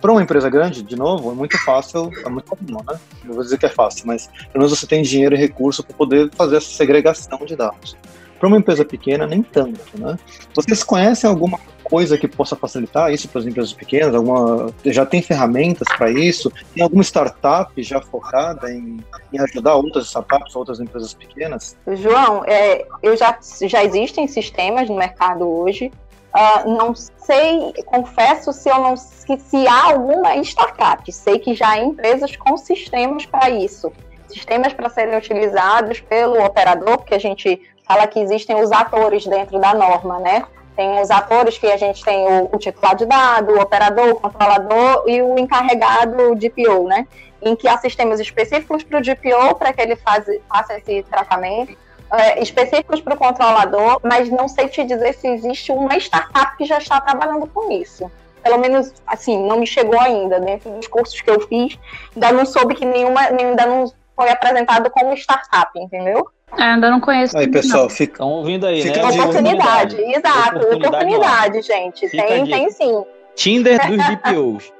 para 0.00 0.12
uma 0.12 0.22
empresa 0.22 0.48
grande, 0.48 0.82
de 0.82 0.96
novo, 0.96 1.30
é 1.30 1.34
muito 1.34 1.58
fácil, 1.62 2.10
é 2.24 2.28
muito 2.28 2.46
comum, 2.46 2.82
né? 2.88 2.98
Não 3.24 3.34
vou 3.34 3.42
dizer 3.42 3.58
que 3.58 3.66
é 3.66 3.68
fácil, 3.68 4.06
mas 4.06 4.26
pelo 4.52 4.64
menos 4.64 4.70
você 4.70 4.86
tem 4.86 5.02
dinheiro 5.02 5.34
e 5.34 5.38
recurso 5.38 5.82
para 5.82 5.94
poder 5.94 6.30
fazer 6.34 6.56
essa 6.56 6.70
segregação 6.70 7.38
de 7.44 7.54
dados. 7.54 7.96
Para 8.40 8.48
uma 8.48 8.56
empresa 8.56 8.86
pequena, 8.86 9.26
nem 9.26 9.42
tanto, 9.42 9.78
né? 9.94 10.18
Vocês 10.54 10.82
conhecem 10.82 11.28
alguma 11.28 11.60
coisa 11.84 12.16
que 12.16 12.26
possa 12.26 12.56
facilitar 12.56 13.12
isso 13.12 13.28
para 13.28 13.40
as 13.40 13.46
empresas 13.46 13.72
pequenas? 13.74 14.14
Alguma, 14.14 14.72
já 14.86 15.04
tem 15.04 15.20
ferramentas 15.20 15.86
para 15.98 16.10
isso? 16.10 16.50
Tem 16.72 16.82
alguma 16.82 17.02
startup 17.02 17.70
já 17.82 18.00
focada 18.00 18.72
em, 18.72 19.04
em, 19.30 19.40
ajudar 19.40 19.74
outras 19.74 20.06
startups, 20.06 20.56
outras 20.56 20.80
empresas 20.80 21.12
pequenas? 21.12 21.76
João, 21.86 22.42
é, 22.46 22.86
eu 23.02 23.14
já, 23.14 23.38
já 23.62 23.84
existem 23.84 24.26
sistemas 24.26 24.88
no 24.88 24.96
mercado 24.96 25.46
hoje. 25.46 25.92
Uh, 26.34 26.76
não 26.76 26.94
sei, 26.94 27.72
confesso 27.86 28.52
se 28.52 28.70
eu 28.70 28.78
não 28.78 28.96
se, 28.96 29.36
se 29.36 29.66
há 29.66 29.92
alguma 29.92 30.34
startup. 30.36 31.12
Sei 31.12 31.38
que 31.38 31.54
já 31.54 31.70
há 31.70 31.78
empresas 31.78 32.36
com 32.36 32.56
sistemas 32.56 33.26
para 33.26 33.50
isso 33.50 33.92
sistemas 34.30 34.72
para 34.72 34.88
serem 34.88 35.16
utilizados 35.16 36.00
pelo 36.00 36.42
operador, 36.44 36.98
porque 36.98 37.14
a 37.14 37.18
gente 37.18 37.60
fala 37.90 38.06
que 38.06 38.20
existem 38.20 38.54
os 38.54 38.70
atores 38.70 39.26
dentro 39.26 39.58
da 39.58 39.74
norma, 39.74 40.20
né? 40.20 40.44
Tem 40.76 41.00
os 41.00 41.10
atores 41.10 41.58
que 41.58 41.66
a 41.66 41.76
gente 41.76 42.04
tem 42.04 42.24
o, 42.24 42.48
o 42.52 42.56
titular 42.56 42.94
de 42.94 43.04
dado, 43.04 43.52
o 43.52 43.60
operador, 43.60 44.10
o 44.10 44.14
controlador 44.14 45.02
e 45.08 45.20
o 45.20 45.36
encarregado 45.36 46.36
de 46.36 46.48
PO, 46.50 46.86
né? 46.86 47.08
Em 47.42 47.56
que 47.56 47.66
há 47.66 47.76
sistemas 47.78 48.20
específicos 48.20 48.84
para 48.84 48.98
o 48.98 49.02
DPO, 49.02 49.56
para 49.58 49.72
que 49.72 49.80
ele 49.82 49.96
faz, 49.96 50.24
faça 50.48 50.78
esse 50.78 51.02
tratamento, 51.10 51.76
é, 52.12 52.40
específicos 52.40 53.00
para 53.00 53.14
o 53.14 53.18
controlador, 53.18 53.98
mas 54.04 54.30
não 54.30 54.46
sei 54.46 54.68
te 54.68 54.84
dizer 54.84 55.12
se 55.14 55.26
existe 55.26 55.72
uma 55.72 55.96
startup 55.96 56.56
que 56.56 56.64
já 56.64 56.78
está 56.78 57.00
trabalhando 57.00 57.48
com 57.48 57.72
isso. 57.72 58.08
Pelo 58.40 58.58
menos, 58.58 58.94
assim, 59.04 59.36
não 59.48 59.58
me 59.58 59.66
chegou 59.66 59.98
ainda. 59.98 60.38
Dentro 60.38 60.70
dos 60.70 60.86
cursos 60.86 61.20
que 61.20 61.28
eu 61.28 61.40
fiz, 61.40 61.76
ainda 62.14 62.30
não 62.30 62.46
soube 62.46 62.76
que 62.76 62.86
nenhuma, 62.86 63.20
ainda 63.22 63.66
não 63.66 63.92
foi 64.14 64.30
apresentado 64.30 64.90
como 64.90 65.12
startup, 65.14 65.70
entendeu? 65.76 66.30
É, 66.58 66.62
ainda 66.62 66.90
não 66.90 67.00
conheço. 67.00 67.36
Aí, 67.36 67.48
pessoal, 67.48 67.88
ficam 67.88 68.28
ouvindo 68.28 68.66
aí, 68.66 68.82
fica 68.82 69.02
né? 69.02 69.20
Oportunidade, 69.20 69.96
exato. 69.96 70.56
Oportunidade, 70.56 70.86
oportunidade 70.86 71.62
gente. 71.62 72.08
Fica 72.08 72.26
tem, 72.26 72.44
tem 72.44 72.70
sim. 72.70 73.04
Tinder 73.34 73.78
dos 73.88 74.06
DPOs. 74.06 74.72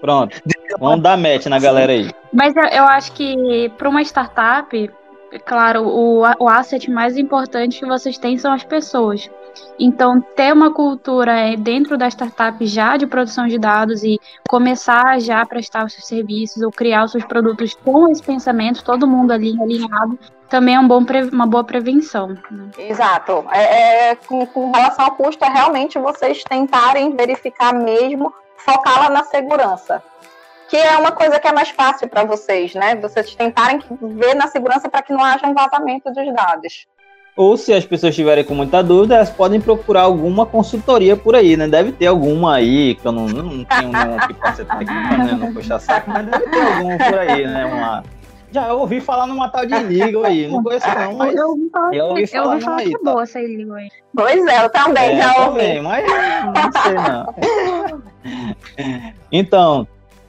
Pronto. 0.00 0.42
Vamos 0.80 1.02
dar 1.02 1.16
match 1.16 1.46
na 1.46 1.60
galera 1.60 1.92
aí. 1.92 2.10
Mas 2.32 2.56
eu, 2.56 2.64
eu 2.64 2.84
acho 2.84 3.12
que 3.12 3.70
para 3.78 3.88
uma 3.88 4.02
startup, 4.02 4.90
claro, 5.44 5.86
o, 5.86 6.22
o 6.40 6.48
asset 6.48 6.90
mais 6.90 7.16
importante 7.16 7.78
que 7.78 7.86
vocês 7.86 8.18
têm 8.18 8.36
são 8.36 8.52
as 8.52 8.64
pessoas. 8.64 9.30
Então, 9.78 10.20
ter 10.20 10.52
uma 10.52 10.72
cultura 10.72 11.56
dentro 11.56 11.96
da 11.96 12.08
startup 12.08 12.66
já 12.66 12.96
de 12.96 13.06
produção 13.06 13.46
de 13.46 13.58
dados 13.58 14.02
e 14.02 14.18
começar 14.48 15.20
já 15.20 15.42
a 15.42 15.46
prestar 15.46 15.84
os 15.84 15.92
seus 15.92 16.06
serviços 16.06 16.62
ou 16.62 16.70
criar 16.70 17.04
os 17.04 17.12
seus 17.12 17.24
produtos 17.24 17.74
com 17.74 18.08
esse 18.08 18.22
pensamento, 18.22 18.82
todo 18.82 19.06
mundo 19.06 19.30
ali 19.30 19.56
alinhado, 19.60 20.18
também 20.52 20.74
é 20.74 20.80
um 20.80 20.86
bom, 20.86 21.02
uma 21.32 21.46
boa 21.46 21.64
prevenção. 21.64 22.36
Né? 22.50 22.68
Exato. 22.76 23.46
É, 23.50 24.10
é, 24.10 24.14
com, 24.14 24.44
com 24.44 24.70
relação 24.70 25.06
ao 25.06 25.12
custo, 25.12 25.42
é 25.42 25.48
realmente 25.48 25.98
vocês 25.98 26.44
tentarem 26.44 27.16
verificar 27.16 27.72
mesmo, 27.72 28.32
focá-la 28.58 29.08
na 29.08 29.24
segurança 29.24 30.02
que 30.68 30.76
é 30.78 30.96
uma 30.96 31.12
coisa 31.12 31.38
que 31.38 31.46
é 31.46 31.52
mais 31.52 31.68
fácil 31.68 32.08
para 32.08 32.24
vocês, 32.24 32.72
né? 32.72 32.96
Vocês 32.96 33.34
tentarem 33.34 33.78
ver 34.00 34.34
na 34.34 34.46
segurança 34.46 34.88
para 34.88 35.02
que 35.02 35.12
não 35.12 35.22
haja 35.22 35.46
um 35.46 35.52
vazamento 35.52 36.10
dos 36.10 36.34
dados. 36.34 36.86
Ou 37.36 37.58
se 37.58 37.74
as 37.74 37.84
pessoas 37.84 38.14
tiverem 38.14 38.42
com 38.42 38.54
muita 38.54 38.82
dúvida, 38.82 39.16
elas 39.16 39.28
podem 39.28 39.60
procurar 39.60 40.02
alguma 40.02 40.46
consultoria 40.46 41.14
por 41.14 41.36
aí, 41.36 41.58
né? 41.58 41.68
Deve 41.68 41.92
ter 41.92 42.06
alguma 42.06 42.54
aí, 42.54 42.94
que 42.94 43.06
eu 43.06 43.12
não, 43.12 43.26
não 43.26 43.64
tenho 43.64 43.92
nenhum 43.92 44.16
aqui 44.18 44.32
pra 44.32 44.54
ser 44.54 44.64
técnico, 44.64 44.92
né? 44.92 45.36
Não 45.38 45.52
puxar 45.52 45.78
saco, 45.78 46.10
mas 46.10 46.24
deve 46.24 46.48
ter 46.48 46.62
alguma 46.62 46.96
por 46.96 47.18
aí, 47.18 47.46
né? 47.46 47.66
Uma... 47.66 48.04
Já 48.52 48.72
ouvi 48.72 49.00
falar 49.00 49.26
numa 49.26 49.48
tal 49.48 49.64
de 49.64 49.74
Ligo 49.74 50.24
aí, 50.24 50.46
não 50.46 50.62
conheço 50.62 50.86
não, 50.94 51.16
mas 51.16 51.34
eu 51.34 51.48
ouvi 51.48 51.70
falar, 51.70 51.94
eu 51.94 52.04
ouvi 52.06 52.26
falar, 52.26 52.44
eu 52.44 52.50
ouvi 52.50 52.64
falar 52.64 52.76
aí, 52.76 52.88
que 52.88 52.94
é 52.94 52.98
tá? 52.98 53.10
boa 53.10 53.22
essa 53.22 53.40
Ligo 53.40 53.72
aí. 53.72 53.88
Pois 54.14 54.46
é, 54.46 54.64
eu 54.64 54.70
também 54.70 55.10
é, 55.10 55.22
já 55.22 55.46
ouvi. 55.46 55.60
Também, 55.60 55.82
mas 55.82 56.04
não 56.44 56.82
sei 56.82 56.94
não. 56.94 58.82
então, 59.32 59.88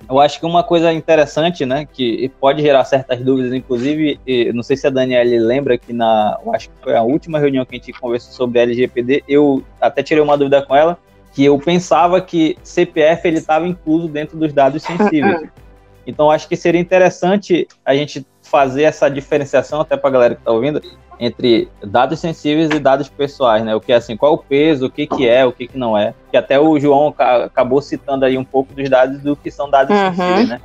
eu 0.09 0.19
acho 0.19 0.39
que 0.39 0.45
uma 0.45 0.63
coisa 0.63 0.91
interessante, 0.93 1.65
né, 1.65 1.85
que 1.91 2.29
pode 2.39 2.61
gerar 2.61 2.85
certas 2.85 3.19
dúvidas, 3.19 3.53
inclusive, 3.53 4.19
não 4.53 4.63
sei 4.63 4.77
se 4.77 4.87
a 4.87 4.89
Daniela 4.89 5.29
lembra 5.45 5.77
que 5.77 5.91
na, 5.91 6.37
eu 6.45 6.53
acho 6.53 6.69
que 6.69 6.75
foi 6.81 6.95
a 6.95 7.01
última 7.01 7.39
reunião 7.39 7.65
que 7.65 7.75
a 7.75 7.77
gente 7.77 7.93
conversou 7.93 8.31
sobre 8.31 8.59
LGPD, 8.59 9.23
eu 9.27 9.63
até 9.81 10.01
tirei 10.01 10.23
uma 10.23 10.37
dúvida 10.37 10.61
com 10.61 10.75
ela, 10.75 10.97
que 11.33 11.43
eu 11.43 11.57
pensava 11.57 12.21
que 12.21 12.57
CPF 12.63 13.27
ele 13.27 13.37
estava 13.37 13.67
incluso 13.67 14.07
dentro 14.07 14.37
dos 14.37 14.53
dados 14.53 14.83
sensíveis. 14.83 15.49
Então, 16.05 16.29
acho 16.29 16.47
que 16.47 16.55
seria 16.55 16.81
interessante 16.81 17.67
a 17.85 17.95
gente 17.95 18.25
fazer 18.41 18.83
essa 18.83 19.09
diferenciação 19.09 19.81
até 19.81 19.97
para 19.97 20.09
a 20.09 20.13
galera 20.13 20.35
que 20.35 20.41
está 20.41 20.51
ouvindo 20.51 20.81
entre 21.19 21.69
dados 21.81 22.19
sensíveis 22.19 22.69
e 22.69 22.79
dados 22.79 23.07
pessoais, 23.07 23.63
né? 23.63 23.75
O 23.75 23.79
que 23.79 23.91
é 23.91 23.95
assim, 23.95 24.17
qual 24.17 24.33
é 24.33 24.35
o 24.35 24.37
peso, 24.37 24.87
o 24.87 24.91
que 24.91 25.07
que 25.07 25.27
é, 25.27 25.45
o 25.45 25.51
que 25.51 25.67
que 25.67 25.77
não 25.77 25.97
é. 25.97 26.13
Que 26.29 26.37
até 26.37 26.59
o 26.59 26.77
João 26.79 27.13
acabou 27.17 27.81
citando 27.81 28.25
aí 28.25 28.37
um 28.37 28.43
pouco 28.43 28.73
dos 28.73 28.89
dados 28.89 29.21
do 29.21 29.35
que 29.35 29.49
são 29.49 29.69
dados 29.69 29.95
uhum. 29.95 30.13
sensíveis, 30.13 30.49
né? 30.49 30.61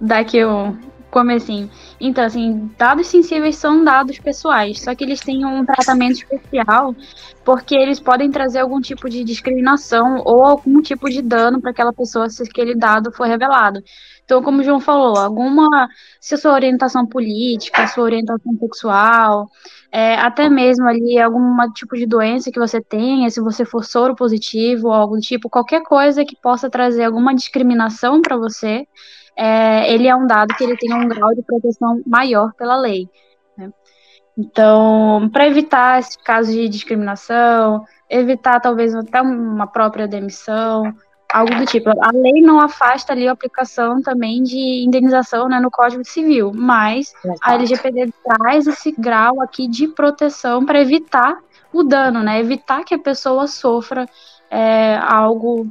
Daqui 0.00 0.36
eu 0.36 0.76
Como 1.10 1.32
assim? 1.32 1.70
Então, 2.00 2.24
assim, 2.24 2.70
dados 2.78 3.06
sensíveis 3.08 3.56
são 3.56 3.82
dados 3.82 4.18
pessoais, 4.18 4.80
só 4.82 4.94
que 4.94 5.02
eles 5.02 5.20
têm 5.20 5.44
um 5.44 5.64
tratamento 5.64 6.16
especial 6.16 6.94
porque 7.44 7.74
eles 7.74 7.98
podem 7.98 8.30
trazer 8.30 8.58
algum 8.58 8.78
tipo 8.78 9.08
de 9.08 9.24
discriminação 9.24 10.20
ou 10.24 10.44
algum 10.44 10.82
tipo 10.82 11.08
de 11.08 11.22
dano 11.22 11.62
para 11.62 11.70
aquela 11.70 11.94
pessoa 11.94 12.28
se 12.28 12.42
aquele 12.42 12.74
dado 12.74 13.10
for 13.10 13.26
revelado. 13.26 13.82
Então, 14.28 14.42
como 14.42 14.60
o 14.60 14.62
João 14.62 14.78
falou, 14.78 15.16
alguma, 15.16 15.88
se 16.20 16.34
a 16.34 16.36
sua 16.36 16.52
orientação 16.52 17.06
política, 17.06 17.84
a 17.84 17.86
sua 17.86 18.04
orientação 18.04 18.52
sexual, 18.60 19.48
é, 19.90 20.16
até 20.16 20.50
mesmo 20.50 20.86
ali 20.86 21.18
algum 21.18 21.56
tipo 21.72 21.96
de 21.96 22.04
doença 22.04 22.52
que 22.52 22.58
você 22.58 22.78
tenha, 22.78 23.30
se 23.30 23.40
você 23.40 23.64
for 23.64 23.82
soro 23.86 24.14
positivo 24.14 24.88
ou 24.88 24.92
algum 24.92 25.18
tipo, 25.18 25.48
qualquer 25.48 25.82
coisa 25.82 26.26
que 26.26 26.36
possa 26.42 26.68
trazer 26.68 27.04
alguma 27.04 27.34
discriminação 27.34 28.20
para 28.20 28.36
você, 28.36 28.86
é, 29.34 29.90
ele 29.94 30.06
é 30.06 30.14
um 30.14 30.26
dado 30.26 30.54
que 30.56 30.62
ele 30.62 30.76
tem 30.76 30.92
um 30.92 31.08
grau 31.08 31.34
de 31.34 31.40
proteção 31.42 32.02
maior 32.06 32.52
pela 32.52 32.76
lei. 32.76 33.08
Né? 33.56 33.70
Então, 34.36 35.30
para 35.32 35.46
evitar 35.46 36.00
esse 36.00 36.18
caso 36.18 36.52
de 36.52 36.68
discriminação, 36.68 37.82
evitar 38.10 38.60
talvez 38.60 38.94
até 38.94 39.22
uma 39.22 39.66
própria 39.66 40.06
demissão, 40.06 40.94
algo 41.32 41.54
do 41.54 41.66
tipo. 41.66 41.90
A 41.90 42.10
lei 42.12 42.40
não 42.40 42.60
afasta 42.60 43.12
ali 43.12 43.28
a 43.28 43.32
aplicação 43.32 44.00
também 44.00 44.42
de 44.42 44.84
indenização 44.84 45.48
né, 45.48 45.60
no 45.60 45.70
Código 45.70 46.04
Civil, 46.04 46.52
mas 46.54 47.14
Exato. 47.24 47.40
a 47.42 47.54
LGPD 47.54 48.12
traz 48.24 48.66
esse 48.66 48.92
grau 48.92 49.40
aqui 49.40 49.68
de 49.68 49.88
proteção 49.88 50.64
para 50.64 50.80
evitar 50.80 51.38
o 51.72 51.82
dano, 51.82 52.22
né? 52.22 52.40
Evitar 52.40 52.84
que 52.84 52.94
a 52.94 52.98
pessoa 52.98 53.46
sofra 53.46 54.08
é, 54.50 54.96
algo 54.96 55.68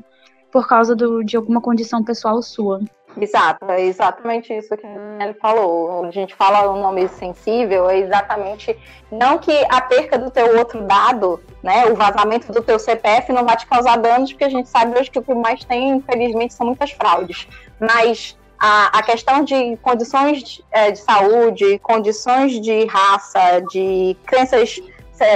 por 0.51 0.67
causa 0.67 0.95
do, 0.95 1.23
de 1.23 1.35
alguma 1.35 1.61
condição 1.61 2.03
pessoal 2.03 2.41
sua. 2.41 2.81
Exato, 3.19 3.65
é 3.71 3.81
exatamente 3.81 4.53
isso 4.53 4.77
que 4.77 4.85
ele 4.85 5.33
falou. 5.35 6.05
A 6.05 6.11
gente 6.11 6.35
fala 6.35 6.69
o 6.69 6.79
nome 6.79 7.07
sensível, 7.07 7.89
é 7.89 7.97
exatamente 7.97 8.77
não 9.11 9.39
que 9.39 9.51
a 9.69 9.81
perca 9.81 10.17
do 10.17 10.29
teu 10.29 10.57
outro 10.57 10.81
dado, 10.83 11.41
né, 11.63 11.85
o 11.87 11.95
vazamento 11.95 12.51
do 12.51 12.61
teu 12.61 12.77
CPF 12.77 13.31
não 13.33 13.43
vai 13.43 13.57
te 13.57 13.65
causar 13.65 13.97
danos, 13.97 14.31
porque 14.31 14.43
a 14.43 14.49
gente 14.49 14.69
sabe 14.69 14.97
hoje 14.97 15.09
que 15.09 15.19
o 15.19 15.23
que 15.23 15.33
mais 15.33 15.63
tem, 15.63 15.89
infelizmente, 15.89 16.53
são 16.53 16.67
muitas 16.67 16.91
fraudes. 16.91 17.47
Mas 17.79 18.37
a, 18.59 18.99
a 18.99 19.03
questão 19.03 19.43
de 19.43 19.77
condições 19.77 20.43
de, 20.43 20.65
é, 20.71 20.91
de 20.91 20.99
saúde, 20.99 21.79
condições 21.79 22.59
de 22.59 22.85
raça, 22.85 23.61
de 23.71 24.15
crenças 24.25 24.79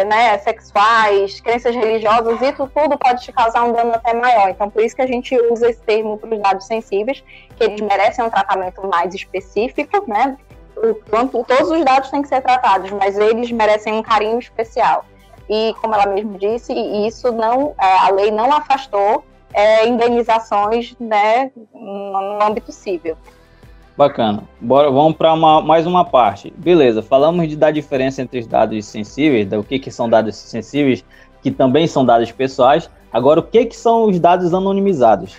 né, 0.05 0.37
sexuais, 0.39 1.39
crenças 1.41 1.75
religiosas, 1.75 2.41
isso 2.41 2.69
tudo 2.73 2.97
pode 2.97 3.23
te 3.23 3.31
causar 3.31 3.63
um 3.63 3.73
dano 3.73 3.93
até 3.93 4.13
maior. 4.13 4.49
Então, 4.49 4.69
por 4.69 4.83
isso 4.83 4.95
que 4.95 5.01
a 5.01 5.07
gente 5.07 5.35
usa 5.51 5.69
esse 5.69 5.81
termo 5.81 6.17
para 6.17 6.35
os 6.35 6.41
dados 6.41 6.65
sensíveis, 6.65 7.23
que 7.55 7.63
eles 7.63 7.81
merecem 7.81 8.23
um 8.25 8.29
tratamento 8.29 8.85
mais 8.87 9.13
específico, 9.13 10.03
né? 10.07 10.37
O, 10.77 11.43
todos 11.43 11.69
os 11.69 11.83
dados 11.83 12.09
têm 12.09 12.21
que 12.21 12.27
ser 12.27 12.41
tratados, 12.41 12.91
mas 12.91 13.17
eles 13.17 13.51
merecem 13.51 13.93
um 13.93 14.01
carinho 14.01 14.39
especial. 14.39 15.05
E, 15.49 15.75
como 15.81 15.93
ela 15.93 16.05
mesmo 16.07 16.37
disse, 16.37 16.73
isso 16.73 17.31
não, 17.31 17.75
é, 17.79 17.97
a 17.99 18.09
lei 18.11 18.31
não 18.31 18.51
afastou 18.53 19.23
é, 19.53 19.87
indenizações 19.87 20.95
né, 20.99 21.51
no 21.73 22.41
âmbito 22.41 22.71
civil. 22.71 23.17
Bacana. 24.01 24.45
Bora, 24.59 24.89
vamos 24.89 25.15
para 25.15 25.35
mais 25.35 25.85
uma 25.85 26.03
parte. 26.03 26.51
Beleza, 26.57 27.03
falamos 27.03 27.47
de 27.47 27.55
da 27.55 27.69
diferença 27.69 28.19
entre 28.19 28.39
os 28.39 28.47
dados 28.47 28.83
sensíveis, 28.87 29.47
do 29.47 29.63
que, 29.63 29.77
que 29.77 29.91
são 29.91 30.09
dados 30.09 30.35
sensíveis, 30.37 31.05
que 31.39 31.51
também 31.51 31.85
são 31.85 32.03
dados 32.03 32.31
pessoais. 32.31 32.89
Agora, 33.13 33.41
o 33.41 33.43
que, 33.43 33.63
que 33.67 33.75
são 33.75 34.05
os 34.05 34.19
dados 34.19 34.55
anonimizados? 34.55 35.37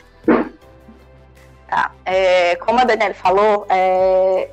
Tá. 1.69 1.91
É, 2.05 2.55
como 2.55 2.79
a 2.79 2.85
Daniela 2.85 3.15
falou, 3.15 3.67
é, 3.69 4.51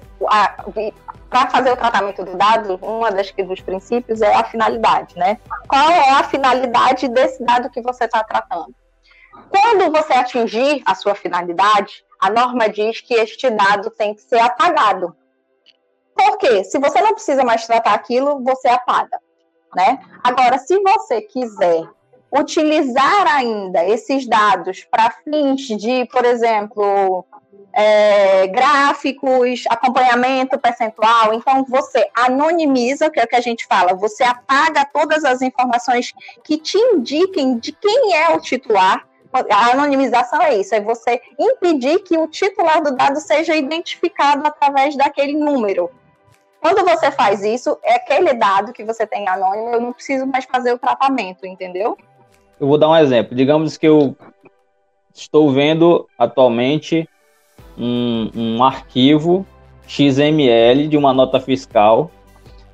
para 1.30 1.48
fazer 1.52 1.72
o 1.72 1.78
tratamento 1.78 2.26
do 2.26 2.36
dado, 2.36 2.80
uma 2.82 3.12
das 3.12 3.32
dos 3.32 3.62
princípios 3.62 4.24
é 4.24 4.34
a 4.34 4.44
finalidade, 4.44 5.16
né? 5.20 5.38
Qual 5.68 5.88
é 5.88 6.10
a 6.14 6.24
finalidade 6.24 7.08
desse 7.10 7.46
dado 7.46 7.70
que 7.70 7.80
você 7.84 8.06
está 8.06 8.24
tratando? 8.24 8.74
Quando 9.52 9.92
você 9.92 10.14
atingir 10.14 10.82
a 10.84 10.96
sua 10.96 11.14
finalidade, 11.14 12.04
a 12.20 12.30
norma 12.30 12.68
diz 12.70 13.02
que 13.02 13.14
este 13.14 13.50
dado 13.50 13.90
tem 13.90 14.14
que 14.14 14.22
ser 14.22 14.40
apagado. 14.40 15.16
Por 16.16 16.38
quê? 16.38 16.64
Se 16.64 16.78
você 16.78 17.02
não 17.02 17.14
precisa 17.14 17.44
mais 17.44 17.66
tratar 17.66 17.94
aquilo, 17.94 18.44
você 18.44 18.68
apaga, 18.68 19.20
né? 19.76 20.00
Agora, 20.24 20.58
se 20.58 20.78
você 20.82 21.22
quiser 21.22 21.88
utilizar 22.32 23.28
ainda 23.28 23.84
esses 23.86 24.28
dados 24.28 24.86
para 24.92 25.12
fins 25.24 25.62
de, 25.62 26.06
por 26.12 26.26
exemplo, 26.26 27.26
é, 27.74 28.48
gráficos, 28.48 29.64
acompanhamento 29.70 30.60
percentual. 30.60 31.34
Então, 31.34 31.66
você 31.68 32.08
anonimiza, 32.14 33.10
que 33.10 33.20
é 33.20 33.24
o 33.24 33.28
que 33.28 33.36
a 33.36 33.42
gente 33.42 33.66
fala, 33.66 33.94
você 33.94 34.24
apaga 34.24 34.86
todas 34.86 35.24
as 35.24 35.42
informações 35.42 36.14
que 36.44 36.58
te 36.58 36.78
indiquem 36.78 37.58
de 37.58 37.72
quem 37.72 38.16
é 38.16 38.30
o 38.30 38.42
titular, 38.42 39.08
a 39.32 39.72
anonimização 39.72 40.42
é 40.42 40.58
isso, 40.58 40.74
é 40.74 40.82
você 40.82 41.22
impedir 41.38 42.00
que 42.00 42.18
o 42.18 42.28
titular 42.28 42.82
do 42.82 42.96
dado 42.96 43.20
seja 43.20 43.56
identificado 43.56 44.46
através 44.46 44.96
daquele 44.96 45.34
número. 45.34 45.90
Quando 46.60 46.84
você 46.84 47.12
faz 47.12 47.44
isso, 47.44 47.78
é 47.84 47.96
aquele 47.96 48.34
dado 48.34 48.74
que 48.74 48.84
você 48.84 49.06
tem 49.06 49.28
anônimo, 49.28 49.70
eu 49.70 49.82
não 49.82 49.94
preciso 49.94 50.26
mais 50.26 50.46
fazer 50.46 50.74
o 50.74 50.80
tratamento, 50.80 51.46
entendeu? 51.46 51.98
Eu 52.60 52.68
vou 52.68 52.78
dar 52.78 52.90
um 52.90 52.96
exemplo. 52.96 53.36
Digamos 53.36 53.78
que 53.78 53.88
eu 53.88 54.16
estou 55.14 55.52
vendo 55.52 56.08
atualmente 56.18 57.08
um, 57.78 58.30
um 58.36 58.64
arquivo 58.64 59.46
XML 59.88 60.88
de 60.88 60.98
uma 60.98 61.14
nota 61.14 61.40
fiscal 61.40 62.12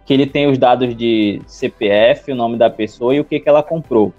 que 0.05 0.13
ele 0.13 0.27
tem 0.27 0.47
os 0.47 0.57
dados 0.57 0.95
de 0.95 1.41
CPF, 1.47 2.31
o 2.31 2.35
nome 2.35 2.57
da 2.57 2.69
pessoa 2.69 3.15
e 3.15 3.19
o 3.19 3.25
que, 3.25 3.39
que 3.39 3.49
ela 3.49 3.63
comprou. 3.63 4.13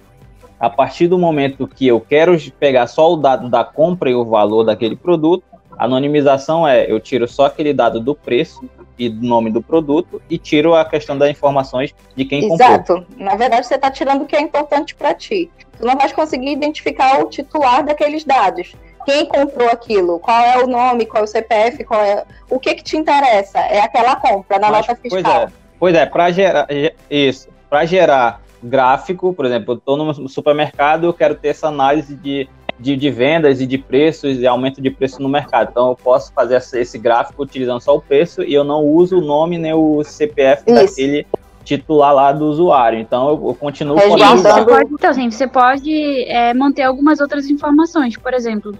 A 0.58 0.70
partir 0.70 1.06
do 1.06 1.18
momento 1.18 1.68
que 1.68 1.86
eu 1.86 2.00
quero 2.00 2.36
pegar 2.58 2.86
só 2.86 3.12
o 3.12 3.16
dado 3.16 3.48
da 3.48 3.62
compra 3.62 4.10
e 4.10 4.14
o 4.14 4.24
valor 4.24 4.64
daquele 4.64 4.96
produto, 4.96 5.44
a 5.76 5.84
anonimização 5.84 6.66
é 6.66 6.90
eu 6.90 6.98
tiro 6.98 7.28
só 7.28 7.46
aquele 7.46 7.74
dado 7.74 8.00
do 8.00 8.14
preço 8.14 8.68
e 8.98 9.10
do 9.10 9.26
nome 9.26 9.50
do 9.50 9.60
produto 9.60 10.22
e 10.30 10.38
tiro 10.38 10.74
a 10.74 10.84
questão 10.84 11.18
das 11.18 11.30
informações 11.30 11.94
de 12.14 12.24
quem 12.24 12.44
Exato. 12.44 12.78
comprou. 12.78 12.98
Exato. 12.98 13.22
Na 13.22 13.36
verdade, 13.36 13.66
você 13.66 13.74
está 13.74 13.90
tirando 13.90 14.22
o 14.22 14.26
que 14.26 14.34
é 14.34 14.40
importante 14.40 14.94
para 14.94 15.12
ti. 15.12 15.50
Tu 15.78 15.84
não 15.84 15.96
vai 15.96 16.10
conseguir 16.12 16.52
identificar 16.52 17.20
o 17.20 17.28
titular 17.28 17.84
daqueles 17.84 18.24
dados. 18.24 18.74
Quem 19.04 19.26
comprou 19.26 19.68
aquilo? 19.68 20.18
Qual 20.18 20.40
é 20.40 20.64
o 20.64 20.66
nome? 20.66 21.04
Qual 21.04 21.22
é 21.22 21.24
o 21.24 21.28
CPF? 21.28 21.84
Qual 21.84 22.02
é 22.02 22.24
o 22.50 22.58
que 22.58 22.74
que 22.74 22.82
te 22.82 22.96
interessa? 22.96 23.58
É 23.58 23.80
aquela 23.80 24.16
compra 24.16 24.58
na 24.58 24.70
Mas, 24.70 24.86
nota 24.86 25.00
fiscal. 25.00 25.22
Pois 25.22 25.36
é. 25.36 25.52
Pois 25.78 25.94
é, 25.94 26.06
para 26.06 26.30
gerar 26.30 26.66
isso, 27.10 27.48
para 27.68 27.84
gerar 27.84 28.40
gráfico, 28.66 29.32
por 29.32 29.46
exemplo, 29.46 29.74
eu 29.74 29.78
estou 29.78 29.96
no 29.96 30.28
supermercado, 30.28 31.04
eu 31.04 31.12
quero 31.12 31.34
ter 31.34 31.48
essa 31.48 31.68
análise 31.68 32.14
de, 32.16 32.48
de, 32.78 32.96
de, 32.96 33.10
vendas 33.10 33.60
e 33.60 33.66
de 33.66 33.78
preços 33.78 34.38
e 34.38 34.46
aumento 34.46 34.80
de 34.80 34.90
preço 34.90 35.22
no 35.22 35.28
mercado. 35.28 35.68
Então 35.70 35.88
eu 35.90 35.96
posso 35.96 36.32
fazer 36.32 36.56
esse 36.56 36.98
gráfico 36.98 37.42
utilizando 37.42 37.80
só 37.80 37.96
o 37.96 38.00
preço 38.00 38.42
e 38.42 38.52
eu 38.52 38.64
não 38.64 38.84
uso 38.84 39.18
o 39.18 39.20
nome 39.20 39.58
nem 39.58 39.72
o 39.72 40.02
CPF 40.04 40.64
Isso. 40.66 40.74
daquele 40.74 41.26
titular 41.64 42.14
lá 42.14 42.32
do 42.32 42.46
usuário. 42.46 42.98
Então 42.98 43.28
eu, 43.28 43.48
eu 43.48 43.54
continuo 43.54 43.98
é, 43.98 44.08
você 44.08 44.64
pode, 44.64 44.92
Então, 44.92 45.10
assim, 45.10 45.30
você 45.30 45.46
pode 45.46 46.24
é, 46.24 46.54
manter 46.54 46.82
algumas 46.82 47.20
outras 47.20 47.48
informações, 47.48 48.16
por 48.16 48.32
exemplo. 48.32 48.72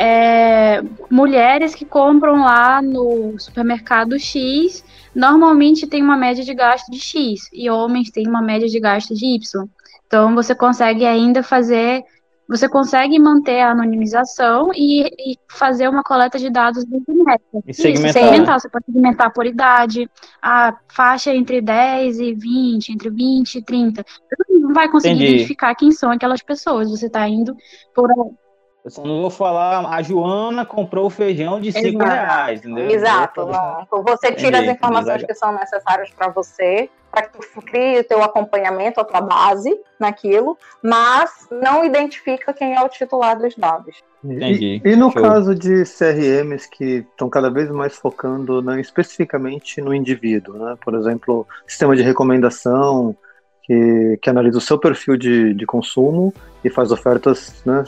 É, 0.00 0.80
mulheres 1.10 1.74
que 1.74 1.84
compram 1.84 2.44
lá 2.44 2.80
no 2.80 3.36
supermercado 3.36 4.16
X 4.16 4.84
normalmente 5.12 5.88
tem 5.88 6.00
uma 6.00 6.16
média 6.16 6.44
de 6.44 6.54
gasto 6.54 6.88
de 6.88 7.00
X 7.00 7.48
e 7.52 7.68
homens 7.68 8.08
têm 8.08 8.28
uma 8.28 8.40
média 8.40 8.68
de 8.68 8.78
gasto 8.78 9.12
de 9.12 9.26
Y. 9.26 9.68
Então 10.06 10.36
você 10.36 10.54
consegue 10.54 11.04
ainda 11.04 11.42
fazer, 11.42 12.04
você 12.48 12.68
consegue 12.68 13.18
manter 13.18 13.58
a 13.58 13.72
anonimização 13.72 14.70
e, 14.72 15.02
e 15.02 15.36
fazer 15.50 15.88
uma 15.88 16.04
coleta 16.04 16.38
de 16.38 16.48
dados 16.48 16.84
dentro 16.84 17.12
E 17.66 17.74
segmentar. 17.74 18.08
Isso, 18.08 18.12
segmentar. 18.12 18.60
Você 18.60 18.68
pode 18.68 18.84
segmentar 18.86 19.32
por 19.32 19.46
idade, 19.46 20.08
a 20.40 20.76
faixa 20.86 21.34
entre 21.34 21.60
10 21.60 22.20
e 22.20 22.34
20, 22.34 22.92
entre 22.92 23.10
20 23.10 23.56
e 23.56 23.62
30. 23.62 24.04
Você 24.06 24.60
não 24.60 24.72
vai 24.72 24.88
conseguir 24.88 25.16
Entendi. 25.16 25.32
identificar 25.34 25.74
quem 25.74 25.90
são 25.90 26.12
aquelas 26.12 26.40
pessoas. 26.40 26.88
Você 26.88 27.06
está 27.06 27.28
indo 27.28 27.56
por 27.92 28.12
eu 28.88 28.90
só 28.90 29.04
não 29.04 29.20
vou 29.20 29.30
falar, 29.30 29.86
a 29.86 30.02
Joana 30.02 30.64
comprou 30.64 31.10
feijão 31.10 31.60
de 31.60 31.70
5 31.70 32.02
reais, 32.02 32.60
entendeu? 32.60 32.90
Exato. 32.90 33.46
Não. 33.46 33.86
Você 34.02 34.32
tira 34.32 34.60
as 34.60 34.66
informações 34.66 35.22
que 35.24 35.34
são 35.34 35.52
necessárias 35.52 36.10
para 36.10 36.28
você, 36.28 36.88
para 37.10 37.22
que 37.22 37.38
tu 37.38 37.62
crie 37.62 38.00
o 38.00 38.04
teu 38.04 38.22
acompanhamento, 38.22 38.98
a 38.98 39.04
tua 39.04 39.20
base 39.20 39.78
naquilo, 40.00 40.56
mas 40.82 41.30
não 41.50 41.84
identifica 41.84 42.52
quem 42.52 42.74
é 42.74 42.82
o 42.82 42.88
titular 42.88 43.38
dos 43.38 43.54
dados. 43.56 44.02
Entendi. 44.24 44.80
E, 44.82 44.88
e 44.88 44.96
no 44.96 45.12
Show. 45.12 45.22
caso 45.22 45.54
de 45.54 45.84
CRMs 45.84 46.68
que 46.68 47.06
estão 47.10 47.28
cada 47.28 47.50
vez 47.50 47.70
mais 47.70 47.94
focando 47.94 48.62
né, 48.62 48.80
especificamente 48.80 49.80
no 49.80 49.94
indivíduo, 49.94 50.56
né? 50.56 50.76
Por 50.82 50.94
exemplo, 50.94 51.46
sistema 51.66 51.94
de 51.94 52.02
recomendação, 52.02 53.14
que, 53.68 54.18
que 54.22 54.30
analisa 54.30 54.56
o 54.56 54.62
seu 54.62 54.78
perfil 54.78 55.18
de, 55.18 55.52
de 55.52 55.66
consumo 55.66 56.32
e 56.64 56.70
faz 56.70 56.90
ofertas 56.90 57.62
né, 57.66 57.84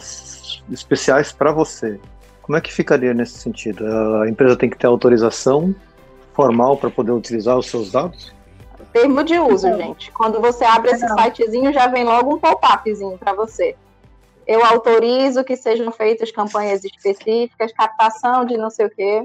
especiais 0.71 1.33
para 1.33 1.51
você. 1.51 1.99
Como 2.43 2.57
é 2.57 2.61
que 2.61 2.71
ficaria 2.73 3.15
nesse 3.15 3.39
sentido? 3.39 3.87
A 4.21 4.29
empresa 4.29 4.57
tem 4.57 4.69
que 4.69 4.77
ter 4.77 4.87
autorização 4.87 5.75
formal 6.35 6.77
para 6.77 6.91
poder 6.91 7.13
utilizar 7.13 7.57
os 7.57 7.67
seus 7.67 7.91
dados? 7.91 8.35
Termo 8.93 9.25
de 9.25 9.39
uso, 9.39 9.69
gente. 9.77 10.11
Quando 10.13 10.41
você 10.41 10.65
abre 10.65 10.91
esse 10.91 11.07
sitezinho, 11.09 11.73
já 11.73 11.87
vem 11.87 12.05
logo 12.05 12.35
um 12.35 12.39
pop-upzinho 12.39 13.17
para 13.17 13.33
você. 13.33 13.75
Eu 14.47 14.65
autorizo 14.65 15.45
que 15.45 15.57
sejam 15.57 15.93
feitas 15.93 16.31
campanhas 16.31 16.85
específicas, 16.85 17.73
captação 17.73 18.45
de 18.45 18.57
não 18.57 18.69
sei 18.69 18.87
o 18.87 18.91
quê. 18.91 19.25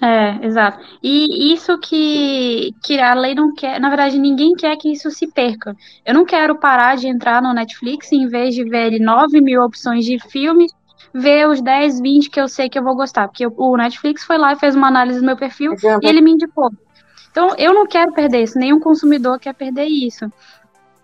É, 0.00 0.46
exato. 0.46 0.78
E 1.02 1.52
isso 1.52 1.76
que, 1.78 2.72
que 2.84 3.00
a 3.00 3.14
lei 3.14 3.34
não 3.34 3.52
quer, 3.52 3.80
na 3.80 3.88
verdade, 3.88 4.18
ninguém 4.18 4.54
quer 4.54 4.76
que 4.76 4.92
isso 4.92 5.10
se 5.10 5.26
perca. 5.26 5.76
Eu 6.06 6.14
não 6.14 6.24
quero 6.24 6.56
parar 6.56 6.96
de 6.96 7.08
entrar 7.08 7.42
no 7.42 7.52
Netflix 7.52 8.12
em 8.12 8.28
vez 8.28 8.54
de 8.54 8.64
ver 8.64 9.00
9 9.00 9.40
mil 9.40 9.62
opções 9.62 10.04
de 10.04 10.18
filme, 10.30 10.66
ver 11.12 11.48
os 11.48 11.60
10, 11.60 12.00
20 12.00 12.30
que 12.30 12.40
eu 12.40 12.46
sei 12.46 12.68
que 12.68 12.78
eu 12.78 12.84
vou 12.84 12.94
gostar. 12.94 13.26
Porque 13.26 13.46
o 13.46 13.76
Netflix 13.76 14.24
foi 14.24 14.38
lá 14.38 14.52
e 14.52 14.58
fez 14.58 14.76
uma 14.76 14.86
análise 14.86 15.18
do 15.18 15.26
meu 15.26 15.36
perfil 15.36 15.74
e 16.02 16.06
ele 16.06 16.20
me 16.20 16.32
indicou. 16.32 16.70
Então, 17.30 17.54
eu 17.58 17.74
não 17.74 17.86
quero 17.86 18.12
perder 18.12 18.42
isso, 18.42 18.58
nenhum 18.58 18.80
consumidor 18.80 19.38
quer 19.38 19.54
perder 19.54 19.86
isso. 19.86 20.30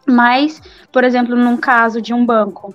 Mas, 0.07 0.61
por 0.93 1.03
exemplo, 1.03 1.35
num 1.35 1.57
caso 1.57 2.01
de 2.01 2.13
um 2.13 2.25
banco, 2.25 2.75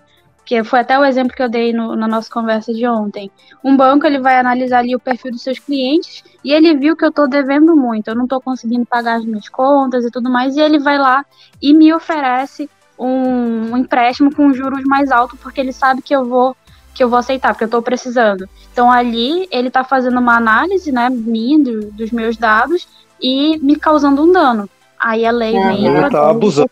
que 0.50 0.64
foi 0.64 0.80
até 0.80 0.97
o 0.97 1.06
exemplo 1.06 1.36
que 1.36 1.43
eu 1.43 1.47
dei 1.47 1.72
no, 1.72 1.95
na 1.95 2.08
nossa 2.08 2.28
conversa 2.28 2.74
de 2.74 2.88
ontem. 2.88 3.30
Um 3.64 3.78
banco 3.78 4.08
ele 4.08 4.18
vai 4.18 4.36
analisar 4.36 4.80
ali 4.80 4.95
o 4.95 5.00
perfil 5.00 5.30
dos 5.30 5.43
seus 5.43 5.60
clientes 5.60 6.24
e 6.43 6.52
ele 6.52 6.76
viu 6.76 6.97
que 6.97 7.06
eu 7.06 7.10
estou 7.10 7.28
devendo 7.28 7.76
muito, 7.76 8.08
eu 8.08 8.16
não 8.16 8.24
estou 8.24 8.41
conseguindo 8.41 8.84
pagar 8.84 9.18
as 9.18 9.26
minhas 9.26 9.47
contas 9.47 10.04
e 10.04 10.10
tudo 10.10 10.28
mais, 10.28 10.58
e 10.58 10.60
ele 10.60 10.80
vai 10.80 10.97
lá 10.97 11.24
e 11.62 11.72
me 11.72 11.93
oferece 11.93 12.68
um, 12.97 13.74
um 13.74 13.78
empréstimo 13.78 14.34
com 14.34 14.52
juros 14.52 14.84
mais 14.86 15.12
altos 15.12 15.39
porque 15.39 15.62
ele 15.62 15.72
sabe 15.72 16.02
que 16.02 16.16
eu 16.16 16.26
vou 16.26 16.58
que 16.95 17.04
eu 17.04 17.10
vou 17.10 17.20
aceitar, 17.20 17.54
porque 17.54 17.66
eu 17.66 17.68
estou 17.68 17.84
precisando. 17.84 18.50
Então 18.74 18.91
ali 18.91 19.47
ele 19.52 19.68
está 19.68 19.84
fazendo 19.84 20.20
uma 20.20 20.36
análise, 20.36 20.91
né, 20.91 21.12
minha, 21.12 21.60
do, 21.60 21.91
dos 21.91 22.10
meus 22.10 22.38
dados 22.38 22.88
e 23.22 23.60
me 23.60 23.76
causando 23.76 24.24
um 24.24 24.32
dano. 24.32 24.68
Aí 25.00 25.28
a 25.28 25.32
lei 25.32 25.56
é, 25.56 25.68
vem 25.68 25.86
e 25.86 26.10
tá 26.10 26.32
abusando. 26.32 26.72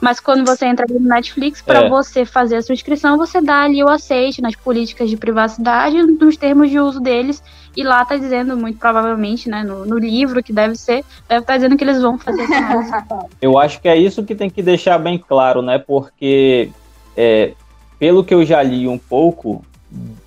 Mas 0.00 0.18
quando 0.18 0.44
você 0.44 0.66
entra 0.66 0.86
no 0.88 0.98
Netflix, 0.98 1.60
para 1.60 1.84
é. 1.84 1.88
você 1.88 2.24
fazer 2.24 2.56
a 2.56 2.62
sua 2.62 2.72
inscrição, 2.72 3.18
você 3.18 3.40
dá 3.40 3.62
ali 3.62 3.84
o 3.84 3.88
aceite 3.88 4.40
nas 4.40 4.56
políticas 4.56 5.10
de 5.10 5.16
privacidade, 5.16 6.02
nos 6.02 6.36
termos 6.36 6.70
de 6.70 6.80
uso 6.80 7.00
deles. 7.00 7.42
E 7.76 7.82
lá 7.82 8.04
tá 8.04 8.16
dizendo, 8.16 8.56
muito 8.56 8.78
provavelmente, 8.78 9.48
né, 9.48 9.62
no, 9.62 9.84
no 9.84 9.98
livro 9.98 10.42
que 10.42 10.52
deve 10.52 10.74
ser, 10.76 11.04
deve 11.28 11.42
estar 11.42 11.52
tá 11.52 11.56
dizendo 11.56 11.76
que 11.76 11.84
eles 11.84 12.00
vão 12.00 12.18
fazer 12.18 12.42
essa 12.42 13.06
Eu 13.40 13.58
acho 13.58 13.80
que 13.80 13.88
é 13.88 13.96
isso 13.96 14.24
que 14.24 14.34
tem 14.34 14.50
que 14.50 14.62
deixar 14.62 14.98
bem 14.98 15.18
claro, 15.18 15.60
né? 15.62 15.78
Porque, 15.78 16.70
é, 17.16 17.52
pelo 17.98 18.24
que 18.24 18.34
eu 18.34 18.44
já 18.44 18.62
li 18.62 18.88
um 18.88 18.98
pouco, 18.98 19.64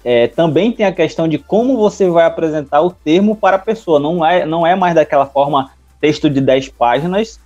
é, 0.05 0.27
também 0.27 0.71
tem 0.71 0.85
a 0.85 0.91
questão 0.91 1.27
de 1.27 1.37
como 1.37 1.77
você 1.77 2.09
vai 2.09 2.25
apresentar 2.25 2.81
o 2.81 2.91
termo 2.91 3.35
para 3.35 3.57
a 3.57 3.59
pessoa. 3.59 3.99
Não 3.99 4.25
é, 4.25 4.45
não 4.45 4.65
é 4.65 4.75
mais 4.75 4.93
daquela 4.93 5.25
forma 5.25 5.71
texto 5.99 6.29
de 6.29 6.39
10 6.39 6.69
páginas 6.69 7.39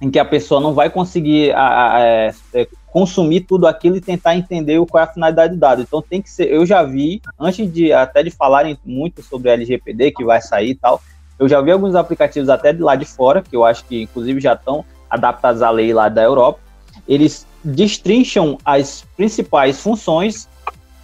em 0.00 0.10
que 0.10 0.18
a 0.18 0.24
pessoa 0.24 0.60
não 0.60 0.74
vai 0.74 0.90
conseguir 0.90 1.52
a, 1.52 1.94
a, 1.94 2.00
é, 2.00 2.34
é, 2.54 2.68
consumir 2.86 3.40
tudo 3.40 3.66
aquilo 3.66 3.96
e 3.96 4.00
tentar 4.00 4.36
entender 4.36 4.84
qual 4.86 5.02
é 5.02 5.04
a 5.04 5.12
finalidade 5.12 5.54
do 5.54 5.58
dado. 5.58 5.82
Então 5.82 6.02
tem 6.02 6.20
que 6.20 6.30
ser, 6.30 6.52
eu 6.52 6.66
já 6.66 6.82
vi, 6.82 7.22
antes 7.38 7.70
de 7.72 7.92
até 7.92 8.22
de 8.22 8.30
falarem 8.30 8.78
muito 8.84 9.22
sobre 9.22 9.50
LGPD 9.50 10.12
que 10.12 10.24
vai 10.24 10.40
sair 10.40 10.70
e 10.70 10.74
tal, 10.74 11.00
eu 11.38 11.48
já 11.48 11.60
vi 11.60 11.70
alguns 11.70 11.94
aplicativos 11.94 12.48
até 12.48 12.72
de 12.72 12.82
lá 12.82 12.94
de 12.96 13.04
fora, 13.04 13.42
que 13.42 13.54
eu 13.54 13.64
acho 13.64 13.84
que 13.84 14.02
inclusive 14.02 14.40
já 14.40 14.54
estão 14.54 14.84
adaptados 15.08 15.62
à 15.62 15.70
lei 15.70 15.92
lá 15.92 16.08
da 16.08 16.22
Europa, 16.22 16.60
eles 17.08 17.46
destrincham 17.62 18.58
as 18.64 19.04
principais 19.16 19.80
funções 19.80 20.48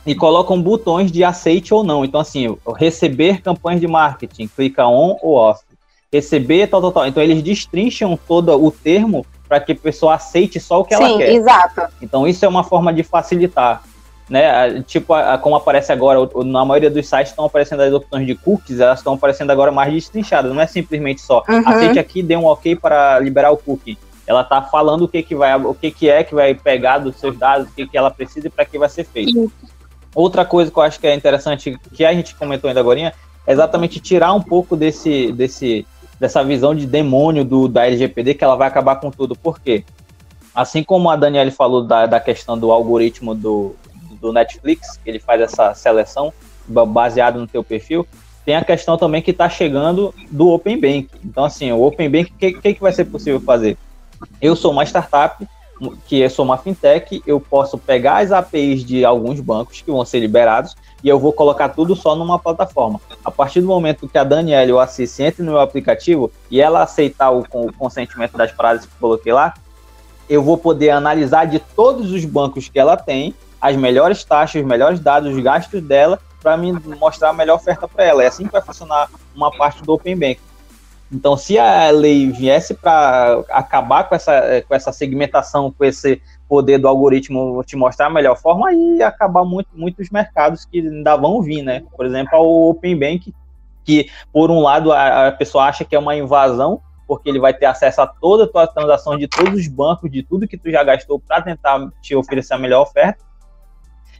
e 0.04 0.14
colocam 0.14 0.60
botões 0.60 1.12
de 1.12 1.22
aceite 1.22 1.72
ou 1.72 1.84
não. 1.84 2.04
Então, 2.04 2.20
assim, 2.20 2.56
receber 2.76 3.40
campanhas 3.40 3.80
de 3.80 3.86
marketing, 3.86 4.48
clica 4.48 4.86
on 4.86 5.16
ou 5.22 5.34
off 5.34 5.62
receber, 6.12 6.66
tal, 6.66 6.80
tal, 6.80 6.92
tal. 6.92 7.06
Então 7.06 7.22
eles 7.22 7.42
destrincham 7.42 8.18
todo 8.28 8.52
o 8.62 8.70
termo 8.70 9.24
para 9.48 9.58
que 9.60 9.72
a 9.72 9.76
pessoa 9.76 10.14
aceite 10.14 10.60
só 10.60 10.80
o 10.80 10.84
que 10.84 10.94
Sim, 10.94 11.02
ela 11.02 11.18
quer. 11.18 11.32
exato. 11.32 11.82
Então 12.02 12.28
isso 12.28 12.44
é 12.44 12.48
uma 12.48 12.62
forma 12.62 12.92
de 12.92 13.02
facilitar. 13.02 13.82
Né? 14.28 14.82
Tipo, 14.82 15.14
a, 15.14 15.34
a, 15.34 15.38
como 15.38 15.56
aparece 15.56 15.92
agora, 15.92 16.20
na 16.44 16.64
maioria 16.64 16.90
dos 16.90 17.06
sites 17.06 17.30
estão 17.30 17.44
aparecendo 17.44 17.80
as 17.80 17.92
opções 17.92 18.26
de 18.26 18.34
cookies, 18.34 18.80
elas 18.80 19.00
estão 19.00 19.14
aparecendo 19.14 19.50
agora 19.50 19.72
mais 19.72 19.92
destrinchadas. 19.92 20.54
Não 20.54 20.60
é 20.60 20.66
simplesmente 20.66 21.20
só 21.20 21.42
uhum. 21.48 21.68
aceite 21.68 21.98
aqui, 21.98 22.22
dê 22.22 22.36
um 22.36 22.46
ok 22.46 22.76
para 22.76 23.18
liberar 23.18 23.50
o 23.50 23.56
cookie. 23.56 23.98
Ela 24.26 24.42
está 24.42 24.62
falando 24.62 25.02
o 25.02 25.08
que, 25.08 25.22
que 25.22 25.34
vai, 25.34 25.54
o 25.56 25.74
que, 25.74 25.90
que 25.90 26.08
é 26.08 26.22
que 26.22 26.34
vai 26.34 26.54
pegar 26.54 26.98
dos 26.98 27.16
seus 27.16 27.36
dados, 27.36 27.68
o 27.68 27.74
que, 27.74 27.86
que 27.86 27.98
ela 27.98 28.10
precisa 28.10 28.46
e 28.46 28.50
para 28.50 28.64
que 28.64 28.78
vai 28.78 28.88
ser 28.88 29.04
feito. 29.04 29.50
Outra 30.14 30.44
coisa 30.44 30.70
que 30.70 30.78
eu 30.78 30.82
acho 30.82 31.00
que 31.00 31.06
é 31.06 31.14
interessante, 31.14 31.78
que 31.92 32.04
a 32.04 32.12
gente 32.12 32.34
comentou 32.36 32.68
ainda 32.68 32.80
agora, 32.80 33.00
é 33.00 33.12
exatamente 33.52 33.98
tirar 33.98 34.32
um 34.32 34.40
pouco 34.40 34.76
desse, 34.76 35.32
desse 35.32 35.86
dessa 36.22 36.44
visão 36.44 36.72
de 36.72 36.86
demônio 36.86 37.44
do, 37.44 37.66
da 37.66 37.84
LGPD 37.84 38.34
que 38.34 38.44
ela 38.44 38.54
vai 38.54 38.68
acabar 38.68 38.94
com 38.94 39.10
tudo. 39.10 39.34
Por 39.34 39.58
quê? 39.58 39.84
Assim 40.54 40.84
como 40.84 41.10
a 41.10 41.16
Daniele 41.16 41.50
falou 41.50 41.82
da, 41.82 42.06
da 42.06 42.20
questão 42.20 42.56
do 42.56 42.70
algoritmo 42.70 43.34
do, 43.34 43.74
do 44.20 44.32
Netflix, 44.32 45.00
que 45.02 45.10
ele 45.10 45.18
faz 45.18 45.40
essa 45.40 45.74
seleção 45.74 46.32
baseado 46.68 47.40
no 47.40 47.46
teu 47.48 47.64
perfil, 47.64 48.06
tem 48.44 48.54
a 48.54 48.62
questão 48.62 48.96
também 48.96 49.20
que 49.20 49.32
está 49.32 49.48
chegando 49.48 50.14
do 50.30 50.50
Open 50.50 50.80
Bank. 50.80 51.08
Então, 51.24 51.44
assim, 51.44 51.72
o 51.72 51.82
Open 51.82 52.08
Bank, 52.08 52.30
o 52.30 52.38
que, 52.38 52.52
que, 52.52 52.74
que 52.74 52.80
vai 52.80 52.92
ser 52.92 53.06
possível 53.06 53.40
fazer? 53.40 53.76
Eu 54.40 54.54
sou 54.54 54.70
uma 54.70 54.84
startup, 54.84 55.44
que 56.06 56.20
eu 56.20 56.30
sou 56.30 56.44
uma 56.44 56.56
fintech, 56.56 57.20
eu 57.26 57.40
posso 57.40 57.76
pegar 57.76 58.18
as 58.18 58.30
APIs 58.30 58.84
de 58.84 59.04
alguns 59.04 59.40
bancos 59.40 59.80
que 59.80 59.90
vão 59.90 60.04
ser 60.04 60.20
liberados 60.20 60.76
e 61.02 61.08
eu 61.08 61.18
vou 61.18 61.32
colocar 61.32 61.70
tudo 61.70 61.96
só 61.96 62.14
numa 62.14 62.38
plataforma. 62.38 63.00
A 63.24 63.30
partir 63.30 63.60
do 63.60 63.66
momento 63.66 64.08
que 64.08 64.18
a 64.18 64.24
Daniela 64.24 64.72
ou 64.72 64.80
a 64.80 64.86
Cici 64.86 65.22
entre 65.22 65.42
no 65.42 65.52
meu 65.52 65.60
aplicativo 65.60 66.30
e 66.50 66.60
ela 66.60 66.82
aceitar 66.82 67.30
o, 67.30 67.40
o 67.52 67.72
consentimento 67.72 68.36
das 68.36 68.50
frases 68.50 68.86
que 68.86 68.92
eu 68.92 69.00
coloquei 69.00 69.32
lá, 69.32 69.54
eu 70.28 70.42
vou 70.42 70.56
poder 70.56 70.90
analisar 70.90 71.46
de 71.46 71.58
todos 71.58 72.12
os 72.12 72.24
bancos 72.24 72.68
que 72.68 72.78
ela 72.78 72.96
tem 72.96 73.34
as 73.60 73.76
melhores 73.76 74.24
taxas, 74.24 74.60
os 74.62 74.66
melhores 74.66 74.98
dados, 74.98 75.34
os 75.34 75.42
gastos 75.42 75.80
dela, 75.82 76.18
para 76.42 76.56
me 76.56 76.72
mostrar 76.98 77.30
a 77.30 77.32
melhor 77.32 77.56
oferta 77.56 77.86
para 77.86 78.04
ela. 78.04 78.22
É 78.22 78.26
assim 78.26 78.46
que 78.46 78.52
vai 78.52 78.62
funcionar 78.62 79.08
uma 79.34 79.50
parte 79.50 79.82
do 79.82 79.92
Open 79.92 80.16
Bank. 80.16 80.40
Então, 81.12 81.36
se 81.36 81.58
a 81.58 81.90
lei 81.90 82.30
viesse 82.30 82.72
para 82.72 83.44
acabar 83.50 84.08
com 84.08 84.14
essa, 84.14 84.64
com 84.66 84.74
essa 84.74 84.92
segmentação, 84.92 85.70
com 85.70 85.84
esse 85.84 86.22
poder 86.52 86.76
do 86.76 86.86
algoritmo 86.86 87.64
te 87.64 87.76
mostrar 87.76 88.08
a 88.08 88.10
melhor 88.10 88.36
forma, 88.36 88.68
aí 88.68 89.02
acabar 89.02 89.42
muito, 89.42 89.70
muitos 89.72 90.10
mercados 90.10 90.66
que 90.66 90.80
ainda 90.80 91.16
vão 91.16 91.40
vir, 91.40 91.62
né? 91.62 91.82
Por 91.96 92.04
exemplo, 92.04 92.38
o 92.40 92.68
Open 92.68 92.94
Bank, 92.94 93.34
que 93.82 94.10
por 94.30 94.50
um 94.50 94.60
lado 94.60 94.92
a, 94.92 95.28
a 95.28 95.32
pessoa 95.32 95.64
acha 95.64 95.82
que 95.82 95.96
é 95.96 95.98
uma 95.98 96.14
invasão, 96.14 96.82
porque 97.08 97.30
ele 97.30 97.40
vai 97.40 97.54
ter 97.54 97.64
acesso 97.64 98.02
a 98.02 98.06
toda 98.06 98.44
a 98.44 98.46
tua 98.46 98.66
transação 98.66 99.16
de 99.16 99.26
todos 99.26 99.60
os 99.60 99.66
bancos, 99.66 100.10
de 100.10 100.22
tudo 100.22 100.46
que 100.46 100.58
tu 100.58 100.70
já 100.70 100.84
gastou 100.84 101.18
para 101.18 101.40
tentar 101.40 101.88
te 102.02 102.14
oferecer 102.14 102.52
a 102.52 102.58
melhor 102.58 102.82
oferta. 102.82 103.24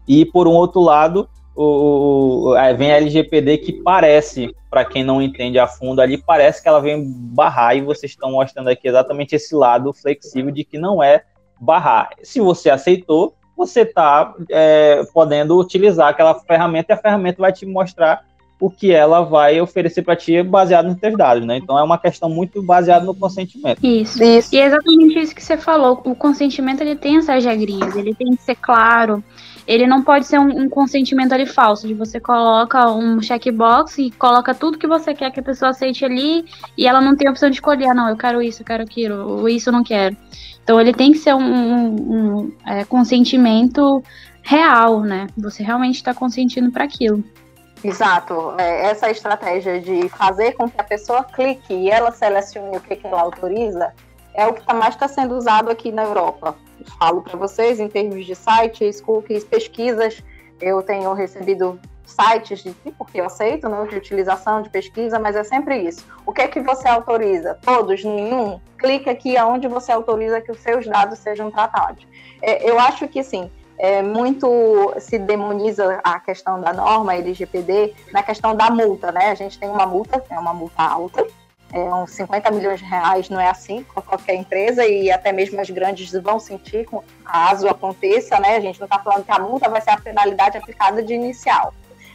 E 0.09 0.24
por 0.24 0.49
um 0.49 0.53
outro 0.53 0.80
lado, 0.80 1.28
o, 1.55 2.55
vem 2.78 2.93
a 2.93 2.97
LGPD 2.97 3.59
que 3.59 3.74
parece, 3.74 4.57
para 4.70 4.87
quem 4.87 5.05
não 5.05 5.20
entende 5.20 5.59
a 5.59 5.66
fundo 5.66 6.01
ali, 6.01 6.16
parece 6.16 6.62
que 6.62 6.68
ela 6.68 6.80
vem 6.80 7.05
barrar, 7.07 7.76
e 7.76 7.83
vocês 7.83 8.12
estão 8.12 8.33
mostrando 8.33 8.68
aqui 8.68 8.89
exatamente 8.89 9.35
esse 9.35 9.55
lado 9.55 9.93
flexível 9.93 10.51
de 10.51 10.64
que 10.64 10.78
não 10.78 11.03
é 11.03 11.24
barrar. 11.62 12.10
Se 12.22 12.40
você 12.40 12.68
aceitou, 12.70 13.34
você 13.56 13.82
está 13.82 14.34
é, 14.50 15.04
podendo 15.14 15.56
utilizar 15.58 16.08
aquela 16.08 16.34
ferramenta 16.34 16.92
e 16.92 16.94
a 16.94 16.98
ferramenta 16.98 17.40
vai 17.40 17.52
te 17.52 17.64
mostrar 17.64 18.24
o 18.58 18.70
que 18.70 18.92
ela 18.92 19.22
vai 19.22 19.60
oferecer 19.60 20.02
para 20.02 20.16
ti 20.16 20.42
baseado 20.42 20.86
nos 20.86 20.98
teus 20.98 21.16
dados, 21.16 21.44
né? 21.44 21.56
Então 21.56 21.78
é 21.78 21.82
uma 21.82 21.98
questão 21.98 22.28
muito 22.28 22.62
baseada 22.62 23.04
no 23.04 23.14
consentimento. 23.14 23.84
Isso. 23.84 24.22
isso. 24.22 24.54
E 24.54 24.58
é 24.58 24.66
exatamente 24.66 25.18
isso 25.18 25.34
que 25.34 25.42
você 25.42 25.56
falou. 25.56 26.00
O 26.04 26.14
consentimento 26.14 26.80
ele 26.80 26.96
tem 26.96 27.16
essas 27.16 27.44
regrinhas, 27.44 27.96
ele 27.96 28.14
tem 28.14 28.34
que 28.36 28.42
ser 28.42 28.56
claro, 28.56 29.22
ele 29.72 29.86
não 29.86 30.02
pode 30.02 30.26
ser 30.26 30.38
um, 30.38 30.64
um, 30.64 30.68
consentimento 30.68 31.32
ali 31.32 31.46
falso, 31.46 31.88
de 31.88 31.94
você 31.94 32.20
coloca 32.20 32.90
um 32.90 33.22
checkbox 33.22 33.96
e 33.96 34.10
coloca 34.10 34.54
tudo 34.54 34.76
que 34.76 34.86
você 34.86 35.14
quer 35.14 35.30
que 35.30 35.40
a 35.40 35.42
pessoa 35.42 35.70
aceite 35.70 36.04
ali 36.04 36.44
e 36.76 36.86
ela 36.86 37.00
não 37.00 37.16
tem 37.16 37.26
a 37.26 37.30
opção 37.30 37.48
de 37.48 37.56
escolher, 37.56 37.86
ah, 37.86 37.94
não, 37.94 38.08
eu 38.10 38.16
quero 38.16 38.42
isso, 38.42 38.60
eu 38.60 38.66
quero 38.66 38.82
aquilo, 38.82 39.48
isso 39.48 39.70
eu 39.70 39.72
não 39.72 39.82
quero. 39.82 40.14
Então 40.62 40.78
ele 40.78 40.92
tem 40.92 41.12
que 41.12 41.18
ser 41.18 41.34
um, 41.34 41.40
um, 41.40 41.94
um 41.94 42.52
é, 42.66 42.84
consentimento 42.84 44.02
real, 44.42 45.00
né? 45.00 45.26
Você 45.38 45.62
realmente 45.62 45.96
está 45.96 46.12
consentindo 46.12 46.70
para 46.70 46.84
aquilo. 46.84 47.24
Exato. 47.82 48.54
É, 48.58 48.90
essa 48.90 49.10
estratégia 49.10 49.80
de 49.80 50.08
fazer 50.10 50.52
com 50.52 50.68
que 50.68 50.80
a 50.80 50.84
pessoa 50.84 51.24
clique 51.24 51.72
e 51.72 51.90
ela 51.90 52.12
selecione 52.12 52.76
o 52.76 52.80
que, 52.80 52.94
que 52.94 53.06
ela 53.06 53.22
autoriza 53.22 53.92
é 54.35 54.47
o 54.47 54.55
que 54.55 54.64
tá, 54.64 54.74
mais 54.74 54.95
está 54.95 55.09
sendo 55.09 55.37
usado 55.37 55.70
aqui 55.70 55.93
na 55.93 56.05
Europa 56.05 56.57
falo 56.99 57.22
para 57.22 57.37
vocês 57.37 57.80
em 57.80 57.89
termos 57.89 58.24
de 58.24 58.35
sites, 58.35 59.01
cookies, 59.01 59.45
pesquisas. 59.45 60.22
Eu 60.61 60.83
tenho 60.83 61.12
recebido 61.12 61.80
sites 62.05 62.62
de 62.62 62.72
tipo 62.74 63.05
que 63.05 63.18
eu 63.18 63.26
aceito, 63.26 63.68
né, 63.68 63.87
de 63.87 63.97
utilização 63.97 64.62
de 64.62 64.68
pesquisa, 64.68 65.18
mas 65.18 65.35
é 65.35 65.45
sempre 65.45 65.78
isso. 65.78 66.07
O 66.26 66.33
que 66.33 66.43
é 66.43 66.49
que 66.49 66.61
você 66.61 66.89
autoriza? 66.89 67.59
Todos? 67.62 68.05
Nenhum? 68.05 68.61
Clique 68.78 69.09
aqui 69.09 69.37
aonde 69.37 69.66
você 69.68 69.93
autoriza 69.93 70.41
que 70.41 70.51
os 70.51 70.59
seus 70.59 70.87
dados 70.87 71.18
sejam 71.18 71.51
tratados. 71.51 72.07
É, 72.41 72.68
eu 72.68 72.78
acho 72.78 73.09
que 73.09 73.22
sim. 73.22 73.51
é, 73.78 74.03
muito 74.03 74.95
se 74.99 75.18
demoniza 75.18 76.01
a 76.05 76.20
questão 76.20 76.61
da 76.61 76.72
norma 76.72 77.14
LGPD 77.14 77.95
na 78.12 78.22
questão 78.22 78.55
da 78.55 78.70
multa, 78.70 79.11
né? 79.11 79.30
A 79.30 79.35
gente 79.35 79.59
tem 79.59 79.68
uma 79.68 79.87
multa, 79.87 80.22
é 80.30 80.39
uma 80.39 80.55
multa 80.55 80.83
alta, 80.83 81.26
é 81.72 81.94
uns 81.94 82.10
50 82.10 82.50
milhões 82.50 82.80
de 82.80 82.84
reais, 82.84 83.30
não 83.30 83.40
é 83.40 83.48
assim 83.48 83.82
com 83.82 84.02
qualquer 84.02 84.34
empresa 84.34 84.86
e 84.86 85.10
até 85.10 85.32
mesmo 85.32 85.60
as 85.60 85.70
grandes 85.70 86.12
vão 86.12 86.38
sentir 86.38 86.86
caso 87.24 87.66
aconteça, 87.66 88.38
né? 88.38 88.56
A 88.56 88.60
gente 88.60 88.78
não 88.78 88.84
está 88.84 88.98
falando 88.98 89.24
que 89.24 89.32
a 89.32 89.38
multa 89.38 89.70
vai 89.70 89.80
ser 89.80 89.90
a 89.90 89.96
penalidade 89.96 90.58
aplicada 90.58 91.02
de 91.02 91.14
inicial. 91.14 91.72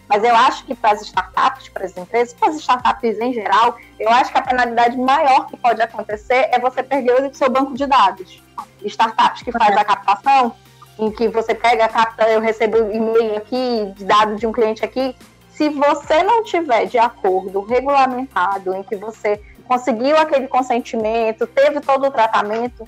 Mas 0.07 0.23
eu 0.23 0.33
acho 0.33 0.63
que 0.63 0.73
para 0.73 0.91
as 0.91 1.01
startups, 1.01 1.67
para 1.69 1.85
as 1.85 1.97
empresas, 1.97 2.33
para 2.33 2.49
as 2.49 2.55
startups 2.57 3.19
em 3.19 3.33
geral, 3.33 3.75
eu 3.99 4.09
acho 4.09 4.31
que 4.31 4.37
a 4.37 4.41
penalidade 4.41 4.95
maior 4.95 5.47
que 5.47 5.57
pode 5.57 5.81
acontecer 5.81 6.47
é 6.51 6.59
você 6.59 6.81
perder 6.81 7.23
o 7.23 7.33
seu 7.33 7.49
banco 7.49 7.73
de 7.73 7.85
dados. 7.85 8.41
Startups 8.85 9.41
que 9.41 9.51
faz 9.51 9.75
a 9.75 9.83
captação 9.83 10.55
em 10.99 11.11
que 11.11 11.27
você 11.27 11.53
pega, 11.53 11.87
capta, 11.87 12.27
eu 12.29 12.39
recebo 12.39 12.77
e-mail 12.91 13.37
aqui, 13.37 13.93
dado 13.99 14.35
de 14.35 14.47
um 14.47 14.51
cliente 14.51 14.83
aqui. 14.85 15.15
Se 15.57 15.69
você 15.69 16.21
não 16.21 16.43
tiver 16.43 16.85
de 16.85 16.99
acordo 16.99 17.61
regulamentado, 17.61 18.75
em 18.75 18.83
que 18.83 18.95
você 18.95 19.41
conseguiu 19.67 20.15
aquele 20.15 20.47
consentimento, 20.47 21.47
teve 21.47 21.81
todo 21.81 22.05
o 22.05 22.11
tratamento, 22.11 22.87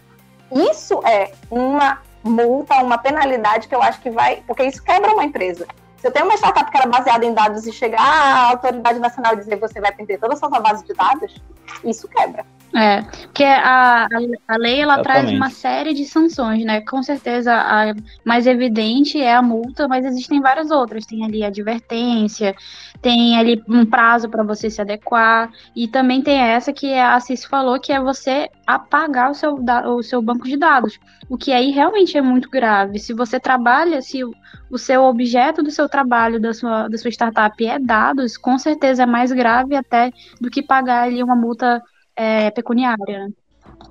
isso 0.51 1.01
é 1.03 1.33
uma 1.49 1.99
multa, 2.23 2.75
uma 2.75 2.99
penalidade 2.99 3.67
que 3.67 3.73
eu 3.73 3.81
acho 3.81 3.99
que 3.99 4.11
vai, 4.11 4.43
porque 4.45 4.61
isso 4.61 4.83
quebra 4.83 5.11
uma 5.11 5.23
empresa. 5.23 5.65
Se 5.97 6.05
eu 6.05 6.11
tenho 6.11 6.27
uma 6.27 6.35
startup 6.35 6.69
que 6.69 6.77
era 6.77 6.85
baseada 6.85 7.25
em 7.25 7.33
dados 7.33 7.65
e 7.65 7.73
chegar 7.73 8.01
a 8.01 8.49
autoridade 8.51 8.99
nacional 8.99 9.33
e 9.33 9.37
dizer 9.37 9.55
você 9.55 9.81
vai 9.81 9.91
perder 9.91 10.19
toda 10.19 10.35
a 10.35 10.37
sua 10.37 10.49
base 10.59 10.85
de 10.85 10.93
dados, 10.93 11.41
isso 11.83 12.07
quebra. 12.07 12.45
É, 12.75 13.01
porque 13.01 13.43
a, 13.43 14.07
a 14.47 14.57
lei 14.57 14.79
ela 14.79 15.01
traz 15.01 15.29
uma 15.31 15.49
série 15.49 15.91
de 15.93 16.05
sanções, 16.05 16.63
né? 16.63 16.81
Com 16.81 17.01
certeza 17.01 17.51
a 17.53 17.93
mais 18.23 18.45
evidente 18.45 19.19
é 19.19 19.33
a 19.33 19.41
multa, 19.41 19.87
mas 19.87 20.05
existem 20.05 20.39
várias 20.39 20.69
outras. 20.69 21.05
Tem 21.05 21.25
ali 21.25 21.43
a 21.43 21.47
advertência, 21.47 22.55
tem 23.01 23.37
ali 23.37 23.63
um 23.67 23.85
prazo 23.85 24.29
para 24.29 24.43
você 24.43 24.69
se 24.69 24.79
adequar, 24.79 25.49
e 25.75 25.87
também 25.87 26.21
tem 26.21 26.39
essa 26.39 26.71
que 26.71 26.93
a 26.93 27.19
Cis 27.19 27.43
falou, 27.43 27.79
que 27.79 27.91
é 27.91 27.99
você 27.99 28.49
apagar 28.67 29.31
o 29.31 29.33
seu, 29.33 29.55
o 29.55 30.03
seu 30.03 30.21
banco 30.21 30.45
de 30.45 30.55
dados. 30.55 30.99
O 31.27 31.37
que 31.37 31.51
aí 31.51 31.71
realmente 31.71 32.17
é 32.17 32.21
muito 32.21 32.49
grave. 32.49 32.99
Se 32.99 33.13
você 33.13 33.39
trabalha, 33.39 34.01
se 34.01 34.23
o, 34.23 34.31
o 34.69 34.77
seu 34.77 35.03
objeto 35.03 35.63
do 35.63 35.71
seu 35.71 35.89
trabalho, 35.89 36.39
da 36.39 36.53
sua, 36.53 36.87
da 36.87 36.97
sua 36.99 37.09
startup 37.09 37.65
é 37.65 37.79
dados, 37.79 38.37
com 38.37 38.59
certeza 38.59 39.03
é 39.03 39.05
mais 39.07 39.31
grave 39.31 39.75
até 39.75 40.11
do 40.39 40.51
que 40.51 40.61
pagar 40.61 41.03
ali 41.03 41.23
uma 41.23 41.35
multa 41.35 41.81
é, 42.19 42.51
pecuniária. 42.51 43.29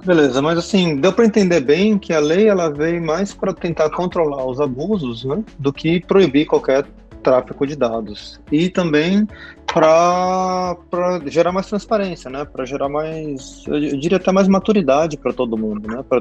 Beleza, 0.05 0.43
mas 0.43 0.59
assim, 0.59 0.97
deu 0.97 1.13
para 1.15 1.25
entender 1.25 1.61
bem 1.61 1.99
que 1.99 2.13
a 2.13 2.21
lei 2.21 2.47
ela 2.47 2.71
veio 2.71 3.03
mais 3.03 3.33
para 3.33 3.55
tentar 3.55 3.89
controlar 3.91 4.45
os 4.45 4.61
abusos, 4.61 5.25
né, 5.25 5.43
do 5.59 5.73
que 5.73 6.01
proibir 6.01 6.47
qualquer 6.47 6.85
tráfico 7.23 7.67
de 7.67 7.75
dados. 7.75 8.39
E 8.53 8.69
também 8.69 9.27
para 9.67 10.77
gerar 11.27 11.53
mais 11.53 11.67
transparência, 11.67 12.31
né, 12.31 12.45
para 12.45 12.67
gerar 12.67 12.91
mais, 12.91 13.65
eu 13.67 13.81
diria 13.99 14.19
até 14.19 14.31
mais 14.31 14.47
maturidade 14.47 15.17
para 15.17 15.33
todo 15.33 15.57
mundo, 15.57 15.89
né, 15.89 16.05
para 16.07 16.21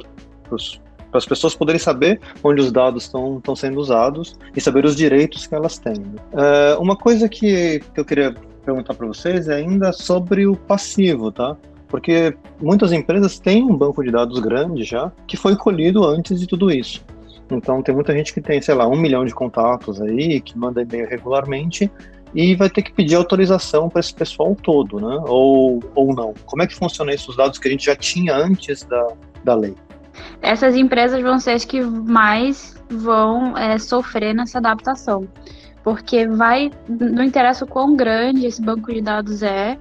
as 1.14 1.26
pessoas 1.26 1.54
poderem 1.54 1.80
saber 1.80 2.22
onde 2.42 2.62
os 2.62 2.72
dados 2.72 3.04
estão 3.04 3.56
sendo 3.56 3.80
usados 3.80 4.38
e 4.56 4.62
saber 4.62 4.86
os 4.86 4.96
direitos 4.96 5.46
que 5.46 5.54
elas 5.54 5.78
têm. 5.78 6.04
É, 6.34 6.78
uma 6.78 6.96
coisa 6.96 7.28
que 7.28 7.82
eu 7.96 8.06
queria 8.06 8.34
perguntar 8.66 8.94
para 8.94 9.08
vocês 9.08 9.48
é 9.50 9.56
ainda 9.56 9.92
sobre 9.92 10.48
o 10.48 10.56
passivo, 10.56 11.32
tá? 11.32 11.56
Porque 11.88 12.36
muitas 12.62 12.92
empresas 12.92 13.40
têm 13.40 13.64
um 13.64 13.76
banco 13.76 14.04
de 14.04 14.12
dados 14.12 14.40
grande 14.40 14.84
já, 14.84 15.12
que 15.26 15.38
foi 15.38 15.56
colhido 15.56 16.06
antes 16.06 16.40
de 16.40 16.48
tudo 16.48 16.70
isso. 16.70 17.04
Então 17.50 17.82
tem 17.82 17.96
muita 17.96 18.14
gente 18.14 18.34
que 18.34 18.42
tem, 18.42 18.62
sei 18.62 18.76
lá, 18.76 18.88
um 18.88 18.96
milhão 18.96 19.24
de 19.24 19.34
contatos 19.34 20.02
aí, 20.02 20.42
que 20.42 20.58
manda 20.58 20.82
e-mail 20.82 21.08
regularmente, 21.08 21.90
e 22.36 22.56
vai 22.56 22.70
ter 22.70 22.82
que 22.82 22.92
pedir 22.92 23.16
autorização 23.16 23.90
para 23.90 24.02
esse 24.02 24.14
pessoal 24.14 24.56
todo, 24.56 25.00
né? 25.00 25.24
Ou, 25.28 25.82
ou 25.96 26.14
não. 26.14 26.34
Como 26.46 26.62
é 26.62 26.68
que 26.68 26.76
funciona 26.76 27.14
isso, 27.14 27.32
os 27.32 27.38
dados 27.38 27.58
que 27.58 27.68
a 27.68 27.72
gente 27.72 27.86
já 27.86 27.96
tinha 27.96 28.36
antes 28.36 28.84
da, 28.84 29.08
da 29.44 29.56
lei? 29.56 29.76
Essas 30.42 30.76
empresas 30.76 31.22
vão 31.22 31.40
ser 31.40 31.52
as 31.52 31.64
que 31.64 31.82
mais 31.82 32.76
vão 32.90 33.58
é, 33.58 33.78
sofrer 33.78 34.34
nessa 34.34 34.58
adaptação. 34.58 35.28
Porque 35.88 36.28
vai, 36.28 36.70
não 36.90 37.24
interessa 37.24 37.64
o 37.64 37.68
quão 37.68 37.96
grande 37.96 38.46
esse 38.46 38.62
banco 38.62 38.92
de 38.92 39.00
dados 39.00 39.42
é, 39.42 39.78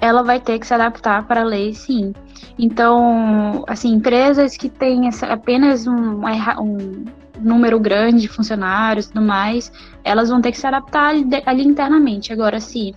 ela 0.00 0.22
vai 0.22 0.38
ter 0.38 0.56
que 0.56 0.64
se 0.64 0.72
adaptar 0.72 1.26
para 1.26 1.40
a 1.40 1.44
lei, 1.44 1.74
sim. 1.74 2.12
Então, 2.56 3.64
assim, 3.66 3.92
empresas 3.92 4.56
que 4.56 4.68
têm 4.68 5.10
apenas 5.28 5.84
um, 5.84 6.20
um 6.60 7.04
número 7.40 7.80
grande 7.80 8.20
de 8.20 8.28
funcionários 8.28 9.06
e 9.06 9.08
tudo 9.12 9.26
mais, 9.26 9.72
elas 10.04 10.28
vão 10.28 10.40
ter 10.40 10.52
que 10.52 10.58
se 10.58 10.66
adaptar 10.68 11.08
ali, 11.08 11.26
ali 11.44 11.64
internamente. 11.64 12.32
Agora, 12.32 12.60
se 12.60 12.94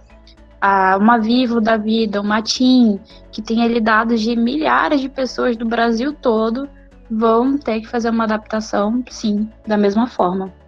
a, 0.62 0.97
uma 0.97 1.18
Vivo 1.18 1.59
da 1.59 1.78
vida, 1.78 2.22
uma 2.22 2.43
TIM, 2.43 2.99
que 3.32 3.41
tem 3.41 3.64
ali 3.64 3.82
dados 3.82 4.22
de 4.22 4.36
milhares 4.36 5.01
de 5.01 5.09
pessoas 5.09 5.57
do 5.57 5.66
Brasil 5.66 6.14
todo, 6.14 6.70
vão 7.09 7.57
ter 7.57 7.82
que 7.82 7.88
fazer 7.88 8.12
uma 8.12 8.26
adaptação, 8.26 9.03
sim, 9.09 9.49
da 9.66 9.78
mesma 9.78 10.05
forma. 10.05 10.61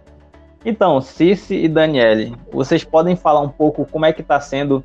Então, 0.64 1.00
Cici 1.00 1.56
e 1.56 1.68
Daniele, 1.68 2.34
vocês 2.50 2.82
podem 2.82 3.14
falar 3.14 3.40
um 3.40 3.48
pouco 3.48 3.84
como 3.84 4.06
é 4.06 4.12
que 4.12 4.22
está 4.22 4.40
sendo 4.40 4.82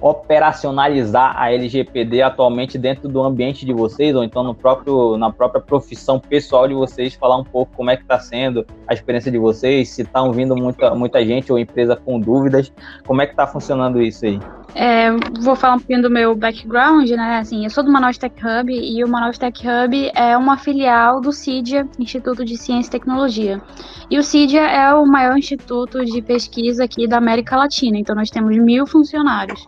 operacionalizar 0.00 1.34
a 1.36 1.52
LGPD 1.52 2.22
atualmente 2.22 2.78
dentro 2.78 3.08
do 3.08 3.22
ambiente 3.22 3.64
de 3.64 3.72
vocês, 3.72 4.14
ou 4.14 4.22
então 4.22 4.42
no 4.42 4.54
próprio, 4.54 5.16
na 5.16 5.30
própria 5.30 5.60
profissão 5.60 6.18
pessoal 6.18 6.68
de 6.68 6.74
vocês, 6.74 7.14
falar 7.14 7.36
um 7.36 7.44
pouco 7.44 7.72
como 7.76 7.90
é 7.90 7.96
que 7.96 8.02
está 8.02 8.18
sendo 8.18 8.66
a 8.86 8.94
experiência 8.94 9.30
de 9.30 9.38
vocês, 9.38 9.88
se 9.90 10.02
estão 10.02 10.32
vindo 10.32 10.56
muita, 10.56 10.94
muita 10.94 11.24
gente 11.24 11.52
ou 11.52 11.58
empresa 11.58 11.96
com 11.96 12.20
dúvidas, 12.20 12.72
como 13.06 13.22
é 13.22 13.26
que 13.26 13.32
está 13.32 13.46
funcionando 13.46 14.00
isso 14.00 14.24
aí? 14.24 14.38
É, 14.74 15.10
vou 15.40 15.56
falar 15.56 15.74
um 15.74 15.78
pouquinho 15.78 16.02
do 16.02 16.10
meu 16.10 16.34
background, 16.36 17.08
né? 17.10 17.38
Assim, 17.38 17.64
eu 17.64 17.70
sou 17.70 17.82
do 17.82 17.90
Manaus 17.90 18.18
Tech 18.18 18.34
Hub 18.44 18.70
e 18.70 19.02
o 19.02 19.08
Manaus 19.08 19.38
Tech 19.38 19.58
Hub 19.66 20.10
é 20.14 20.36
uma 20.36 20.58
filial 20.58 21.20
do 21.20 21.32
CIDIA, 21.32 21.88
Instituto 21.98 22.44
de 22.44 22.56
Ciência 22.56 22.88
e 22.88 22.92
Tecnologia. 22.92 23.60
E 24.10 24.18
o 24.18 24.22
CIDIA 24.22 24.62
é 24.62 24.94
o 24.94 25.06
maior 25.06 25.36
instituto 25.36 26.04
de 26.04 26.20
pesquisa 26.22 26.84
aqui 26.84 27.06
da 27.06 27.16
América 27.16 27.56
Latina, 27.56 27.98
então 27.98 28.14
nós 28.14 28.30
temos 28.30 28.56
mil 28.56 28.86
funcionários. 28.86 29.64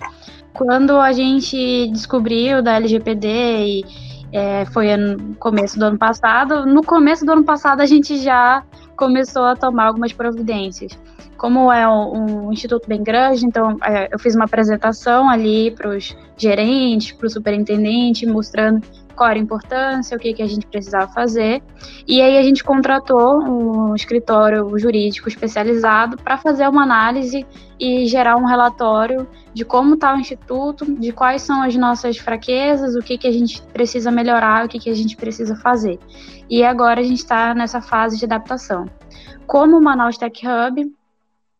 Quando 0.52 0.98
a 0.98 1.12
gente 1.12 1.88
descobriu 1.88 2.62
da 2.62 2.76
LGPD 2.76 3.28
e 3.28 3.84
é, 4.32 4.64
foi 4.66 4.96
no 4.96 5.34
começo 5.36 5.78
do 5.78 5.84
ano 5.84 5.98
passado, 5.98 6.66
no 6.66 6.82
começo 6.82 7.24
do 7.24 7.32
ano 7.32 7.44
passado 7.44 7.80
a 7.80 7.86
gente 7.86 8.18
já 8.18 8.62
começou 8.96 9.44
a 9.44 9.56
tomar 9.56 9.86
algumas 9.86 10.12
providências. 10.12 10.92
Como 11.36 11.72
é 11.72 11.88
um, 11.88 12.48
um 12.48 12.52
instituto 12.52 12.86
bem 12.86 13.02
grande, 13.02 13.46
então 13.46 13.78
é, 13.82 14.08
eu 14.12 14.18
fiz 14.18 14.34
uma 14.34 14.44
apresentação 14.44 15.28
ali 15.28 15.70
para 15.70 15.88
os 15.88 16.14
gerentes, 16.36 17.12
para 17.12 17.26
o 17.26 17.30
superintendente, 17.30 18.26
mostrando 18.26 18.82
qual 19.20 19.28
era 19.28 19.38
a 19.38 19.42
importância, 19.42 20.16
o 20.16 20.18
que, 20.18 20.32
que 20.32 20.42
a 20.42 20.46
gente 20.46 20.66
precisava 20.66 21.06
fazer. 21.12 21.62
E 22.08 22.22
aí 22.22 22.38
a 22.38 22.42
gente 22.42 22.64
contratou 22.64 23.38
um 23.42 23.94
escritório 23.94 24.78
jurídico 24.78 25.28
especializado 25.28 26.16
para 26.16 26.38
fazer 26.38 26.66
uma 26.66 26.84
análise 26.84 27.46
e 27.78 28.06
gerar 28.06 28.36
um 28.38 28.46
relatório 28.46 29.28
de 29.52 29.62
como 29.62 29.92
está 29.92 30.14
o 30.14 30.18
instituto, 30.18 30.90
de 30.94 31.12
quais 31.12 31.42
são 31.42 31.60
as 31.60 31.76
nossas 31.76 32.16
fraquezas, 32.16 32.96
o 32.96 33.00
que, 33.00 33.18
que 33.18 33.26
a 33.26 33.30
gente 33.30 33.60
precisa 33.74 34.10
melhorar, 34.10 34.64
o 34.64 34.68
que, 34.68 34.78
que 34.78 34.88
a 34.88 34.94
gente 34.94 35.14
precisa 35.18 35.54
fazer. 35.54 35.98
E 36.48 36.64
agora 36.64 37.00
a 37.00 37.04
gente 37.04 37.18
está 37.18 37.54
nessa 37.54 37.82
fase 37.82 38.18
de 38.18 38.24
adaptação. 38.24 38.86
Como 39.46 39.76
o 39.76 39.82
Manaus 39.82 40.16
Tech 40.16 40.40
Hub, 40.46 40.90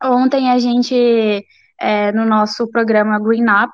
ontem 0.02 0.50
a 0.50 0.58
gente, 0.58 1.44
é, 1.78 2.10
no 2.10 2.24
nosso 2.24 2.66
programa 2.68 3.20
Green 3.20 3.44
Up, 3.50 3.70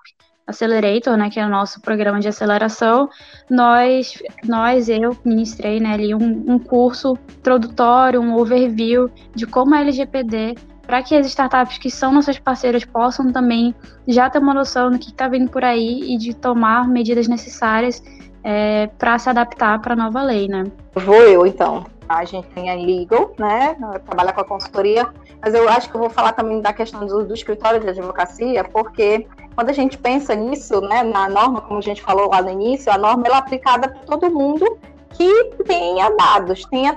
Accelerator, 0.47 1.17
né, 1.17 1.29
que 1.29 1.41
é 1.41 1.45
o 1.45 1.49
nosso 1.49 1.81
programa 1.81 2.21
de 2.21 2.29
aceleração, 2.29 3.09
nós, 3.51 4.23
nós 4.45 4.89
eu 4.89 5.17
ministrei 5.25 5.81
né, 5.81 5.95
ali 5.95 6.15
um, 6.15 6.45
um 6.47 6.59
curso 6.59 7.19
introdutório, 7.39 8.21
um 8.21 8.37
overview 8.37 9.11
de 9.35 9.47
como 9.47 9.75
a 9.75 9.81
LGPD, 9.81 10.55
para 10.87 11.03
que 11.03 11.17
as 11.17 11.27
startups 11.27 11.79
que 11.79 11.91
são 11.91 12.13
nossas 12.13 12.39
parceiras 12.39 12.85
possam 12.85 13.33
também 13.33 13.75
já 14.07 14.31
ter 14.31 14.39
uma 14.39 14.55
noção 14.55 14.91
do 14.91 14.99
que 14.99 15.09
está 15.09 15.27
vindo 15.27 15.51
por 15.51 15.65
aí 15.65 16.15
e 16.15 16.17
de 16.17 16.33
tomar 16.33 16.87
medidas 16.87 17.27
necessárias 17.27 18.01
é, 18.45 18.87
para 18.99 19.19
se 19.19 19.29
adaptar 19.29 19.81
para 19.81 19.95
a 19.95 19.97
nova 19.97 20.23
lei, 20.23 20.47
né? 20.47 20.63
Vou 20.95 21.23
eu, 21.23 21.45
então. 21.45 21.85
A 22.09 22.25
gente 22.25 22.47
tem 22.49 22.71
a 22.71 22.75
Legal, 22.75 23.33
né? 23.39 23.77
Trabalha 24.05 24.33
com 24.33 24.41
a 24.41 24.45
consultoria, 24.45 25.09
mas 25.41 25.55
eu 25.55 25.69
acho 25.69 25.91
que 25.91 25.97
eu 25.97 26.01
vou 26.01 26.11
falar 26.11 26.33
também 26.33 26.61
da 26.61 26.73
questão 26.73 27.07
do, 27.07 27.25
do 27.25 27.35
escritório 27.35 27.81
de 27.81 27.89
advocacia, 27.89 28.65
porque 28.65 29.27
quando 29.55 29.71
a 29.71 29.73
gente 29.73 29.99
pensa 29.99 30.35
nisso, 30.35 30.81
né, 30.83 31.03
na 31.03 31.29
norma, 31.29 31.61
como 31.63 31.79
a 31.79 31.83
gente 31.83 32.03
falou 32.03 32.29
lá 32.29 32.43
no 32.43 32.51
início, 32.51 32.93
a 32.93 32.99
norma 32.99 33.27
ela 33.27 33.37
é 33.37 33.39
aplicada 33.39 33.89
para 33.89 34.01
todo 34.01 34.31
mundo 34.31 34.79
que 35.11 35.45
tenha 35.65 36.11
dados, 36.11 36.65
tenha 36.67 36.95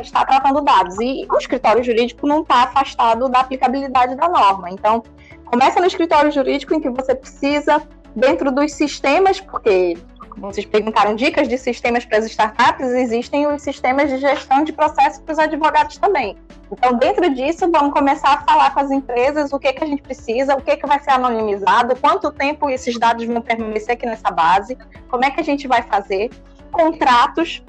está 0.00 0.24
tratando 0.24 0.60
dados. 0.62 0.96
E 1.00 1.26
o 1.30 1.38
escritório 1.38 1.82
jurídico 1.82 2.26
não 2.26 2.42
está 2.42 2.64
afastado 2.64 3.28
da 3.28 3.40
aplicabilidade 3.40 4.16
da 4.16 4.28
norma. 4.28 4.68
Então, 4.70 5.02
começa 5.44 5.80
no 5.80 5.86
escritório 5.86 6.32
jurídico 6.32 6.74
em 6.74 6.80
que 6.80 6.90
você 6.90 7.14
precisa, 7.14 7.80
dentro 8.16 8.50
dos 8.50 8.72
sistemas, 8.72 9.40
porque 9.40 9.96
vocês 10.36 10.66
perguntaram 10.66 11.14
dicas 11.14 11.48
de 11.48 11.56
sistemas 11.56 12.04
para 12.04 12.18
as 12.18 12.26
startups, 12.26 12.86
existem 12.86 13.46
os 13.46 13.62
sistemas 13.62 14.10
de 14.10 14.18
gestão 14.18 14.62
de 14.64 14.72
processos 14.72 15.20
para 15.20 15.32
os 15.32 15.38
advogados 15.38 15.96
também. 15.96 16.36
Então, 16.70 16.94
dentro 16.98 17.32
disso, 17.32 17.70
vamos 17.70 17.92
começar 17.92 18.34
a 18.34 18.40
falar 18.42 18.74
com 18.74 18.80
as 18.80 18.90
empresas 18.90 19.52
o 19.52 19.58
que, 19.58 19.72
que 19.72 19.84
a 19.84 19.86
gente 19.86 20.02
precisa, 20.02 20.54
o 20.54 20.60
que, 20.60 20.76
que 20.76 20.86
vai 20.86 21.00
ser 21.00 21.10
anonimizado, 21.10 21.96
quanto 21.96 22.30
tempo 22.30 22.68
esses 22.68 22.98
dados 22.98 23.24
vão 23.24 23.40
permanecer 23.40 23.94
aqui 23.94 24.04
nessa 24.04 24.30
base, 24.30 24.76
como 25.08 25.24
é 25.24 25.30
que 25.30 25.40
a 25.40 25.44
gente 25.44 25.66
vai 25.66 25.82
fazer, 25.82 26.30
contratos, 26.70 27.62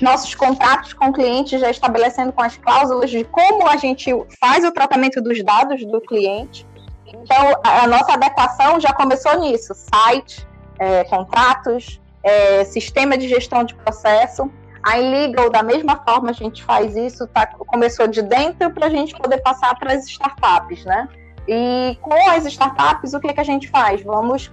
nossos 0.00 0.34
contratos 0.34 0.94
com 0.94 1.12
clientes 1.12 1.60
já 1.60 1.70
estabelecendo 1.70 2.32
com 2.32 2.42
as 2.42 2.56
cláusulas 2.56 3.10
de 3.10 3.22
como 3.24 3.68
a 3.68 3.76
gente 3.76 4.10
faz 4.40 4.64
o 4.64 4.72
tratamento 4.72 5.20
dos 5.20 5.42
dados 5.44 5.84
do 5.84 6.00
cliente. 6.00 6.66
Então, 7.06 7.60
a 7.62 7.86
nossa 7.86 8.14
adequação 8.14 8.80
já 8.80 8.92
começou 8.92 9.38
nisso: 9.40 9.74
site, 9.74 10.46
é, 10.78 11.04
contratos, 11.04 11.99
é, 12.22 12.64
sistema 12.64 13.16
de 13.16 13.28
gestão 13.28 13.64
de 13.64 13.74
processo. 13.74 14.50
A 14.82 14.98
Inlegal, 14.98 15.50
da 15.50 15.62
mesma 15.62 15.96
forma, 15.96 16.30
a 16.30 16.32
gente 16.32 16.64
faz 16.64 16.96
isso, 16.96 17.26
tá, 17.26 17.46
começou 17.46 18.06
de 18.06 18.22
dentro 18.22 18.70
para 18.70 18.86
a 18.86 18.90
gente 18.90 19.14
poder 19.14 19.38
passar 19.38 19.78
para 19.78 19.92
as 19.92 20.06
startups, 20.06 20.84
né? 20.84 21.08
E 21.46 21.98
com 22.00 22.30
as 22.30 22.46
startups, 22.46 23.12
o 23.12 23.20
que, 23.20 23.32
que 23.32 23.40
a 23.40 23.44
gente 23.44 23.68
faz? 23.68 24.02
Vamos, 24.02 24.50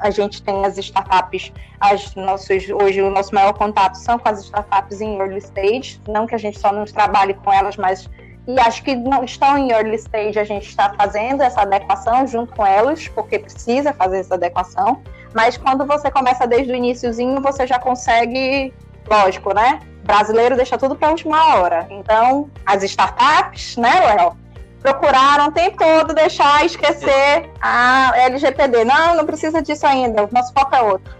a 0.00 0.10
gente 0.10 0.42
tem 0.42 0.64
as 0.66 0.76
startups, 0.76 1.52
as 1.80 2.14
nossos, 2.14 2.68
hoje 2.70 3.00
o 3.00 3.10
nosso 3.10 3.34
maior 3.34 3.54
contato 3.54 3.94
são 3.94 4.18
com 4.18 4.28
as 4.28 4.44
startups 4.44 5.00
em 5.00 5.18
early 5.18 5.38
stage, 5.38 6.00
não 6.08 6.26
que 6.26 6.34
a 6.34 6.38
gente 6.38 6.58
só 6.58 6.72
não 6.72 6.84
trabalhe 6.84 7.34
com 7.34 7.52
elas, 7.52 7.76
mas 7.76 8.08
e 8.48 8.58
acho 8.58 8.82
que 8.82 8.96
não 8.96 9.22
estão 9.22 9.58
em 9.58 9.70
early 9.72 9.96
stage, 9.96 10.38
a 10.38 10.44
gente 10.44 10.66
está 10.66 10.94
fazendo 10.94 11.42
essa 11.42 11.60
adequação 11.60 12.26
junto 12.26 12.56
com 12.56 12.64
elas, 12.64 13.06
porque 13.08 13.38
precisa 13.38 13.92
fazer 13.92 14.20
essa 14.20 14.36
adequação. 14.36 15.02
Mas 15.34 15.58
quando 15.58 15.84
você 15.84 16.10
começa 16.10 16.46
desde 16.46 16.72
o 16.72 16.74
iníciozinho, 16.74 17.42
você 17.42 17.66
já 17.66 17.78
consegue, 17.78 18.72
lógico, 19.06 19.52
né? 19.52 19.80
Brasileiro 20.02 20.56
deixa 20.56 20.78
tudo 20.78 20.96
para 20.96 21.08
a 21.08 21.10
última 21.10 21.56
hora. 21.56 21.86
Então, 21.90 22.50
as 22.64 22.82
startups, 22.82 23.76
né, 23.76 24.00
Léo? 24.00 24.34
Procuraram 24.80 25.48
o 25.48 25.52
tempo 25.52 25.76
todo 25.76 26.14
deixar 26.14 26.64
esquecer 26.64 27.50
a 27.60 28.12
LGPD. 28.16 28.82
Não, 28.82 29.14
não 29.14 29.26
precisa 29.26 29.60
disso 29.60 29.86
ainda, 29.86 30.24
o 30.24 30.28
nosso 30.32 30.54
foco 30.54 30.74
é 30.74 30.80
outro. 30.80 31.14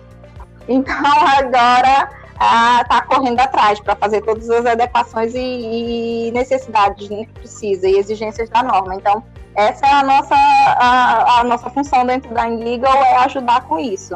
Então, 0.67 0.97
agora 1.39 2.09
está 2.41 3.03
correndo 3.03 3.41
atrás 3.41 3.81
para 3.81 3.97
fazer 3.97 4.23
todas 4.23 4.49
as 4.49 4.65
adequações 4.65 5.35
e, 5.35 6.29
e 6.29 6.31
necessidades 6.33 7.09
né, 7.09 7.25
que 7.25 7.33
precisa 7.33 7.89
e 7.89 7.97
exigências 7.99 8.49
da 8.49 8.63
norma. 8.63 8.95
Então, 8.95 9.23
essa 9.55 9.87
é 9.87 9.93
a 9.93 10.05
nossa, 10.05 10.35
a, 10.35 11.41
a 11.41 11.45
nossa 11.45 11.69
função 11.71 12.07
dentro 12.07 12.33
da 12.33 12.49
Inlegal, 12.49 12.97
é 12.97 13.17
ajudar 13.25 13.63
com 13.63 13.79
isso. 13.79 14.15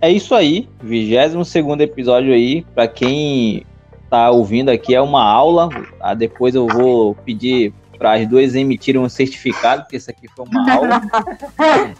É 0.00 0.10
isso 0.10 0.34
aí, 0.34 0.68
22 0.82 1.48
segundo 1.48 1.80
episódio 1.80 2.34
aí, 2.34 2.62
para 2.74 2.86
quem 2.86 3.64
está 4.04 4.30
ouvindo 4.30 4.68
aqui, 4.68 4.94
é 4.94 5.00
uma 5.00 5.24
aula, 5.24 5.70
tá? 5.98 6.12
depois 6.12 6.54
eu 6.54 6.66
vou 6.66 7.14
pedir 7.14 7.72
para 8.02 8.14
as 8.14 8.26
duas 8.26 8.56
emitirem 8.56 9.00
um 9.00 9.08
certificado, 9.08 9.82
porque 9.82 9.96
isso 9.96 10.10
aqui 10.10 10.26
foi 10.34 10.44
uma 10.44 10.66
aula. 10.74 11.00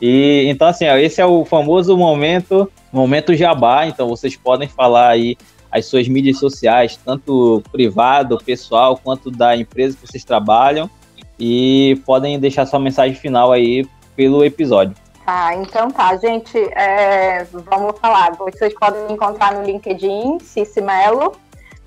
e 0.00 0.46
então 0.48 0.66
assim, 0.66 0.88
ó, 0.88 0.96
esse 0.96 1.20
é 1.20 1.24
o 1.24 1.44
famoso 1.44 1.96
momento, 1.96 2.68
momento 2.92 3.32
jabá, 3.36 3.86
então 3.86 4.08
vocês 4.08 4.34
podem 4.34 4.66
falar 4.66 5.10
aí 5.10 5.36
as 5.70 5.86
suas 5.86 6.08
mídias 6.08 6.40
sociais, 6.40 6.98
tanto 7.04 7.62
privado, 7.70 8.36
pessoal, 8.44 9.00
quanto 9.02 9.30
da 9.30 9.56
empresa 9.56 9.96
que 9.96 10.10
vocês 10.10 10.24
trabalham, 10.24 10.90
e 11.38 12.00
podem 12.04 12.38
deixar 12.40 12.66
sua 12.66 12.80
mensagem 12.80 13.14
final 13.14 13.52
aí 13.52 13.86
pelo 14.16 14.44
episódio. 14.44 14.96
Tá, 15.24 15.54
então 15.54 15.88
tá, 15.88 16.16
gente, 16.16 16.58
é, 16.58 17.44
vamos 17.44 17.96
falar. 18.00 18.32
Vocês 18.32 18.74
podem 18.74 19.06
me 19.06 19.12
encontrar 19.12 19.54
no 19.54 19.62
LinkedIn, 19.62 20.40
Cici 20.40 20.80
Melo, 20.80 21.36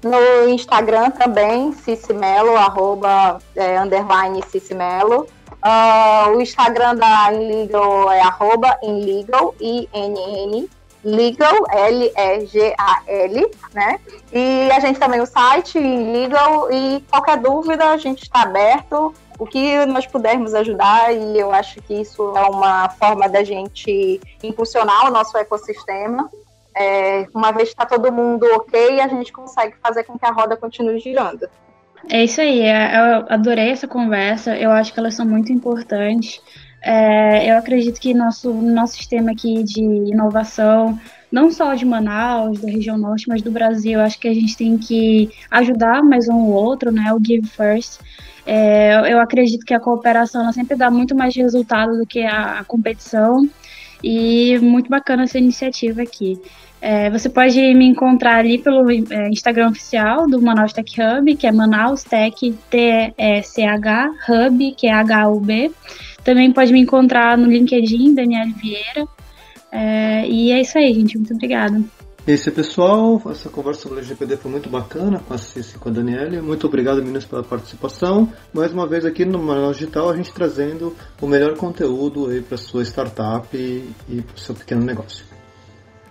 no 0.06 0.48
Instagram 0.48 1.10
também, 1.10 1.74
Cicimelo, 1.74 2.56
arroba, 2.56 3.40
é, 3.56 3.80
underline 3.80 4.42
Cicimelo. 4.44 5.28
Uh, 5.66 6.38
o 6.38 6.42
Instagram 6.42 6.96
da 6.96 7.34
Inlegal 7.34 8.12
é 8.12 8.22
arroba 8.22 8.78
Inlegal, 8.84 9.56
I-N-N, 9.60 10.70
Legal, 11.04 11.56
L-E-G-A-L, 11.72 13.52
né? 13.74 14.00
E 14.32 14.70
a 14.72 14.80
gente 14.80 15.00
também 15.00 15.22
o 15.22 15.26
site 15.26 15.80
Legal 15.80 16.72
e 16.72 17.04
qualquer 17.10 17.38
dúvida 17.38 17.90
a 17.90 17.98
gente 17.98 18.22
está 18.22 18.44
aberto, 18.44 19.12
o 19.40 19.48
que 19.48 19.86
nós 19.88 20.06
pudermos 20.06 20.54
ajudar 20.54 21.12
e 21.14 21.40
eu 21.40 21.52
acho 21.52 21.82
que 21.82 21.96
isso 21.96 22.38
é 22.38 22.42
uma 22.44 22.90
forma 22.90 23.28
da 23.28 23.44
gente 23.44 24.22
impulsionar 24.44 25.08
o 25.08 25.12
nosso 25.12 25.36
ecossistema 25.36 26.30
é, 26.76 27.26
uma 27.34 27.52
vez 27.52 27.70
que 27.70 27.76
está 27.76 27.86
todo 27.86 28.12
mundo 28.12 28.46
ok, 28.54 29.00
a 29.00 29.08
gente 29.08 29.32
consegue 29.32 29.76
fazer 29.82 30.04
com 30.04 30.18
que 30.18 30.26
a 30.26 30.32
roda 30.32 30.58
continue 30.58 31.00
girando. 31.00 31.48
É 32.10 32.24
isso 32.24 32.42
aí, 32.42 32.62
é, 32.62 32.98
eu 32.98 33.26
adorei 33.30 33.70
essa 33.70 33.88
conversa, 33.88 34.56
eu 34.56 34.72
acho 34.72 34.94
que 34.94 35.00
elas 35.00 35.16
são 35.16 35.26
muito 35.26 35.52
importantes. 35.52 36.42
É, 36.84 37.50
eu 37.50 37.58
acredito 37.58 38.00
que 38.00 38.14
nosso, 38.14 38.54
nosso 38.54 38.96
sistema 38.96 39.32
aqui 39.32 39.64
de 39.64 39.82
inovação, 39.82 41.00
não 41.32 41.50
só 41.50 41.74
de 41.74 41.84
Manaus, 41.84 42.62
da 42.62 42.70
região 42.70 42.96
norte, 42.96 43.28
mas 43.28 43.42
do 43.42 43.50
Brasil, 43.50 44.00
acho 44.00 44.20
que 44.20 44.28
a 44.28 44.34
gente 44.34 44.56
tem 44.56 44.78
que 44.78 45.32
ajudar 45.50 46.04
mais 46.04 46.30
um 46.30 46.36
ou 46.36 46.54
outro, 46.54 46.92
né? 46.92 47.12
O 47.12 47.20
Give 47.26 47.48
First. 47.48 48.00
É, 48.46 49.12
eu 49.12 49.20
acredito 49.20 49.66
que 49.66 49.74
a 49.74 49.80
cooperação 49.80 50.54
sempre 50.54 50.78
dá 50.78 50.92
muito 50.92 51.16
mais 51.16 51.36
resultado 51.36 51.98
do 51.98 52.06
que 52.06 52.24
a, 52.24 52.60
a 52.60 52.64
competição. 52.64 53.50
E 54.04 54.60
muito 54.60 54.88
bacana 54.88 55.24
essa 55.24 55.40
iniciativa 55.40 56.04
aqui. 56.04 56.40
É, 56.88 57.10
você 57.10 57.28
pode 57.28 57.60
me 57.74 57.88
encontrar 57.88 58.38
ali 58.38 58.60
pelo 58.60 58.92
é, 58.92 59.30
Instagram 59.30 59.70
oficial 59.70 60.28
do 60.28 60.40
Manaus 60.40 60.72
Tech 60.72 60.88
Hub, 61.02 61.36
que 61.36 61.48
é 61.48 61.52
Manaus 61.52 62.04
Tech 62.04 62.56
T-E-C-H 62.70 64.12
Hub, 64.30 64.72
que 64.78 64.86
é 64.86 64.94
H-U-B. 64.94 65.72
Também 66.24 66.54
pode 66.54 66.72
me 66.72 66.80
encontrar 66.80 67.40
no 67.40 67.48
LinkedIn, 67.48 68.14
Daniela 68.14 68.52
Vieira. 68.62 69.08
É, 69.72 70.28
e 70.28 70.52
é 70.52 70.62
isso 70.62 70.78
aí, 70.78 70.94
gente. 70.94 71.18
Muito 71.18 71.34
obrigada. 71.34 71.82
Esse 72.28 72.52
pessoal, 72.52 73.20
essa 73.32 73.50
conversa 73.50 73.82
sobre 73.82 73.98
o 73.98 74.00
LGPD 74.02 74.38
foi 74.38 74.52
muito 74.52 74.70
bacana 74.70 75.20
com 75.28 75.34
a 75.34 75.40
Cici 75.40 75.78
e 75.78 75.80
com 75.80 75.90
a 75.90 75.92
Daniela. 75.92 76.40
Muito 76.44 76.68
obrigado, 76.68 76.98
meninas, 76.98 77.26
pela 77.26 77.42
participação. 77.42 78.32
Mais 78.54 78.72
uma 78.72 78.86
vez 78.86 79.06
aqui 79.06 79.26
no 79.26 79.40
Manaus 79.40 79.78
Digital, 79.78 80.12
a 80.12 80.16
gente 80.16 80.32
trazendo 80.32 80.96
o 81.20 81.26
melhor 81.26 81.58
conteúdo 81.58 82.28
aí 82.28 82.42
para 82.42 82.58
sua 82.58 82.84
startup 82.84 83.48
e, 83.58 83.90
e 84.08 84.22
para 84.22 84.36
o 84.36 84.40
seu 84.40 84.54
pequeno 84.54 84.86
negócio. 84.86 85.35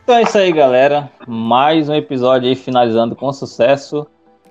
Então 0.05 0.17
é 0.17 0.23
isso 0.23 0.37
aí, 0.37 0.53
galera. 0.53 1.11
Mais 1.27 1.89
um 1.89 1.95
episódio 1.95 2.47
aí 2.47 2.55
finalizando 2.55 3.17
com 3.17 3.33
sucesso. 3.33 4.07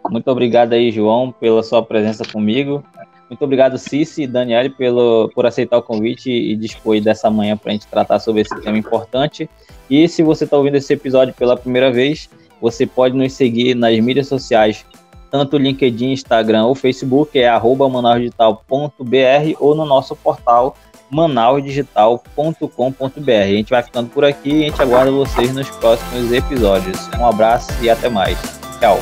Muito 0.10 0.28
obrigado 0.32 0.74
aí, 0.74 0.92
João, 0.92 1.32
pela 1.32 1.62
sua 1.62 1.84
presença 1.84 2.26
comigo. 2.26 2.84
Muito 3.30 3.46
obrigado, 3.46 3.78
Cici 3.78 4.24
e 4.24 4.28
Daniele, 4.28 4.72
pelo, 4.72 5.30
por 5.30 5.46
aceitar 5.46 5.78
o 5.78 5.84
convite 5.84 6.32
e 6.32 6.56
dispor 6.56 7.00
dessa 7.00 7.30
manhã 7.30 7.56
para 7.56 7.70
a 7.70 7.74
gente 7.74 7.86
tratar 7.86 8.18
sobre 8.18 8.42
esse 8.42 8.60
tema 8.62 8.80
importante. 8.80 9.48
E 9.88 10.08
se 10.08 10.24
você 10.24 10.46
está 10.46 10.58
ouvindo 10.58 10.78
esse 10.78 10.92
episódio 10.92 11.36
pela 11.36 11.56
primeira 11.56 11.92
vez, 11.92 12.28
você 12.60 12.88
pode 12.88 13.16
nos 13.16 13.34
seguir 13.34 13.76
nas 13.76 13.98
mídias 14.00 14.28
sociais, 14.28 14.84
tanto 15.30 15.60
LinkedIn, 15.60 16.14
Instagram 16.14 16.66
ou 16.66 16.74
Facebook, 16.74 17.38
é 17.38 17.48
arroba 17.48 17.88
manausdigital.br 17.88 19.56
ou 19.60 19.76
no 19.76 19.86
nosso 19.86 20.16
portal 20.16 20.76
manausdigital.com.br. 21.14 23.32
A 23.32 23.48
gente 23.48 23.70
vai 23.70 23.84
ficando 23.84 24.10
por 24.10 24.26
aqui 24.26 24.50
e 24.50 24.66
a 24.66 24.70
gente 24.70 24.82
aguarda 24.82 25.12
vocês 25.12 25.54
nos 25.54 25.70
próximos 25.70 26.32
episódios. 26.32 27.08
Um 27.20 27.26
abraço 27.26 27.72
e 27.82 27.90
até 27.90 28.10
mais. 28.10 28.38
Tchau. 28.80 29.00